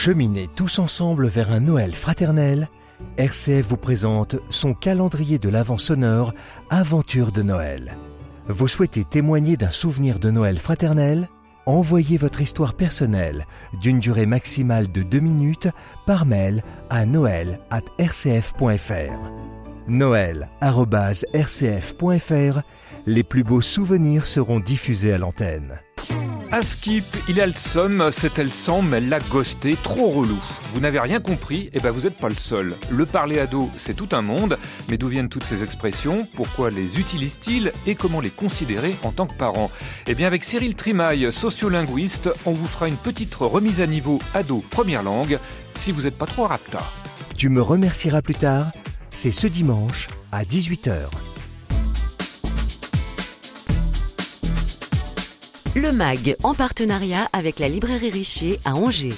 Pour 0.03 0.07
cheminer 0.07 0.49
tous 0.57 0.81
ensemble 0.81 1.29
vers 1.29 1.53
un 1.53 1.61
Noël 1.61 1.95
fraternel, 1.95 2.67
RCF 3.19 3.69
vous 3.69 3.77
présente 3.77 4.35
son 4.51 4.75
calendrier 4.75 5.39
de 5.39 5.49
l'Avent 5.49 5.79
sonore 5.79 6.35
Aventure 6.71 7.31
de 7.31 7.43
Noël. 7.43 7.95
Vous 8.49 8.67
souhaitez 8.67 9.05
témoigner 9.05 9.57
d'un 9.57 9.71
souvenir 9.71 10.19
de 10.19 10.33
Noël 10.33 10.59
fraternel? 10.59 11.29
Envoyez 11.67 12.19
votre 12.19 12.41
histoire 12.41 12.75
personnelle 12.75 13.47
d'une 13.81 14.01
durée 14.01 14.27
maximale 14.27 14.91
de 14.91 15.05
2 15.05 15.21
minutes 15.21 15.69
par 16.05 16.27
mail 16.27 16.65
à 16.91 17.07
noël@rcf.fr. 17.07 19.31
noël@rcf.fr. 19.87 22.61
Les 23.07 23.23
plus 23.23 23.45
beaux 23.45 23.61
souvenirs 23.61 24.27
seront 24.27 24.59
diffusés 24.59 25.13
à 25.13 25.19
l'antenne. 25.19 25.79
À 26.55 26.61
Skip, 26.61 27.07
il 27.31 27.41
a 27.41 27.47
le 27.47 27.55
somme, 27.55 28.11
c'était 28.11 28.45
le 28.45 28.51
sang, 28.51 28.83
mais 28.83 28.99
elle 28.99 29.09
l'a 29.09 29.21
ghosté, 29.21 29.75
trop 29.83 30.11
relou. 30.11 30.39
Vous 30.75 30.81
n'avez 30.81 31.01
rien 31.01 31.19
compris, 31.19 31.71
et 31.73 31.81
ben 31.81 31.91
vous 31.91 32.03
n'êtes 32.03 32.19
pas 32.19 32.29
le 32.29 32.35
seul. 32.35 32.77
Le 32.91 33.07
parler 33.07 33.39
ado, 33.39 33.71
c'est 33.79 33.97
tout 33.97 34.11
un 34.13 34.21
monde, 34.21 34.59
mais 34.91 34.99
d'où 34.99 35.09
viennent 35.09 35.31
toutes 35.31 35.45
ces 35.45 35.63
expressions? 35.63 36.29
Pourquoi 36.35 36.69
les 36.69 37.01
utilise-t-il 37.01 37.73
Et 37.87 37.95
comment 37.95 38.21
les 38.21 38.29
considérer 38.29 38.95
en 39.03 39.13
tant 39.13 39.27
que 39.27 39.33
parents? 39.33 39.71
Eh 40.07 40.15
bien 40.15 40.27
avec 40.27 40.45
Cyril 40.45 40.75
Trimaille, 40.75 41.33
sociolinguiste, 41.33 42.29
on 42.45 42.53
vous 42.53 42.67
fera 42.67 42.87
une 42.87 42.97
petite 42.97 43.35
remise 43.35 43.81
à 43.81 43.87
niveau 43.87 44.21
ado 44.35 44.63
première 44.69 45.03
langue, 45.03 45.39
si 45.75 45.91
vous 45.91 46.03
n'êtes 46.03 46.19
pas 46.19 46.27
trop 46.27 46.45
rapta. 46.45 46.83
Tu 47.35 47.49
me 47.49 47.63
remercieras 47.63 48.21
plus 48.21 48.35
tard, 48.35 48.73
c'est 49.11 49.33
ce 49.33 49.47
dimanche 49.47 50.09
à 50.33 50.45
18h. 50.45 51.09
Le 55.75 55.91
MAG 55.93 56.37
en 56.43 56.55
partenariat 56.55 57.29
avec 57.33 57.59
la 57.59 57.69
librairie 57.69 58.11
Richer 58.11 58.59
à 58.65 58.75
Angers. 58.75 59.15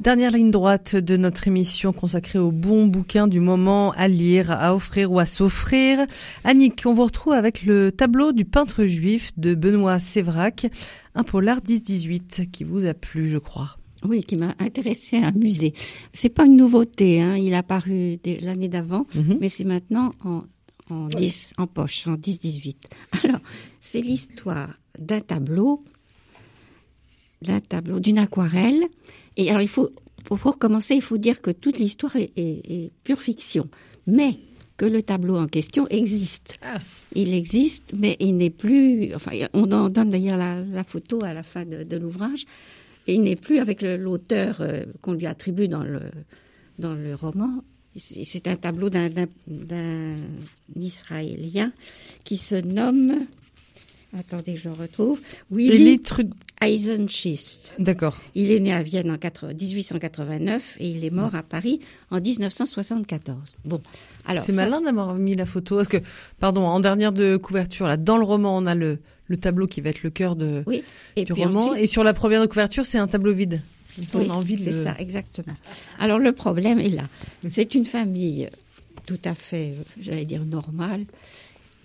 Dernière 0.00 0.32
ligne 0.32 0.50
droite 0.50 0.96
de 0.96 1.16
notre 1.16 1.46
émission 1.46 1.92
consacrée 1.92 2.40
aux 2.40 2.50
bons 2.50 2.86
bouquins 2.88 3.28
du 3.28 3.38
moment 3.38 3.92
à 3.92 4.08
lire, 4.08 4.50
à 4.50 4.74
offrir 4.74 5.12
ou 5.12 5.20
à 5.20 5.26
s'offrir. 5.26 6.00
Annick, 6.42 6.82
on 6.86 6.92
vous 6.92 7.04
retrouve 7.04 7.34
avec 7.34 7.62
le 7.62 7.92
tableau 7.92 8.32
du 8.32 8.44
peintre 8.44 8.86
juif 8.86 9.30
de 9.36 9.54
Benoît 9.54 10.00
Sévrac, 10.00 10.66
un 11.14 11.22
polar 11.22 11.60
10-18 11.60 12.50
qui 12.50 12.64
vous 12.64 12.86
a 12.86 12.94
plu, 12.94 13.28
je 13.28 13.38
crois. 13.38 13.76
Oui, 14.04 14.24
qui 14.24 14.36
m'a 14.36 14.56
intéressé, 14.58 15.18
amusé. 15.18 15.74
C'est 16.12 16.28
pas 16.28 16.46
une 16.46 16.56
nouveauté, 16.56 17.22
hein. 17.22 17.36
il 17.36 17.54
a 17.54 17.62
paru 17.62 18.18
l'année 18.40 18.66
d'avant, 18.68 19.06
Mhm. 19.14 19.38
mais 19.40 19.48
c'est 19.48 19.62
maintenant 19.64 20.10
en, 20.24 20.42
en 20.90 21.08
10, 21.08 21.54
en 21.58 21.66
poche, 21.66 22.06
en 22.06 22.14
10-18. 22.16 22.74
Alors, 23.24 23.40
c'est 23.80 24.00
l'histoire 24.00 24.74
d'un 24.98 25.20
tableau, 25.20 25.84
d'un 27.42 27.60
tableau, 27.60 28.00
d'une 28.00 28.18
aquarelle. 28.18 28.82
Et 29.36 29.50
alors, 29.50 29.62
il 29.62 29.68
faut, 29.68 29.90
pour, 30.24 30.38
pour 30.38 30.58
commencer, 30.58 30.94
il 30.94 31.02
faut 31.02 31.18
dire 31.18 31.40
que 31.40 31.50
toute 31.50 31.78
l'histoire 31.78 32.16
est, 32.16 32.32
est- 32.36 32.70
est 32.70 32.92
pure 33.04 33.20
fiction. 33.20 33.68
Mais 34.06 34.38
que 34.76 34.84
le 34.86 35.02
tableau 35.02 35.36
en 35.36 35.46
question 35.46 35.86
existe. 35.88 36.58
Il 37.14 37.34
existe, 37.34 37.92
mais 37.96 38.16
il 38.20 38.36
n'est 38.36 38.50
plus. 38.50 39.14
Enfin, 39.14 39.32
on 39.52 39.70
en 39.72 39.88
donne 39.88 40.10
d'ailleurs 40.10 40.36
la, 40.38 40.60
la 40.60 40.82
photo 40.84 41.22
à 41.24 41.32
la 41.34 41.42
fin 41.42 41.64
de, 41.64 41.82
de 41.84 41.96
l'ouvrage. 41.96 42.44
Il 43.06 43.22
n'est 43.22 43.36
plus 43.36 43.58
avec 43.58 43.82
l'auteur 43.82 44.60
euh, 44.60 44.84
qu'on 45.00 45.12
lui 45.12 45.26
attribue 45.26 45.68
dans 45.68 45.82
le, 45.84 46.00
dans 46.78 46.94
le 46.94 47.14
roman. 47.14 47.62
C'est 47.96 48.46
un 48.48 48.56
tableau 48.56 48.88
d'un- 48.90 49.10
Israélien 50.76 51.72
qui 52.24 52.36
se 52.36 52.54
nomme. 52.56 53.26
Attendez, 54.18 54.56
je 54.58 54.68
retrouve. 54.68 55.20
Willy 55.50 55.98
Eisenschist. 56.60 57.74
D'accord. 57.78 58.16
Il 58.34 58.50
est 58.50 58.60
né 58.60 58.72
à 58.72 58.82
Vienne 58.82 59.10
en 59.10 59.16
4 59.16 59.48
1889 59.54 60.76
et 60.80 60.88
il 60.88 61.04
est 61.04 61.10
mort 61.10 61.34
à 61.34 61.42
Paris 61.42 61.80
en 62.10 62.20
1974. 62.20 63.58
Bon, 63.64 63.80
alors 64.26 64.44
C'est 64.44 64.52
malin 64.52 64.80
d'avoir 64.82 65.14
mis 65.14 65.34
la 65.34 65.46
photo. 65.46 65.76
Parce 65.76 65.88
que, 65.88 65.96
pardon, 66.40 66.62
en 66.62 66.80
dernière 66.80 67.12
de 67.12 67.36
couverture, 67.36 67.86
là, 67.86 67.96
dans 67.96 68.18
le 68.18 68.24
roman, 68.24 68.56
on 68.56 68.66
a 68.66 68.74
le, 68.74 68.98
le 69.28 69.36
tableau 69.38 69.66
qui 69.66 69.80
va 69.80 69.90
être 69.90 70.02
le 70.02 70.10
cœur 70.10 70.36
de, 70.36 70.62
Oui. 70.66 70.82
Et 71.16 71.24
du 71.24 71.32
roman. 71.32 71.68
ensuite- 71.70 71.84
Et 71.84 71.86
sur 71.86 72.04
la 72.04 72.12
première 72.14 72.42
de 72.42 72.46
couverture, 72.46 72.84
c'est 72.86 72.98
un 72.98 73.08
tableau 73.08 73.32
vide. 73.32 73.62
Comme 73.96 74.04
ça, 74.06 74.18
Oui, 74.18 74.26
on 74.28 74.32
a 74.32 74.36
envie 74.36 74.56
de 74.56 74.62
c'est 74.62 74.70
le- 74.72 74.84
ça, 74.84 74.94
exactement. 74.98 75.54
Alors 75.98 76.18
le 76.18 76.32
problème 76.32 76.78
est 76.78 76.88
là. 76.88 77.04
C'est 77.48 77.74
une 77.74 77.84
famille 77.86 78.48
tout 79.06 79.18
à 79.24 79.34
fait, 79.34 79.74
j'allais 80.00 80.24
dire 80.24 80.44
normale. 80.44 81.04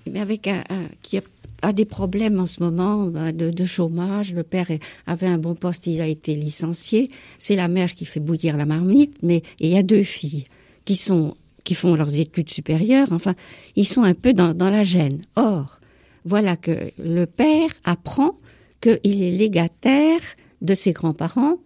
mais 0.09 0.19
avec 0.21 0.47
un, 0.47 0.63
un- 0.69 0.87
qui 1.01 1.17
a, 1.17 1.21
a 1.63 1.73
des 1.73 1.83
problèmes 1.85 2.39
en 2.39 2.45
ce 2.45 2.61
moment 2.63 3.07
bah, 3.07 3.31
de, 3.33 3.49
de 3.49 3.65
chômage. 3.65 4.31
Le 4.33 4.43
père 4.43 4.67
avait 5.05 5.27
un 5.27 5.37
bon 5.37 5.53
poste, 5.55 5.87
il 5.87 5.99
a 5.99 6.07
été 6.07 6.35
licencié. 6.35 7.09
C'est 7.39 7.55
la 7.57 7.67
mère 7.67 7.93
qui 7.93 8.05
fait 8.05 8.19
bouillir 8.21 8.55
la 8.55 8.65
marmite, 8.65 9.17
mais 9.23 9.41
il 9.59 9.69
y 9.69 9.77
a 9.77 9.83
deux 9.83 10.03
filles 10.03 10.45
qui 10.85 10.95
sont 10.95 11.35
qui 11.65 11.73
font 11.75 11.95
leurs 11.95 12.17
études 12.17 12.49
supérieures. 12.49 13.11
Enfin, 13.11 13.35
ils 13.75 13.85
sont 13.85 14.03
un 14.03 14.13
peu 14.13 14.33
dans, 14.33 14.53
dans 14.53 14.69
la 14.69 14.85
gêne. 14.85 15.21
Or, 15.35 15.81
voilà 16.23 16.55
que 16.55 16.91
le 16.97 17.25
père 17.25 17.69
apprend 17.83 18.37
qu'il 18.79 19.21
est 19.21 19.31
légataire 19.31 20.21
de 20.61 20.73
ses 20.73 20.93
grands-parents 20.93 21.57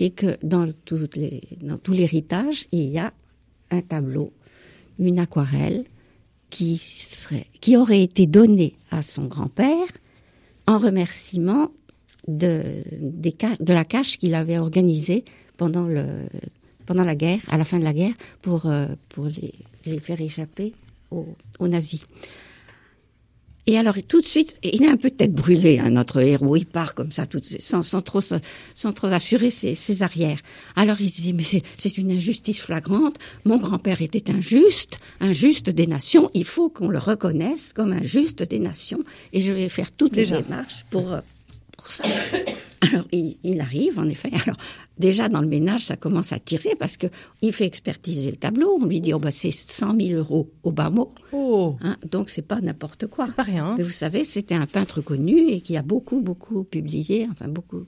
et 0.00 0.10
que 0.10 0.38
dans, 0.42 0.72
toutes 0.84 1.16
les, 1.16 1.42
dans 1.62 1.78
tout 1.78 1.92
l'héritage, 1.92 2.66
il 2.72 2.88
y 2.88 2.98
a 2.98 3.12
un 3.70 3.80
tableau, 3.80 4.32
une 4.98 5.18
aquarelle 5.18 5.84
qui, 6.50 6.76
serait, 6.76 7.46
qui 7.60 7.76
aurait 7.76 8.02
été 8.02 8.26
donnée 8.26 8.74
à 8.90 9.02
son 9.02 9.26
grand-père 9.26 9.86
en 10.66 10.78
remerciement 10.78 11.70
de, 12.26 12.82
la 13.60 13.84
cache 13.84 14.18
qu'il 14.18 14.34
avait 14.34 14.58
organisée 14.58 15.24
pendant, 15.56 15.86
la 15.86 17.14
guerre, 17.14 17.40
à 17.48 17.58
la 17.58 17.64
fin 17.64 17.78
de 17.78 17.84
la 17.84 17.92
guerre, 17.92 18.14
pour, 18.40 18.66
euh, 18.66 18.86
les, 19.84 20.00
faire 20.00 20.20
échapper 20.20 20.72
aux 21.10 21.68
nazis. 21.68 22.06
Et 23.66 23.78
alors, 23.78 23.96
tout 24.06 24.20
de 24.20 24.26
suite, 24.26 24.58
il 24.62 24.84
est 24.84 24.88
un 24.88 24.96
peu 24.96 25.10
tête 25.10 25.32
brûlée, 25.32 25.78
hein, 25.78 25.90
notre 25.90 26.20
héros. 26.20 26.56
Il 26.56 26.66
part 26.66 26.94
comme 26.94 27.12
ça, 27.12 27.26
tout 27.26 27.40
de 27.40 27.44
suite, 27.44 27.62
sans, 27.62 27.82
sans 27.82 28.02
trop, 28.02 28.20
sans 28.20 28.92
trop 28.92 29.06
assurer 29.06 29.50
ses, 29.50 29.74
ses 29.74 30.02
arrières. 30.02 30.38
Alors, 30.76 31.00
il 31.00 31.08
se 31.10 31.20
dit, 31.20 31.32
mais 31.32 31.42
c'est 31.42 31.62
c'est 31.76 31.96
une 31.98 32.12
injustice 32.12 32.60
flagrante. 32.60 33.16
Mon 33.44 33.56
grand-père 33.58 34.02
était 34.02 34.30
injuste, 34.30 34.98
injuste 35.20 35.70
des 35.70 35.86
nations. 35.86 36.30
Il 36.34 36.44
faut 36.44 36.68
qu'on 36.68 36.88
le 36.88 36.98
reconnaisse 36.98 37.72
comme 37.72 37.92
injuste 37.92 38.42
des 38.42 38.58
nations. 38.58 39.02
Et 39.32 39.40
je 39.40 39.52
vais 39.52 39.68
faire 39.68 39.92
toutes 39.92 40.14
Déjà. 40.14 40.36
les 40.36 40.42
démarches 40.42 40.84
pour, 40.90 41.12
euh, 41.12 41.20
pour 41.76 41.88
ça. 41.88 42.04
Alors, 42.80 43.06
il, 43.12 43.36
il 43.42 43.60
arrive, 43.60 43.98
en 43.98 44.08
effet. 44.08 44.30
Alors, 44.44 44.56
déjà, 44.98 45.28
dans 45.28 45.40
le 45.40 45.46
ménage, 45.48 45.84
ça 45.86 45.96
commence 45.96 46.32
à 46.32 46.38
tirer 46.38 46.74
parce 46.78 46.96
que 46.96 47.06
il 47.42 47.52
fait 47.52 47.64
expertiser 47.64 48.30
le 48.30 48.36
tableau. 48.36 48.78
On 48.80 48.84
lui 48.86 49.00
dit, 49.00 49.14
oh, 49.14 49.18
bah, 49.18 49.30
c'est 49.30 49.50
100 49.50 49.96
000 49.98 50.10
euros 50.18 50.50
au 50.62 50.72
bas 50.72 50.90
mot. 50.90 51.10
Oh, 51.32 51.76
Hein, 51.80 51.96
donc 52.10 52.30
c'est 52.30 52.42
pas 52.42 52.60
n'importe 52.60 53.06
quoi. 53.06 53.26
pas 53.28 53.42
rien. 53.42 53.74
Mais 53.78 53.82
vous 53.84 53.90
savez, 53.90 54.24
c'était 54.24 54.54
un 54.54 54.66
peintre 54.66 55.00
connu 55.00 55.48
et 55.48 55.60
qui 55.60 55.76
a 55.76 55.82
beaucoup, 55.82 56.20
beaucoup 56.20 56.64
publié, 56.64 57.26
enfin 57.30 57.48
beaucoup. 57.48 57.84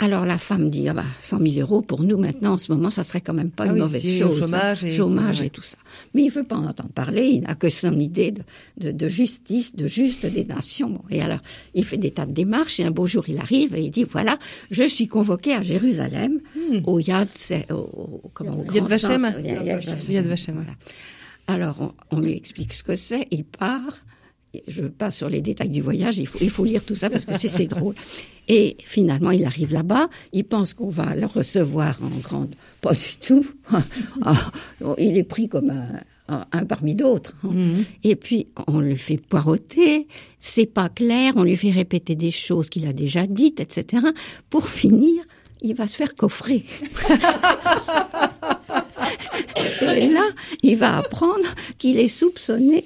Alors 0.00 0.24
la 0.24 0.38
femme 0.38 0.70
dit, 0.70 0.88
ah 0.88 0.94
bah, 0.94 1.02
100 1.22 1.38
000 1.44 1.54
euros 1.60 1.82
pour 1.82 2.02
nous 2.04 2.16
maintenant, 2.18 2.52
en 2.52 2.56
ce 2.56 2.70
moment, 2.70 2.88
ça 2.88 3.02
serait 3.02 3.20
quand 3.20 3.34
même 3.34 3.50
pas 3.50 3.64
Ah 3.64 3.66
une 3.66 3.72
oui, 3.72 3.78
mauvaise 3.80 4.18
chose. 4.18 4.38
chômage 4.38 4.84
et- 4.84 4.92
chômage 4.92 5.40
ouais. 5.40 5.48
et 5.48 5.50
tout 5.50 5.62
ça. 5.62 5.76
Mais 6.14 6.22
il 6.22 6.30
veut 6.30 6.44
pas 6.44 6.54
en 6.54 6.66
entendre 6.66 6.92
parler, 6.92 7.24
il 7.26 7.40
n'a 7.40 7.56
que 7.56 7.68
son 7.68 7.98
idée 7.98 8.30
de, 8.30 8.42
de, 8.76 8.92
de 8.92 9.08
justice, 9.08 9.74
de 9.74 9.88
juste 9.88 10.24
des 10.24 10.44
nations. 10.44 10.90
Bon, 10.90 11.02
et 11.10 11.20
alors, 11.20 11.40
il 11.74 11.84
fait 11.84 11.96
des 11.96 12.12
tas 12.12 12.26
de 12.26 12.32
démarches 12.32 12.78
et 12.78 12.84
un 12.84 12.92
beau 12.92 13.08
jour, 13.08 13.24
il 13.28 13.38
arrive 13.38 13.74
et 13.74 13.82
il 13.82 13.90
dit, 13.90 14.04
voilà, 14.04 14.38
je 14.70 14.84
suis 14.84 15.08
convoqué 15.08 15.52
à 15.54 15.62
Jérusalem, 15.62 16.40
au 16.84 17.00
Yad, 17.00 17.28
c'est- 17.32 17.66
au, 17.72 17.78
au- 17.78 18.30
comment, 18.34 18.56
au 18.56 18.62
Hmm. 18.62 18.74
Yad 18.74 18.84
Vashem. 18.88 19.34
Yad 19.44 19.84
Vashem. 19.84 20.12
Yad 20.12 20.26
Vashem. 20.26 20.54
Voilà. 20.54 20.74
Alors, 21.48 21.94
on, 22.10 22.16
on 22.16 22.20
lui 22.20 22.34
explique 22.34 22.72
ce 22.72 22.84
que 22.84 22.94
c'est, 22.94 23.26
il 23.32 23.42
part. 23.44 24.04
Je 24.66 24.84
passe 24.84 25.16
sur 25.16 25.28
les 25.28 25.40
détails 25.40 25.68
du 25.68 25.82
voyage, 25.82 26.18
il 26.18 26.26
faut, 26.26 26.38
il 26.40 26.50
faut 26.50 26.64
lire 26.64 26.82
tout 26.84 26.94
ça 26.94 27.10
parce 27.10 27.24
que 27.24 27.36
c'est 27.36 27.66
drôle. 27.66 27.94
Et 28.48 28.76
finalement, 28.84 29.30
il 29.30 29.44
arrive 29.44 29.72
là-bas, 29.74 30.08
il 30.32 30.44
pense 30.44 30.72
qu'on 30.72 30.88
va 30.88 31.14
le 31.14 31.26
recevoir 31.26 31.98
en 32.02 32.08
grande... 32.18 32.54
Pas 32.80 32.92
du 32.94 33.16
tout. 33.20 33.44
Ah, 34.24 34.50
il 34.98 35.16
est 35.18 35.24
pris 35.24 35.48
comme 35.48 35.70
un, 36.28 36.64
parmi 36.64 36.94
d'autres. 36.94 37.34
hein. 37.44 37.50
Et 38.04 38.16
puis, 38.16 38.46
on 38.66 38.78
le 38.78 38.94
fait 38.94 39.16
poireauter, 39.18 40.06
c'est 40.38 40.66
pas 40.66 40.88
clair, 40.88 41.34
on 41.36 41.42
lui 41.42 41.56
fait 41.56 41.70
répéter 41.70 42.14
des 42.14 42.30
choses 42.30 42.68
qu'il 42.70 42.86
a 42.86 42.92
déjà 42.92 43.26
dites, 43.26 43.60
etc. 43.60 44.06
Pour 44.48 44.66
finir, 44.68 45.24
il 45.60 45.74
va 45.74 45.86
se 45.86 45.96
faire 45.96 46.14
coffrer. 46.14 46.64
Et 49.96 50.08
là, 50.08 50.24
il 50.62 50.76
va 50.76 50.98
apprendre 50.98 51.46
qu'il 51.78 51.98
est 51.98 52.08
soupçonné, 52.08 52.84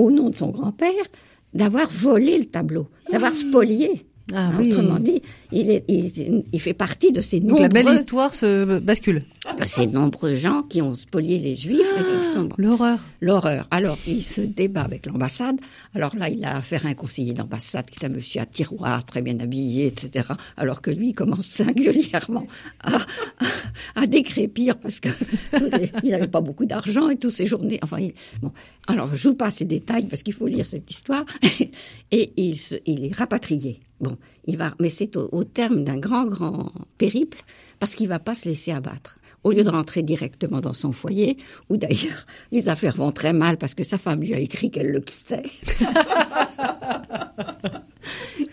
au 0.00 0.10
nom 0.10 0.30
de 0.30 0.36
son 0.36 0.50
grand-père, 0.50 1.04
d'avoir 1.52 1.88
volé 1.90 2.38
le 2.38 2.46
tableau, 2.46 2.88
d'avoir 3.10 3.34
spolié. 3.34 4.06
Ah 4.34 4.50
oui. 4.58 4.72
Autrement 4.72 4.98
dit, 4.98 5.22
il, 5.52 5.70
est, 5.70 5.84
il, 5.88 6.44
il 6.52 6.60
fait 6.60 6.74
partie 6.74 7.12
de 7.12 7.20
ces 7.20 7.40
Donc 7.40 7.50
nombreux, 7.50 7.62
la 7.62 7.68
belle 7.68 7.94
histoire 7.94 8.32
se 8.34 8.78
bascule. 8.78 9.22
de 9.60 9.64
ces 9.66 9.86
nombreux 9.86 10.34
gens 10.34 10.62
qui 10.62 10.80
ont 10.82 10.94
spolié 10.94 11.38
les 11.38 11.56
Juifs 11.56 11.80
et 11.98 12.02
qui 12.02 12.32
sont 12.32 12.48
L'horreur. 12.58 12.98
l'horreur. 13.20 13.66
Alors, 13.70 13.98
il 14.06 14.22
se 14.22 14.40
débat 14.42 14.82
avec 14.82 15.06
l'ambassade. 15.06 15.56
Alors 15.94 16.14
là, 16.16 16.28
il 16.28 16.44
a 16.44 16.56
affaire 16.58 16.86
à 16.86 16.90
un 16.90 16.94
conseiller 16.94 17.32
d'ambassade 17.34 17.86
qui 17.90 18.02
est 18.02 18.06
un 18.06 18.10
monsieur 18.10 18.40
à 18.42 18.46
tiroir, 18.46 19.04
très 19.04 19.22
bien 19.22 19.38
habillé, 19.40 19.86
etc. 19.86 20.28
Alors 20.56 20.82
que 20.82 20.90
lui, 20.90 21.08
il 21.08 21.14
commence 21.14 21.46
singulièrement 21.46 22.46
à, 22.84 22.96
à, 22.96 24.02
à 24.02 24.06
décrépir 24.06 24.78
parce 24.78 25.00
que 25.00 25.08
il 26.04 26.10
n'avait 26.10 26.28
pas 26.28 26.40
beaucoup 26.40 26.66
d'argent 26.66 27.08
et 27.08 27.16
toutes 27.16 27.32
ses 27.32 27.46
journées. 27.46 27.78
Enfin, 27.82 27.98
il- 27.98 28.14
bon. 28.42 28.52
Alors, 28.86 29.08
je 29.08 29.16
joue 29.16 29.34
pas 29.34 29.50
ces 29.50 29.64
détails 29.64 30.06
parce 30.06 30.22
qu'il 30.22 30.34
faut 30.34 30.46
lire 30.46 30.66
cette 30.66 30.90
histoire. 30.90 31.24
Et 32.12 32.32
il, 32.36 32.58
se- 32.58 32.74
il 32.86 33.04
est 33.04 33.14
rapatrié. 33.14 33.80
Bon, 34.00 34.16
il 34.46 34.56
va, 34.56 34.74
mais 34.80 34.88
c'est 34.88 35.16
au, 35.16 35.44
terme 35.44 35.84
d'un 35.84 35.98
grand, 35.98 36.24
grand 36.24 36.72
périple 36.96 37.42
parce 37.78 37.94
qu'il 37.94 38.08
va 38.08 38.18
pas 38.18 38.34
se 38.34 38.48
laisser 38.48 38.72
abattre. 38.72 39.18
Au 39.44 39.52
lieu 39.52 39.62
de 39.62 39.70
rentrer 39.70 40.02
directement 40.02 40.60
dans 40.60 40.72
son 40.72 40.92
foyer, 40.92 41.36
où 41.68 41.76
d'ailleurs 41.76 42.26
les 42.52 42.68
affaires 42.68 42.96
vont 42.96 43.12
très 43.12 43.32
mal 43.32 43.58
parce 43.58 43.74
que 43.74 43.84
sa 43.84 43.98
femme 43.98 44.20
lui 44.20 44.34
a 44.34 44.38
écrit 44.38 44.70
qu'elle 44.70 44.90
le 44.90 45.00
quittait, 45.00 45.42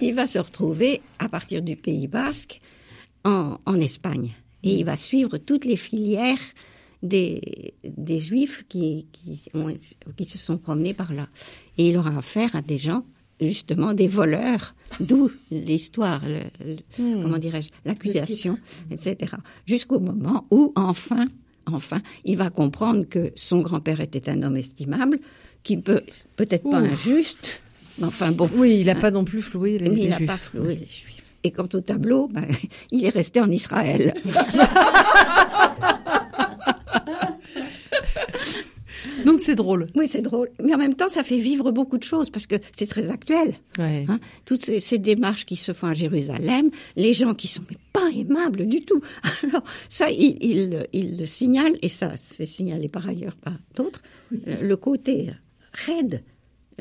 il 0.01 0.13
va 0.13 0.27
se 0.27 0.39
retrouver 0.39 1.01
à 1.19 1.29
partir 1.29 1.61
du 1.61 1.75
Pays 1.75 2.07
Basque 2.07 2.61
en, 3.23 3.57
Espagne. 3.81 4.33
Et 4.63 4.75
il 4.75 4.85
va 4.85 4.95
suivre 4.95 5.37
toutes 5.37 5.65
les 5.65 5.75
filières 5.75 6.37
des, 7.03 7.73
Juifs 8.07 8.65
qui 8.69 9.05
se 9.53 10.37
sont 10.37 10.57
promenés 10.57 10.93
par 10.93 11.13
là. 11.13 11.27
Et 11.77 11.89
il 11.89 11.97
aura 11.97 12.17
affaire 12.17 12.55
à 12.55 12.61
des 12.61 12.77
gens, 12.77 13.03
justement, 13.41 13.93
des 13.93 14.07
voleurs, 14.07 14.75
d'où 14.99 15.29
l'histoire, 15.51 16.21
le- 16.25 16.75
le- 16.99 17.21
comment 17.21 17.37
dirais-je, 17.37 17.69
l'accusation, 17.85 18.57
etc. 18.91 19.33
Jusqu'au 19.65 19.99
moment 19.99 20.45
où, 20.51 20.71
enfin, 20.75 21.25
enfin, 21.65 22.01
il 22.25 22.37
va 22.37 22.49
comprendre 22.49 23.03
que 23.07 23.31
son 23.35 23.59
grand-père 23.59 24.01
était 24.01 24.29
un 24.29 24.41
homme 24.43 24.57
estimable, 24.57 25.19
qui 25.63 25.77
peut, 25.77 26.01
peut-être 26.35 26.69
pas 26.69 26.77
injuste, 26.77 27.61
mais 27.99 28.05
enfin 28.05 28.31
bon. 28.31 28.49
Oui, 28.55 28.77
il 28.79 28.85
n'a 28.85 28.95
pas 28.95 29.11
non 29.11 29.25
plus 29.25 29.41
floué 29.41 29.77
les, 29.77 29.89
les 29.89 30.03
il 30.03 30.09
n'a 30.09 30.17
juifs. 30.17 30.27
pas 30.27 30.37
floué 30.37 30.75
les 30.75 30.85
Juifs. 30.85 31.13
Et 31.43 31.51
quant 31.51 31.67
au 31.73 31.81
tableau, 31.81 32.27
ben, 32.29 32.45
il 32.91 33.03
est 33.05 33.09
resté 33.09 33.39
en 33.41 33.49
Israël. 33.51 34.13
Donc 39.27 39.39
c'est 39.39 39.55
drôle. 39.55 39.87
Oui, 39.95 40.07
c'est 40.07 40.21
drôle. 40.21 40.49
Mais 40.63 40.73
en 40.73 40.77
même 40.77 40.93
temps, 40.95 41.09
ça 41.09 41.23
fait 41.23 41.37
vivre 41.39 41.71
beaucoup 41.71 41.97
de 41.97 42.03
choses 42.03 42.29
parce 42.29 42.47
que 42.47 42.55
c'est 42.77 42.87
très 42.87 43.09
actuel. 43.09 43.55
Ouais. 43.77 44.05
Hein. 44.07 44.19
Toutes 44.45 44.63
ces, 44.65 44.79
ces 44.79 44.97
démarches 44.99 45.45
qui 45.45 45.55
se 45.55 45.73
font 45.73 45.87
à 45.87 45.93
Jérusalem, 45.93 46.69
les 46.95 47.13
gens 47.13 47.33
qui 47.33 47.47
sont 47.47 47.63
mais 47.69 47.77
pas 47.93 48.09
aimables 48.15 48.65
du 48.67 48.81
tout. 48.81 49.01
Alors 49.43 49.63
ça, 49.89 50.09
il, 50.09 50.37
il, 50.41 50.87
il 50.93 51.17
le 51.17 51.25
signale 51.25 51.77
et 51.81 51.89
ça, 51.89 52.13
c'est 52.15 52.45
signalé 52.45 52.87
par 52.87 53.07
ailleurs 53.07 53.35
par 53.35 53.57
d'autres. 53.75 54.01
euh, 54.47 54.61
Le 54.61 54.77
côté 54.77 55.29
raide, 55.73 56.23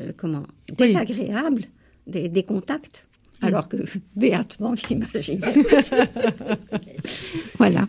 euh, 0.01 0.11
comment 0.15 0.45
Oui. 0.79 0.87
désagréable 0.87 1.65
des, 2.07 2.29
des 2.29 2.43
contacts. 2.43 3.06
Alors 3.41 3.69
que 3.69 3.77
béatement, 4.15 4.75
j'imagine. 4.75 5.41
voilà. 7.57 7.85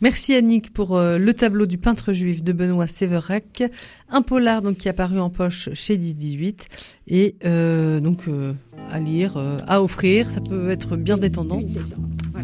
Merci 0.00 0.34
Annick 0.34 0.72
pour 0.72 0.96
euh, 0.96 1.18
le 1.18 1.34
tableau 1.34 1.66
du 1.66 1.78
peintre 1.78 2.12
juif 2.12 2.42
de 2.42 2.52
Benoît 2.52 2.86
Séverac, 2.86 3.62
un 4.10 4.22
polar 4.22 4.62
donc 4.62 4.78
qui 4.78 4.88
est 4.88 4.90
apparu 4.90 5.20
en 5.20 5.30
poche 5.30 5.68
chez 5.74 5.96
10-18 5.96 6.66
et 7.08 7.36
euh, 7.44 8.00
donc 8.00 8.28
euh, 8.28 8.54
à 8.90 8.98
lire, 8.98 9.36
euh, 9.36 9.58
à 9.66 9.82
offrir, 9.82 10.30
ça 10.30 10.40
peut 10.40 10.70
être 10.70 10.96
bien 10.96 11.16
détendant. 11.16 11.60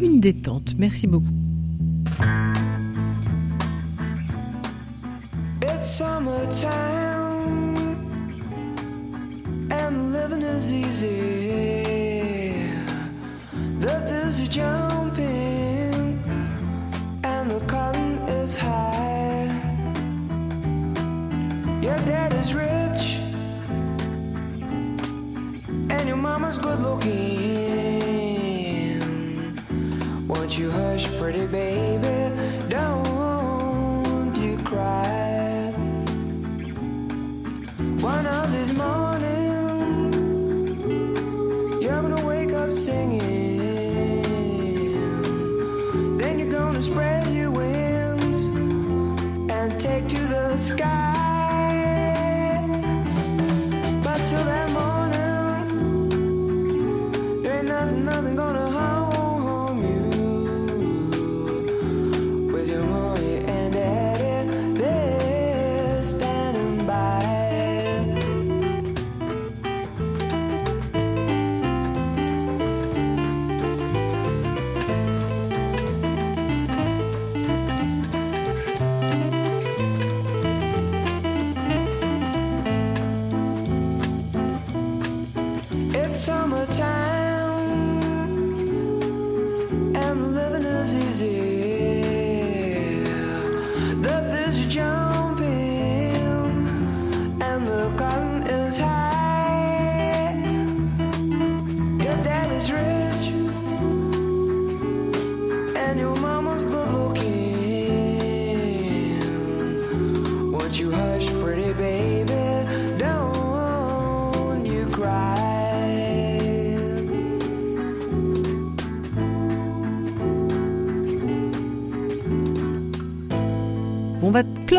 Une 0.01 0.19
détente. 0.19 0.75
Merci 0.77 1.07
beaucoup. 1.07 1.25
It's 5.61 5.97
summertime 5.97 7.75
and 9.71 10.13
living 10.13 10.41
is 10.41 10.71
easy. 10.71 12.04
Are 14.25 14.31
jumping 14.31 16.19
and 17.23 17.51
the 17.51 17.59
cotton 17.67 18.17
is 18.27 18.55
high. 18.55 19.45
Your 21.79 21.95
dad 21.99 22.33
is 22.33 22.55
rich 22.55 23.19
and 25.91 26.07
your 26.07 26.17
mama's 26.17 26.57
good 26.57 26.79
looking. 26.79 27.11
Won't 30.27 30.57
you 30.57 30.71
hush, 30.71 31.05
pretty 31.19 31.45
baby? 31.45 32.33
Don't 32.67 34.35
you 34.35 34.57
cry. 34.63 35.71
One 38.01 38.25
of 38.25 38.34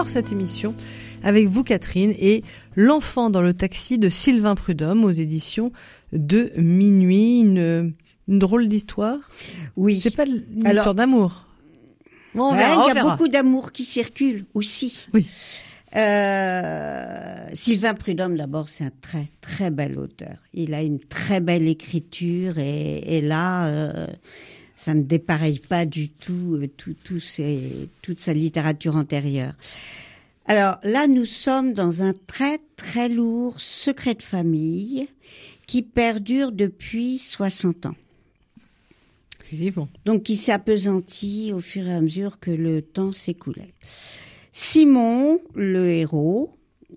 clore 0.06 0.10
cette 0.10 0.32
émission 0.32 0.74
avec 1.22 1.46
vous, 1.48 1.64
Catherine, 1.64 2.14
et 2.18 2.42
L'enfant 2.76 3.30
dans 3.30 3.42
le 3.42 3.54
taxi 3.54 3.98
de 3.98 4.08
Sylvain 4.08 4.54
Prudhomme 4.54 5.04
aux 5.04 5.10
éditions 5.10 5.72
de 6.12 6.52
Minuit. 6.56 7.40
Une, 7.40 7.94
une 8.28 8.38
drôle 8.38 8.68
d'histoire? 8.68 9.18
Oui. 9.76 9.96
C'est 10.00 10.14
pas 10.14 10.26
une 10.26 10.44
Alors- 10.66 10.76
histoire 10.76 10.94
d'amour? 10.94 11.46
Bon, 12.34 12.52
Ouais, 12.52 12.58
il 12.90 12.94
y 12.94 12.98
a 12.98 13.02
beaucoup 13.02 13.28
d'amour 13.28 13.72
qui 13.72 13.84
circule 13.84 14.44
aussi. 14.54 15.06
Oui. 15.14 15.26
Euh, 15.96 17.46
Sylvain 17.54 17.94
Prudhomme, 17.94 18.36
d'abord, 18.36 18.68
c'est 18.68 18.84
un 18.84 18.90
très 19.00 19.26
très 19.40 19.70
bel 19.70 19.98
auteur. 19.98 20.36
Il 20.52 20.74
a 20.74 20.82
une 20.82 20.98
très 20.98 21.40
belle 21.40 21.66
écriture 21.66 22.58
et, 22.58 22.98
et 23.16 23.20
là, 23.22 23.66
euh, 23.68 24.06
ça 24.76 24.94
ne 24.94 25.02
dépareille 25.02 25.58
pas 25.58 25.84
du 25.86 26.10
tout, 26.10 26.58
euh, 26.62 26.68
tout, 26.76 26.94
tout 27.02 27.18
ses- 27.20 27.88
toute 28.02 28.20
sa 28.20 28.32
littérature 28.34 28.94
antérieure. 28.96 29.54
Alors 30.44 30.76
là, 30.84 31.08
nous 31.08 31.24
sommes 31.24 31.72
dans 31.74 32.02
un 32.04 32.14
très 32.28 32.60
très 32.76 33.08
lourd 33.08 33.60
secret 33.60 34.14
de 34.14 34.22
famille 34.22 35.08
qui 35.66 35.82
perdure 35.82 36.52
depuis 36.52 37.18
60 37.18 37.86
ans. 37.86 37.96
Effectivement. 39.46 39.88
Donc 40.04 40.24
qui 40.24 40.36
s'est 40.36 40.52
appesanti 40.52 41.52
au 41.52 41.60
fur 41.60 41.86
et 41.86 41.94
à 41.94 42.00
mesure 42.00 42.38
que 42.38 42.50
le 42.50 42.82
temps 42.82 43.12
s'écoulait. 43.12 43.74
Simon, 44.52 45.40
le 45.54 45.88
héros, 45.88 46.52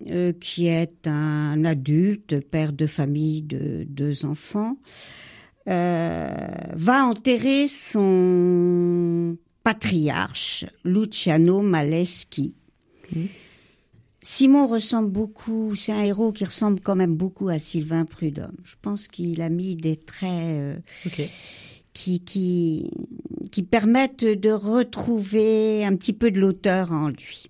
euh, 0.08 0.32
qui 0.34 0.68
est 0.68 1.08
un 1.08 1.64
adulte, 1.66 2.40
père 2.40 2.72
de 2.74 2.86
famille 2.86 3.42
de 3.42 3.86
deux 3.88 4.26
enfants, 4.26 4.78
va 5.66 7.05
enterrer 7.05 7.68
son 7.68 9.38
patriarche, 9.64 10.66
Luciano 10.84 11.62
Maleschi. 11.62 12.53
Simon 14.22 14.68
ressemble 14.68 15.10
beaucoup, 15.10 15.76
c'est 15.76 15.91
un 15.91 16.03
héros 16.03 16.32
qui 16.32 16.43
ressemble 16.45 16.82
quand 16.82 16.95
même 16.95 17.16
beaucoup 17.16 17.49
à 17.49 17.57
Sylvain 17.57 18.05
Prudhomme. 18.05 18.57
Je 18.64 18.76
pense 18.82 19.07
qu'il 19.07 19.41
a 19.41 19.49
mis 19.49 19.76
des 19.76 19.95
traits 19.95 20.30
euh, 20.30 20.76
qui, 21.93 22.20
qui, 22.20 22.91
qui 23.51 23.64
permettent 23.64 24.26
de 24.26 24.51
retrouver 24.51 25.86
un 25.86 25.95
petit 25.95 26.14
peu 26.14 26.32
de 26.32 26.39
l'auteur 26.39 26.91
en 26.91 27.07
lui. 27.07 27.49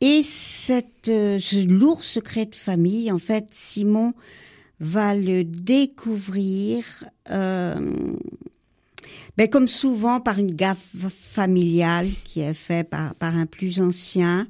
Et 0.00 0.22
cette, 0.22 1.08
euh, 1.08 1.38
ce 1.38 1.66
lourd 1.66 2.04
secret 2.04 2.46
de 2.46 2.54
famille, 2.54 3.10
en 3.10 3.18
fait, 3.18 3.46
Simon 3.52 4.14
va 4.82 5.14
le 5.14 5.44
découvrir, 5.44 6.84
euh, 7.30 7.94
ben, 9.36 9.48
comme 9.48 9.68
souvent 9.68 10.20
par 10.20 10.38
une 10.40 10.54
gaffe 10.54 10.96
familiale 11.08 12.08
qui 12.24 12.40
est 12.40 12.52
faite 12.52 12.90
par, 12.90 13.14
un 13.20 13.46
plus 13.46 13.80
ancien. 13.80 14.48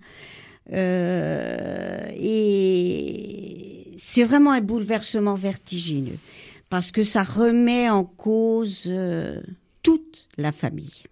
Euh, 0.73 2.09
et 2.17 3.93
c'est 3.99 4.25
vraiment 4.25 4.53
un 4.53 4.63
bouleversement 4.63 5.35
vertigineux 5.35 6.19
parce 6.71 6.93
que 6.93 7.03
ça 7.03 7.23
remet 7.23 7.91
en 7.91 8.05
cause 8.05 8.85
euh, 8.87 9.43
toute 9.83 10.29
la 10.39 10.51
famille. 10.51 11.03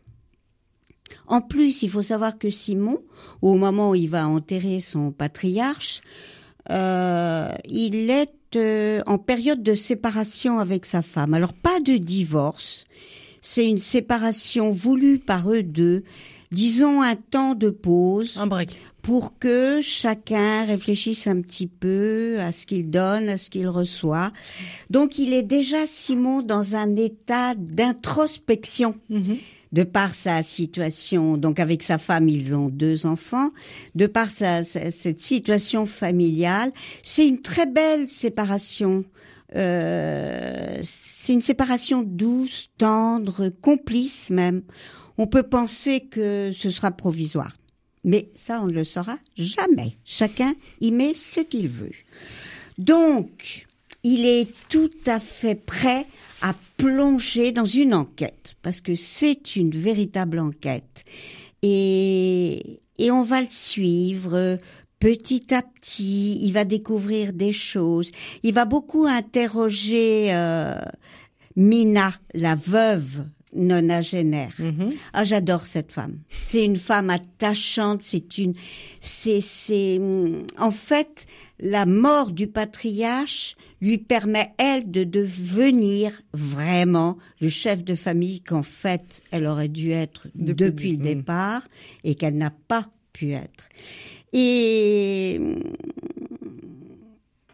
En 1.27 1.43
plus, 1.43 1.83
il 1.83 1.91
faut 1.91 2.01
savoir 2.01 2.39
que 2.39 2.49
Simon, 2.49 3.03
au 3.43 3.57
moment 3.57 3.91
où 3.91 3.95
il 3.95 4.09
va 4.09 4.27
enterrer 4.27 4.81
son 4.81 5.13
patriarche, 5.13 6.01
euh, 6.71 7.53
il 7.69 8.09
est 8.09 8.33
euh, 8.57 9.01
en 9.07 9.19
période 9.19 9.63
de 9.63 9.75
séparation 9.75 10.59
avec 10.59 10.87
sa 10.87 11.03
femme. 11.03 11.35
Alors 11.35 11.53
pas 11.53 11.81
de 11.81 11.97
divorce, 11.97 12.87
c'est 13.41 13.69
une 13.69 13.79
séparation 13.79 14.71
voulue 14.71 15.19
par 15.19 15.51
eux 15.53 15.63
deux, 15.63 16.03
disons 16.53 17.03
un 17.03 17.17
temps 17.17 17.55
de 17.55 17.71
pause 17.71 18.37
Un 18.37 18.47
break. 18.47 18.83
pour 19.03 19.39
que 19.39 19.81
chacun 19.81 20.65
réfléchisse 20.65 21.27
un 21.27 21.41
petit 21.41 21.67
peu 21.67 22.39
à 22.41 22.53
ce 22.53 22.67
qu'il 22.67 22.91
donne, 22.91 23.29
à 23.29 23.37
ce 23.37 23.51
qu'il 23.51 23.69
reçoit. 23.69 24.33
Donc 24.91 25.19
il 25.19 25.33
est 25.33 25.43
déjà, 25.43 25.87
Simon, 25.87 26.43
dans 26.43 26.77
un 26.77 26.97
état 26.97 27.55
d'introspection. 27.55 28.95
De 29.73 29.85
par 29.85 30.15
sa 30.15 30.43
situation, 30.43 31.37
donc 31.37 31.61
avec 31.61 31.83
sa 31.83 31.97
femme, 31.97 32.29
ils 32.29 32.57
ont 32.57 32.69
deux 32.69 33.07
enfants. 33.07 33.51
De 33.95 34.07
par 34.07 34.31
sa, 34.31 34.63
cette 34.65 35.21
situation 35.21 35.87
familiale, 35.87 36.73
c'est 37.03 37.27
une 37.27 37.41
très 37.41 37.67
belle 37.67 38.09
séparation. 38.09 39.05
Euh, 39.55 40.79
c'est 40.83 41.33
une 41.33 41.43
séparation 41.43 42.03
douce, 42.03 42.71
tendre, 42.79 43.49
complice 43.49 44.31
même. 44.31 44.63
On 45.19 45.27
peut 45.27 45.45
penser 45.45 46.01
que 46.01 46.51
ce 46.53 46.71
sera 46.71 46.91
provisoire. 46.91 47.53
Mais 48.05 48.31
ça, 48.35 48.61
on 48.63 48.67
ne 48.67 48.73
le 48.73 48.85
saura 48.85 49.19
jamais. 49.37 49.93
Chacun 50.05 50.55
y 50.81 50.91
met 50.91 51.15
ce 51.15 51.41
qu'il 51.41 51.69
veut. 51.69 51.93
Donc, 52.79 53.67
il 54.03 54.27
est 54.27 54.49
tout 54.69 54.91
à 55.07 55.19
fait 55.19 55.55
prêt 55.55 56.07
à 56.43 56.55
plonger 56.77 57.53
dans 57.53 57.67
une 57.67 57.95
enquête, 57.95 58.55
parce 58.63 58.81
que 58.81 58.95
c'est 58.95 59.57
une 59.57 59.71
véritable 59.71 60.39
enquête. 60.39 61.05
Et, 61.63 62.81
et 62.99 63.11
on 63.11 63.23
va 63.23 63.43
le 63.43 63.49
suivre 63.49 64.35
euh, 64.35 64.57
petit 64.99 65.53
à 65.55 65.63
petit. 65.63 66.39
Il 66.43 66.53
va 66.53 66.65
découvrir 66.65 67.33
des 67.33 67.53
choses. 67.53 68.11
Il 68.43 68.55
va 68.55 68.65
beaucoup 68.65 69.07
interroger 69.07 70.33
euh, 70.33 70.81
Mina, 71.57 72.15
la 72.33 72.55
veuve 72.55 73.25
nonagénaire. 73.55 74.55
Ah, 75.13 75.25
j'adore 75.25 75.67
cette 75.67 75.93
femme. 75.93 76.19
C'est 76.29 76.65
une 76.65 76.77
femme 76.77 77.11
attachante. 77.11 78.03
C'est 78.03 78.39
une, 78.39 78.55
c'est, 79.01 79.41
c'est, 79.41 79.99
hum, 79.99 80.45
en 80.59 80.71
fait, 80.71 81.27
la 81.59 81.87
mort 81.87 82.31
du 82.33 82.47
patriarche 82.47 83.57
lui 83.81 83.99
permet 83.99 84.53
elle 84.59 84.91
de 84.91 85.05
devenir 85.05 86.21
vraiment 86.33 87.17
le 87.41 87.49
chef 87.49 87.83
de 87.83 87.95
famille 87.95 88.41
qu'en 88.43 88.63
fait 88.63 89.23
elle 89.31 89.47
aurait 89.47 89.69
dû 89.69 89.91
être 89.93 90.29
Depuis 90.35 90.55
depuis, 90.55 90.91
le- 90.93 90.97
hum. 90.99 91.03
départ 91.03 91.69
et 92.05 92.15
qu'elle 92.15 92.37
n'a 92.37 92.53
pas 92.69 92.89
pu 93.13 93.33
être. 93.33 93.69
Et 94.33 95.37
hum, 95.41 95.63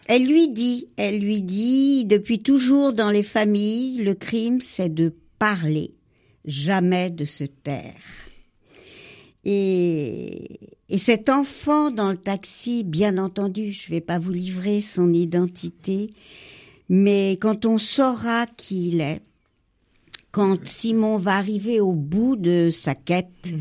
elle 0.08 0.26
lui 0.26 0.48
dit, 0.50 0.88
elle 0.96 1.18
lui 1.18 1.42
dit, 1.42 2.04
depuis 2.04 2.38
toujours 2.38 2.92
dans 2.92 3.10
les 3.10 3.24
familles, 3.24 3.98
le 4.04 4.14
crime, 4.14 4.60
c'est 4.60 4.92
de 4.92 5.14
parler, 5.38 5.94
jamais 6.44 7.10
de 7.10 7.24
se 7.24 7.44
taire. 7.44 8.02
Et, 9.44 10.58
et 10.88 10.98
cet 10.98 11.28
enfant 11.28 11.90
dans 11.90 12.10
le 12.10 12.16
taxi, 12.16 12.82
bien 12.84 13.18
entendu, 13.18 13.72
je 13.72 13.90
vais 13.90 14.00
pas 14.00 14.18
vous 14.18 14.32
livrer 14.32 14.80
son 14.80 15.12
identité, 15.12 16.10
Mais 16.88 17.32
quand 17.40 17.66
on 17.66 17.78
saura 17.78 18.46
qui 18.46 18.88
il 18.88 19.00
est, 19.00 19.20
quand 20.30 20.64
Simon 20.66 21.16
va 21.16 21.36
arriver 21.36 21.80
au 21.80 21.94
bout 21.94 22.36
de 22.36 22.68
sa 22.70 22.94
quête, 22.94 23.54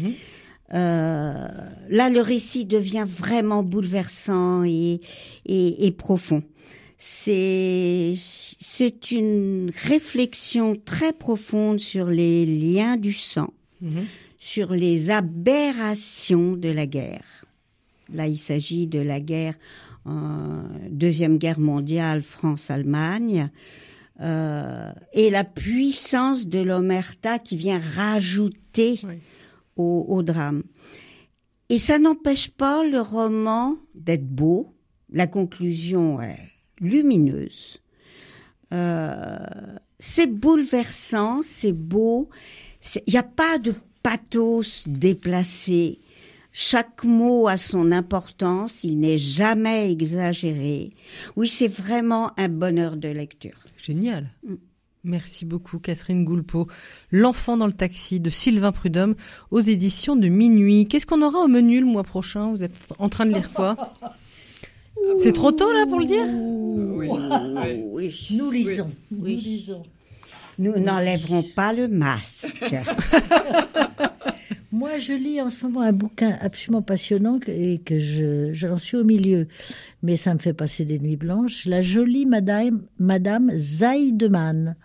euh, 0.73 1.47
là 1.89 2.09
le 2.09 2.21
récit 2.21 2.65
devient 2.65 3.05
vraiment 3.07 3.63
bouleversant 3.63 4.63
et, 4.63 4.99
et, 5.45 5.86
et 5.88 5.91
profond. 5.91 6.43
C'est 7.07 8.15
c'est 8.17 9.11
une 9.11 9.71
réflexion 9.83 10.75
très 10.75 11.13
profonde 11.13 11.79
sur 11.79 12.07
les 12.09 12.47
liens 12.47 12.97
du 12.97 13.13
sang, 13.13 13.53
sur 14.39 14.73
les 14.73 15.11
aberrations 15.11 16.53
de 16.53 16.69
la 16.69 16.87
guerre. 16.87 17.45
Là, 18.11 18.25
il 18.25 18.39
s'agit 18.39 18.87
de 18.87 18.97
la 18.97 19.19
guerre, 19.19 19.53
euh, 20.07 20.63
deuxième 20.89 21.37
guerre 21.37 21.59
mondiale, 21.59 22.23
France-Allemagne, 22.23 23.51
euh, 24.21 24.91
et 25.13 25.29
la 25.29 25.43
puissance 25.43 26.47
de 26.47 26.59
l'omerta 26.59 27.37
qui 27.37 27.55
vient 27.55 27.79
rajouter 27.95 28.99
au, 29.75 30.07
au 30.09 30.23
drame. 30.23 30.63
Et 31.69 31.77
ça 31.77 31.99
n'empêche 31.99 32.49
pas 32.49 32.83
le 32.83 32.99
roman 32.99 33.75
d'être 33.93 34.27
beau. 34.27 34.73
La 35.11 35.27
conclusion 35.27 36.19
est 36.19 36.54
lumineuse. 36.80 37.82
Euh, 38.73 39.38
c'est 39.99 40.28
bouleversant, 40.28 41.41
c'est 41.41 41.71
beau. 41.71 42.30
Il 43.07 43.13
n'y 43.13 43.19
a 43.19 43.23
pas 43.23 43.57
de 43.57 43.73
pathos 44.03 44.88
déplacé. 44.88 45.99
Chaque 46.51 47.03
mot 47.03 47.47
a 47.47 47.57
son 47.57 47.91
importance, 47.91 48.84
il 48.84 48.99
n'est 48.99 49.17
jamais 49.17 49.91
exagéré. 49.91 50.93
Oui, 51.36 51.49
c'est 51.49 51.67
vraiment 51.67 52.32
un 52.38 52.47
bonheur 52.47 52.95
de 52.95 53.09
lecture. 53.09 53.65
Génial. 53.78 54.30
Merci 55.03 55.45
beaucoup 55.45 55.80
Catherine 55.80 56.23
Goulpeau. 56.23 56.67
L'enfant 57.11 57.57
dans 57.57 57.67
le 57.67 57.73
taxi 57.73 58.19
de 58.19 58.30
Sylvain 58.30 58.71
Prudhomme 58.71 59.15
aux 59.51 59.59
éditions 59.59 60.15
de 60.15 60.28
Minuit. 60.28 60.88
Qu'est-ce 60.88 61.05
qu'on 61.05 61.21
aura 61.21 61.39
au 61.39 61.47
menu 61.47 61.80
le 61.80 61.86
mois 61.86 62.03
prochain? 62.03 62.51
Vous 62.51 62.63
êtes 62.63 62.93
en 62.99 63.09
train 63.09 63.26
de 63.26 63.34
lire 63.34 63.51
quoi? 63.53 63.93
C'est 65.17 65.33
trop 65.33 65.51
tôt 65.51 65.71
là 65.71 65.85
pour 65.87 65.99
le 65.99 66.05
dire 66.05 66.25
Oui, 66.25 67.07
oui. 67.07 67.83
Oui, 67.91 68.27
Nous 68.31 68.51
lisons. 68.51 68.91
Oui. 69.11 69.35
Nous 69.35 69.41
lisons. 69.41 69.83
nous 70.59 70.77
n'enlèverons 70.79 71.43
pas 71.55 71.73
le 71.73 71.87
masque. 71.87 72.45
Moi, 74.71 74.97
je 74.97 75.13
lis 75.13 75.39
en 75.41 75.49
ce 75.49 75.65
moment 75.65 75.81
un 75.81 75.93
bouquin 75.93 76.37
absolument 76.41 76.81
passionnant 76.81 77.39
et 77.47 77.79
que 77.79 77.97
je, 77.97 78.51
j'en 78.51 78.75
suis 78.75 78.97
au 78.97 79.05
milieu, 79.05 79.47
mais 80.03 80.17
ça 80.17 80.33
me 80.33 80.39
fait 80.39 80.53
passer 80.53 80.83
des 80.83 80.99
nuits 80.99 81.15
blanches. 81.15 81.65
La 81.65 81.79
jolie 81.79 82.25
Madame, 82.25 82.83
Madame 82.99 83.51
Zeidemann. 83.55 84.75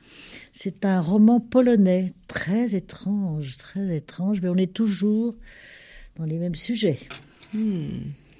C'est 0.52 0.84
un 0.84 1.00
roman 1.00 1.40
polonais 1.40 2.12
très 2.28 2.76
étrange, 2.76 3.56
très 3.56 3.96
étrange, 3.96 4.40
mais 4.42 4.48
on 4.48 4.56
est 4.56 4.72
toujours 4.72 5.34
dans 6.16 6.24
les 6.24 6.36
mêmes 6.38 6.54
sujets, 6.54 6.98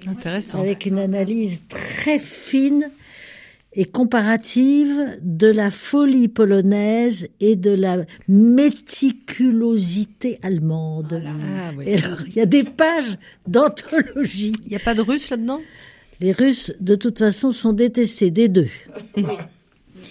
Intéressant. 0.09 0.61
avec 0.61 0.87
une 0.87 0.99
analyse 0.99 1.65
très 1.69 2.19
fine 2.19 2.91
et 3.73 3.85
comparative 3.85 5.19
de 5.23 5.47
la 5.47 5.71
folie 5.71 6.27
polonaise 6.29 7.29
et 7.39 7.55
de 7.55 7.71
la 7.71 7.99
méticulosité 8.29 10.39
allemande. 10.43 11.23
Ah 11.25 11.71
oui. 11.77 11.85
Et 11.87 12.03
alors, 12.03 12.19
il 12.27 12.35
y 12.35 12.41
a 12.41 12.47
des 12.47 12.65
pages 12.65 13.17
d'anthologie. 13.47 14.53
Il 14.65 14.71
n'y 14.71 14.77
a 14.77 14.81
pas 14.81 14.95
de 14.95 15.03
russe 15.03 15.31
là-dedans? 15.31 15.61
Les 16.21 16.33
Russes, 16.33 16.73
de 16.81 16.97
toute 16.97 17.19
façon, 17.19 17.51
sont 17.51 17.73
détestés 17.73 18.31
des 18.31 18.49
deux. 18.49 18.69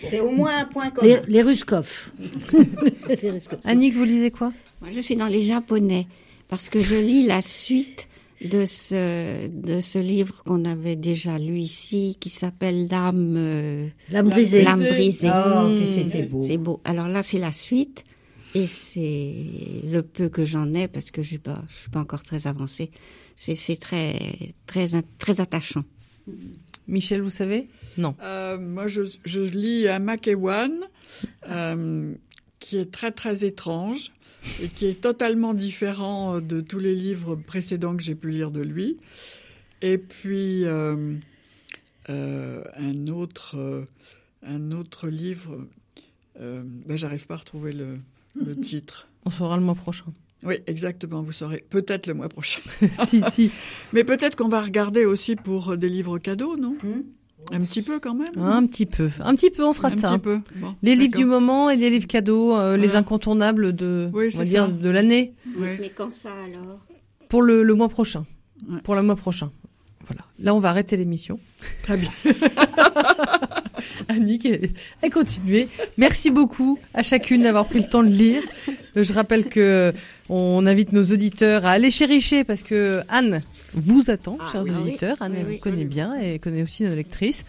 C'est 0.01 0.19
au 0.19 0.31
moins 0.31 0.57
un 0.61 0.65
point 0.65 0.89
commun. 0.89 1.19
Les, 1.27 1.33
les 1.33 1.41
Ruskov. 1.43 2.11
Les 3.21 3.29
Ruskov. 3.29 3.59
Annick, 3.63 3.93
vous 3.93 4.05
lisez 4.05 4.31
quoi? 4.31 4.51
Moi, 4.81 4.89
je 4.91 5.01
suis 5.01 5.15
dans 5.15 5.27
les 5.27 5.43
japonais 5.43 6.07
parce 6.47 6.69
que 6.69 6.79
je 6.79 6.95
lis 6.95 7.27
la 7.27 7.43
suite 7.43 8.07
de 8.43 8.65
ce 8.65 9.47
de 9.47 9.79
ce 9.79 9.99
livre 9.99 10.43
qu'on 10.43 10.65
avait 10.65 10.95
déjà 10.95 11.37
lu 11.37 11.57
ici, 11.59 12.17
qui 12.19 12.29
s'appelle 12.29 12.87
L'âme 12.89 13.35
euh, 13.35 13.87
L'âme 14.11 14.29
brisée. 14.29 14.63
L'âme 14.63 14.83
brisée. 14.83 15.29
Oh, 15.29 15.75
que 15.79 15.85
c'était 15.85 16.25
beau. 16.25 16.41
C'est 16.41 16.57
beau. 16.57 16.81
Alors 16.83 17.07
là, 17.07 17.21
c'est 17.21 17.39
la 17.39 17.51
suite. 17.51 18.05
Et 18.55 18.65
c'est 18.65 19.35
le 19.85 20.01
peu 20.01 20.27
que 20.27 20.43
j'en 20.43 20.73
ai 20.73 20.87
parce 20.87 21.11
que 21.11 21.21
je 21.21 21.27
suis 21.27 21.37
pas, 21.37 21.63
je 21.69 21.75
suis 21.75 21.89
pas 21.91 21.99
encore 21.99 22.23
très 22.23 22.47
avancée. 22.47 22.89
C'est, 23.35 23.53
c'est 23.53 23.75
très, 23.75 24.17
très, 24.65 24.87
très 25.19 25.39
attachant. 25.39 25.83
Michel, 26.87 27.21
vous 27.21 27.29
savez? 27.29 27.67
Non. 27.97 28.15
Euh, 28.23 28.57
moi, 28.57 28.87
je, 28.87 29.03
je 29.23 29.41
lis 29.41 29.87
un 29.87 29.99
Makewan 29.99 30.71
euh, 31.47 32.13
qui 32.59 32.77
est 32.77 32.91
très 32.91 33.11
très 33.11 33.45
étrange 33.45 34.11
et 34.61 34.67
qui 34.67 34.85
est 34.85 35.01
totalement 35.01 35.53
différent 35.53 36.39
de 36.39 36.61
tous 36.61 36.79
les 36.79 36.95
livres 36.95 37.35
précédents 37.35 37.95
que 37.95 38.03
j'ai 38.03 38.15
pu 38.15 38.29
lire 38.29 38.51
de 38.51 38.61
lui. 38.61 38.97
Et 39.81 39.97
puis 39.97 40.65
euh, 40.65 41.15
euh, 42.09 42.63
un 42.75 43.07
autre 43.07 43.57
euh, 43.57 43.85
un 44.43 44.71
autre 44.71 45.07
livre. 45.07 45.67
Euh, 46.39 46.63
ben, 46.65 46.97
j'arrive 46.97 47.27
pas 47.27 47.35
à 47.35 47.37
retrouver 47.37 47.73
le, 47.73 47.99
le 48.35 48.55
titre. 48.59 49.07
On 49.25 49.31
saura 49.31 49.57
le 49.57 49.63
mois 49.63 49.75
prochain. 49.75 50.05
Oui, 50.43 50.55
exactement. 50.67 51.21
Vous 51.21 51.33
saurez 51.33 51.65
peut-être 51.69 52.07
le 52.07 52.13
mois 52.13 52.29
prochain. 52.29 52.61
si, 53.05 53.21
si. 53.23 53.51
Mais 53.91 54.05
peut-être 54.05 54.37
qu'on 54.37 54.47
va 54.47 54.61
regarder 54.61 55.03
aussi 55.03 55.35
pour 55.35 55.77
des 55.77 55.89
livres 55.89 56.17
cadeaux, 56.17 56.55
non? 56.55 56.77
Un 57.51 57.61
petit 57.61 57.81
peu 57.81 57.99
quand 57.99 58.13
même. 58.13 58.27
Un 58.37 58.65
petit 58.67 58.85
peu. 58.85 59.09
Un 59.21 59.33
petit 59.35 59.49
peu, 59.49 59.63
on 59.65 59.73
fera 59.73 59.87
Un 59.87 59.91
de 59.91 59.97
ça. 59.97 60.09
petit 60.11 60.19
peu. 60.19 60.39
Bon, 60.57 60.73
Les 60.83 60.95
livres 60.95 61.17
du 61.17 61.25
moment 61.25 61.69
et 61.69 61.77
des 61.77 61.89
livres 61.89 62.05
cadeaux, 62.07 62.55
euh, 62.55 62.77
les 62.77 62.95
incontournables 62.95 63.73
de, 63.75 64.09
Oui, 64.13 64.29
on 64.33 64.37
va 64.37 64.43
c'est 64.43 64.49
dire, 64.49 64.65
ça. 64.65 64.71
de 64.71 64.89
l'année 64.89 65.33
Ouais. 65.57 65.77
Mais 65.81 65.89
quand 65.89 66.11
ça 66.11 66.29
alors? 66.45 66.79
Pour 67.27 67.41
le, 67.41 67.63
le 67.63 67.73
mois 67.73 67.89
prochain. 67.89 68.25
Ouais. 68.69 68.79
Pour 68.83 68.93
le 68.95 69.01
mois 69.01 69.15
prochain. 69.15 69.49
Voilà. 70.05 70.21
Là, 70.39 70.53
on 70.55 70.59
va 70.59 70.69
arrêter 70.69 70.95
l'émission. 70.97 71.39
Très 71.83 71.97
bien. 71.97 72.09
Annick, 74.09 74.47
continue. 75.11 75.67
Merci 75.97 76.31
beaucoup 76.31 76.79
à 76.93 77.03
chacune 77.03 77.43
d'avoir 77.43 77.65
pris 77.65 77.79
le 77.79 77.87
temps 77.89 78.03
de 78.03 78.09
lire. 78.09 78.41
Je 78.95 79.13
rappelle 79.13 79.45
que 79.45 79.59
euh, 79.59 79.91
on 80.29 80.65
invite 80.65 80.91
nos 80.93 81.03
auditeurs 81.03 81.65
à 81.65 81.71
aller 81.71 81.91
chez 81.91 82.05
Richer 82.05 82.43
parce 82.43 82.63
que 82.63 83.01
Anne 83.09 83.41
vous 83.73 84.09
attend, 84.09 84.37
Ah, 84.41 84.49
chers 84.51 84.63
oui, 84.63 84.71
oui. 84.73 84.81
auditeurs. 84.89 85.17
Anne, 85.21 85.31
Oui, 85.33 85.37
elle 85.41 85.47
oui. 85.47 85.55
vous 85.55 85.61
connaît 85.61 85.85
bien 85.85 86.15
et 86.15 86.39
connaît 86.39 86.63
aussi 86.63 86.83
nos 86.83 86.95
lectrices. 86.95 87.45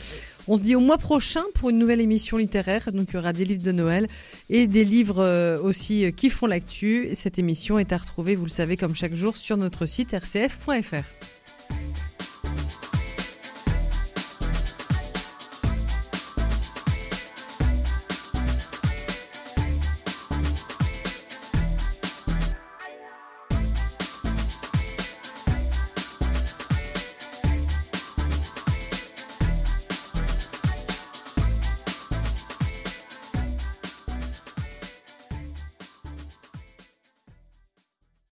On 0.48 0.56
se 0.56 0.62
dit 0.62 0.74
au 0.74 0.80
mois 0.80 0.98
prochain 0.98 1.42
pour 1.54 1.70
une 1.70 1.78
nouvelle 1.78 2.00
émission 2.00 2.36
littéraire. 2.36 2.90
Donc, 2.92 3.08
il 3.10 3.14
y 3.14 3.18
aura 3.18 3.32
des 3.32 3.44
livres 3.44 3.62
de 3.62 3.72
Noël 3.72 4.06
et 4.48 4.66
des 4.66 4.84
livres 4.84 5.18
euh, 5.22 5.60
aussi 5.62 6.04
euh, 6.04 6.10
qui 6.10 6.30
font 6.30 6.46
l'actu. 6.46 7.08
Cette 7.14 7.38
émission 7.38 7.78
est 7.78 7.92
à 7.92 7.98
retrouver, 7.98 8.34
vous 8.36 8.44
le 8.44 8.50
savez, 8.50 8.76
comme 8.76 8.96
chaque 8.96 9.14
jour 9.14 9.36
sur 9.36 9.56
notre 9.56 9.86
site 9.86 10.12
rcf.fr. 10.12 11.04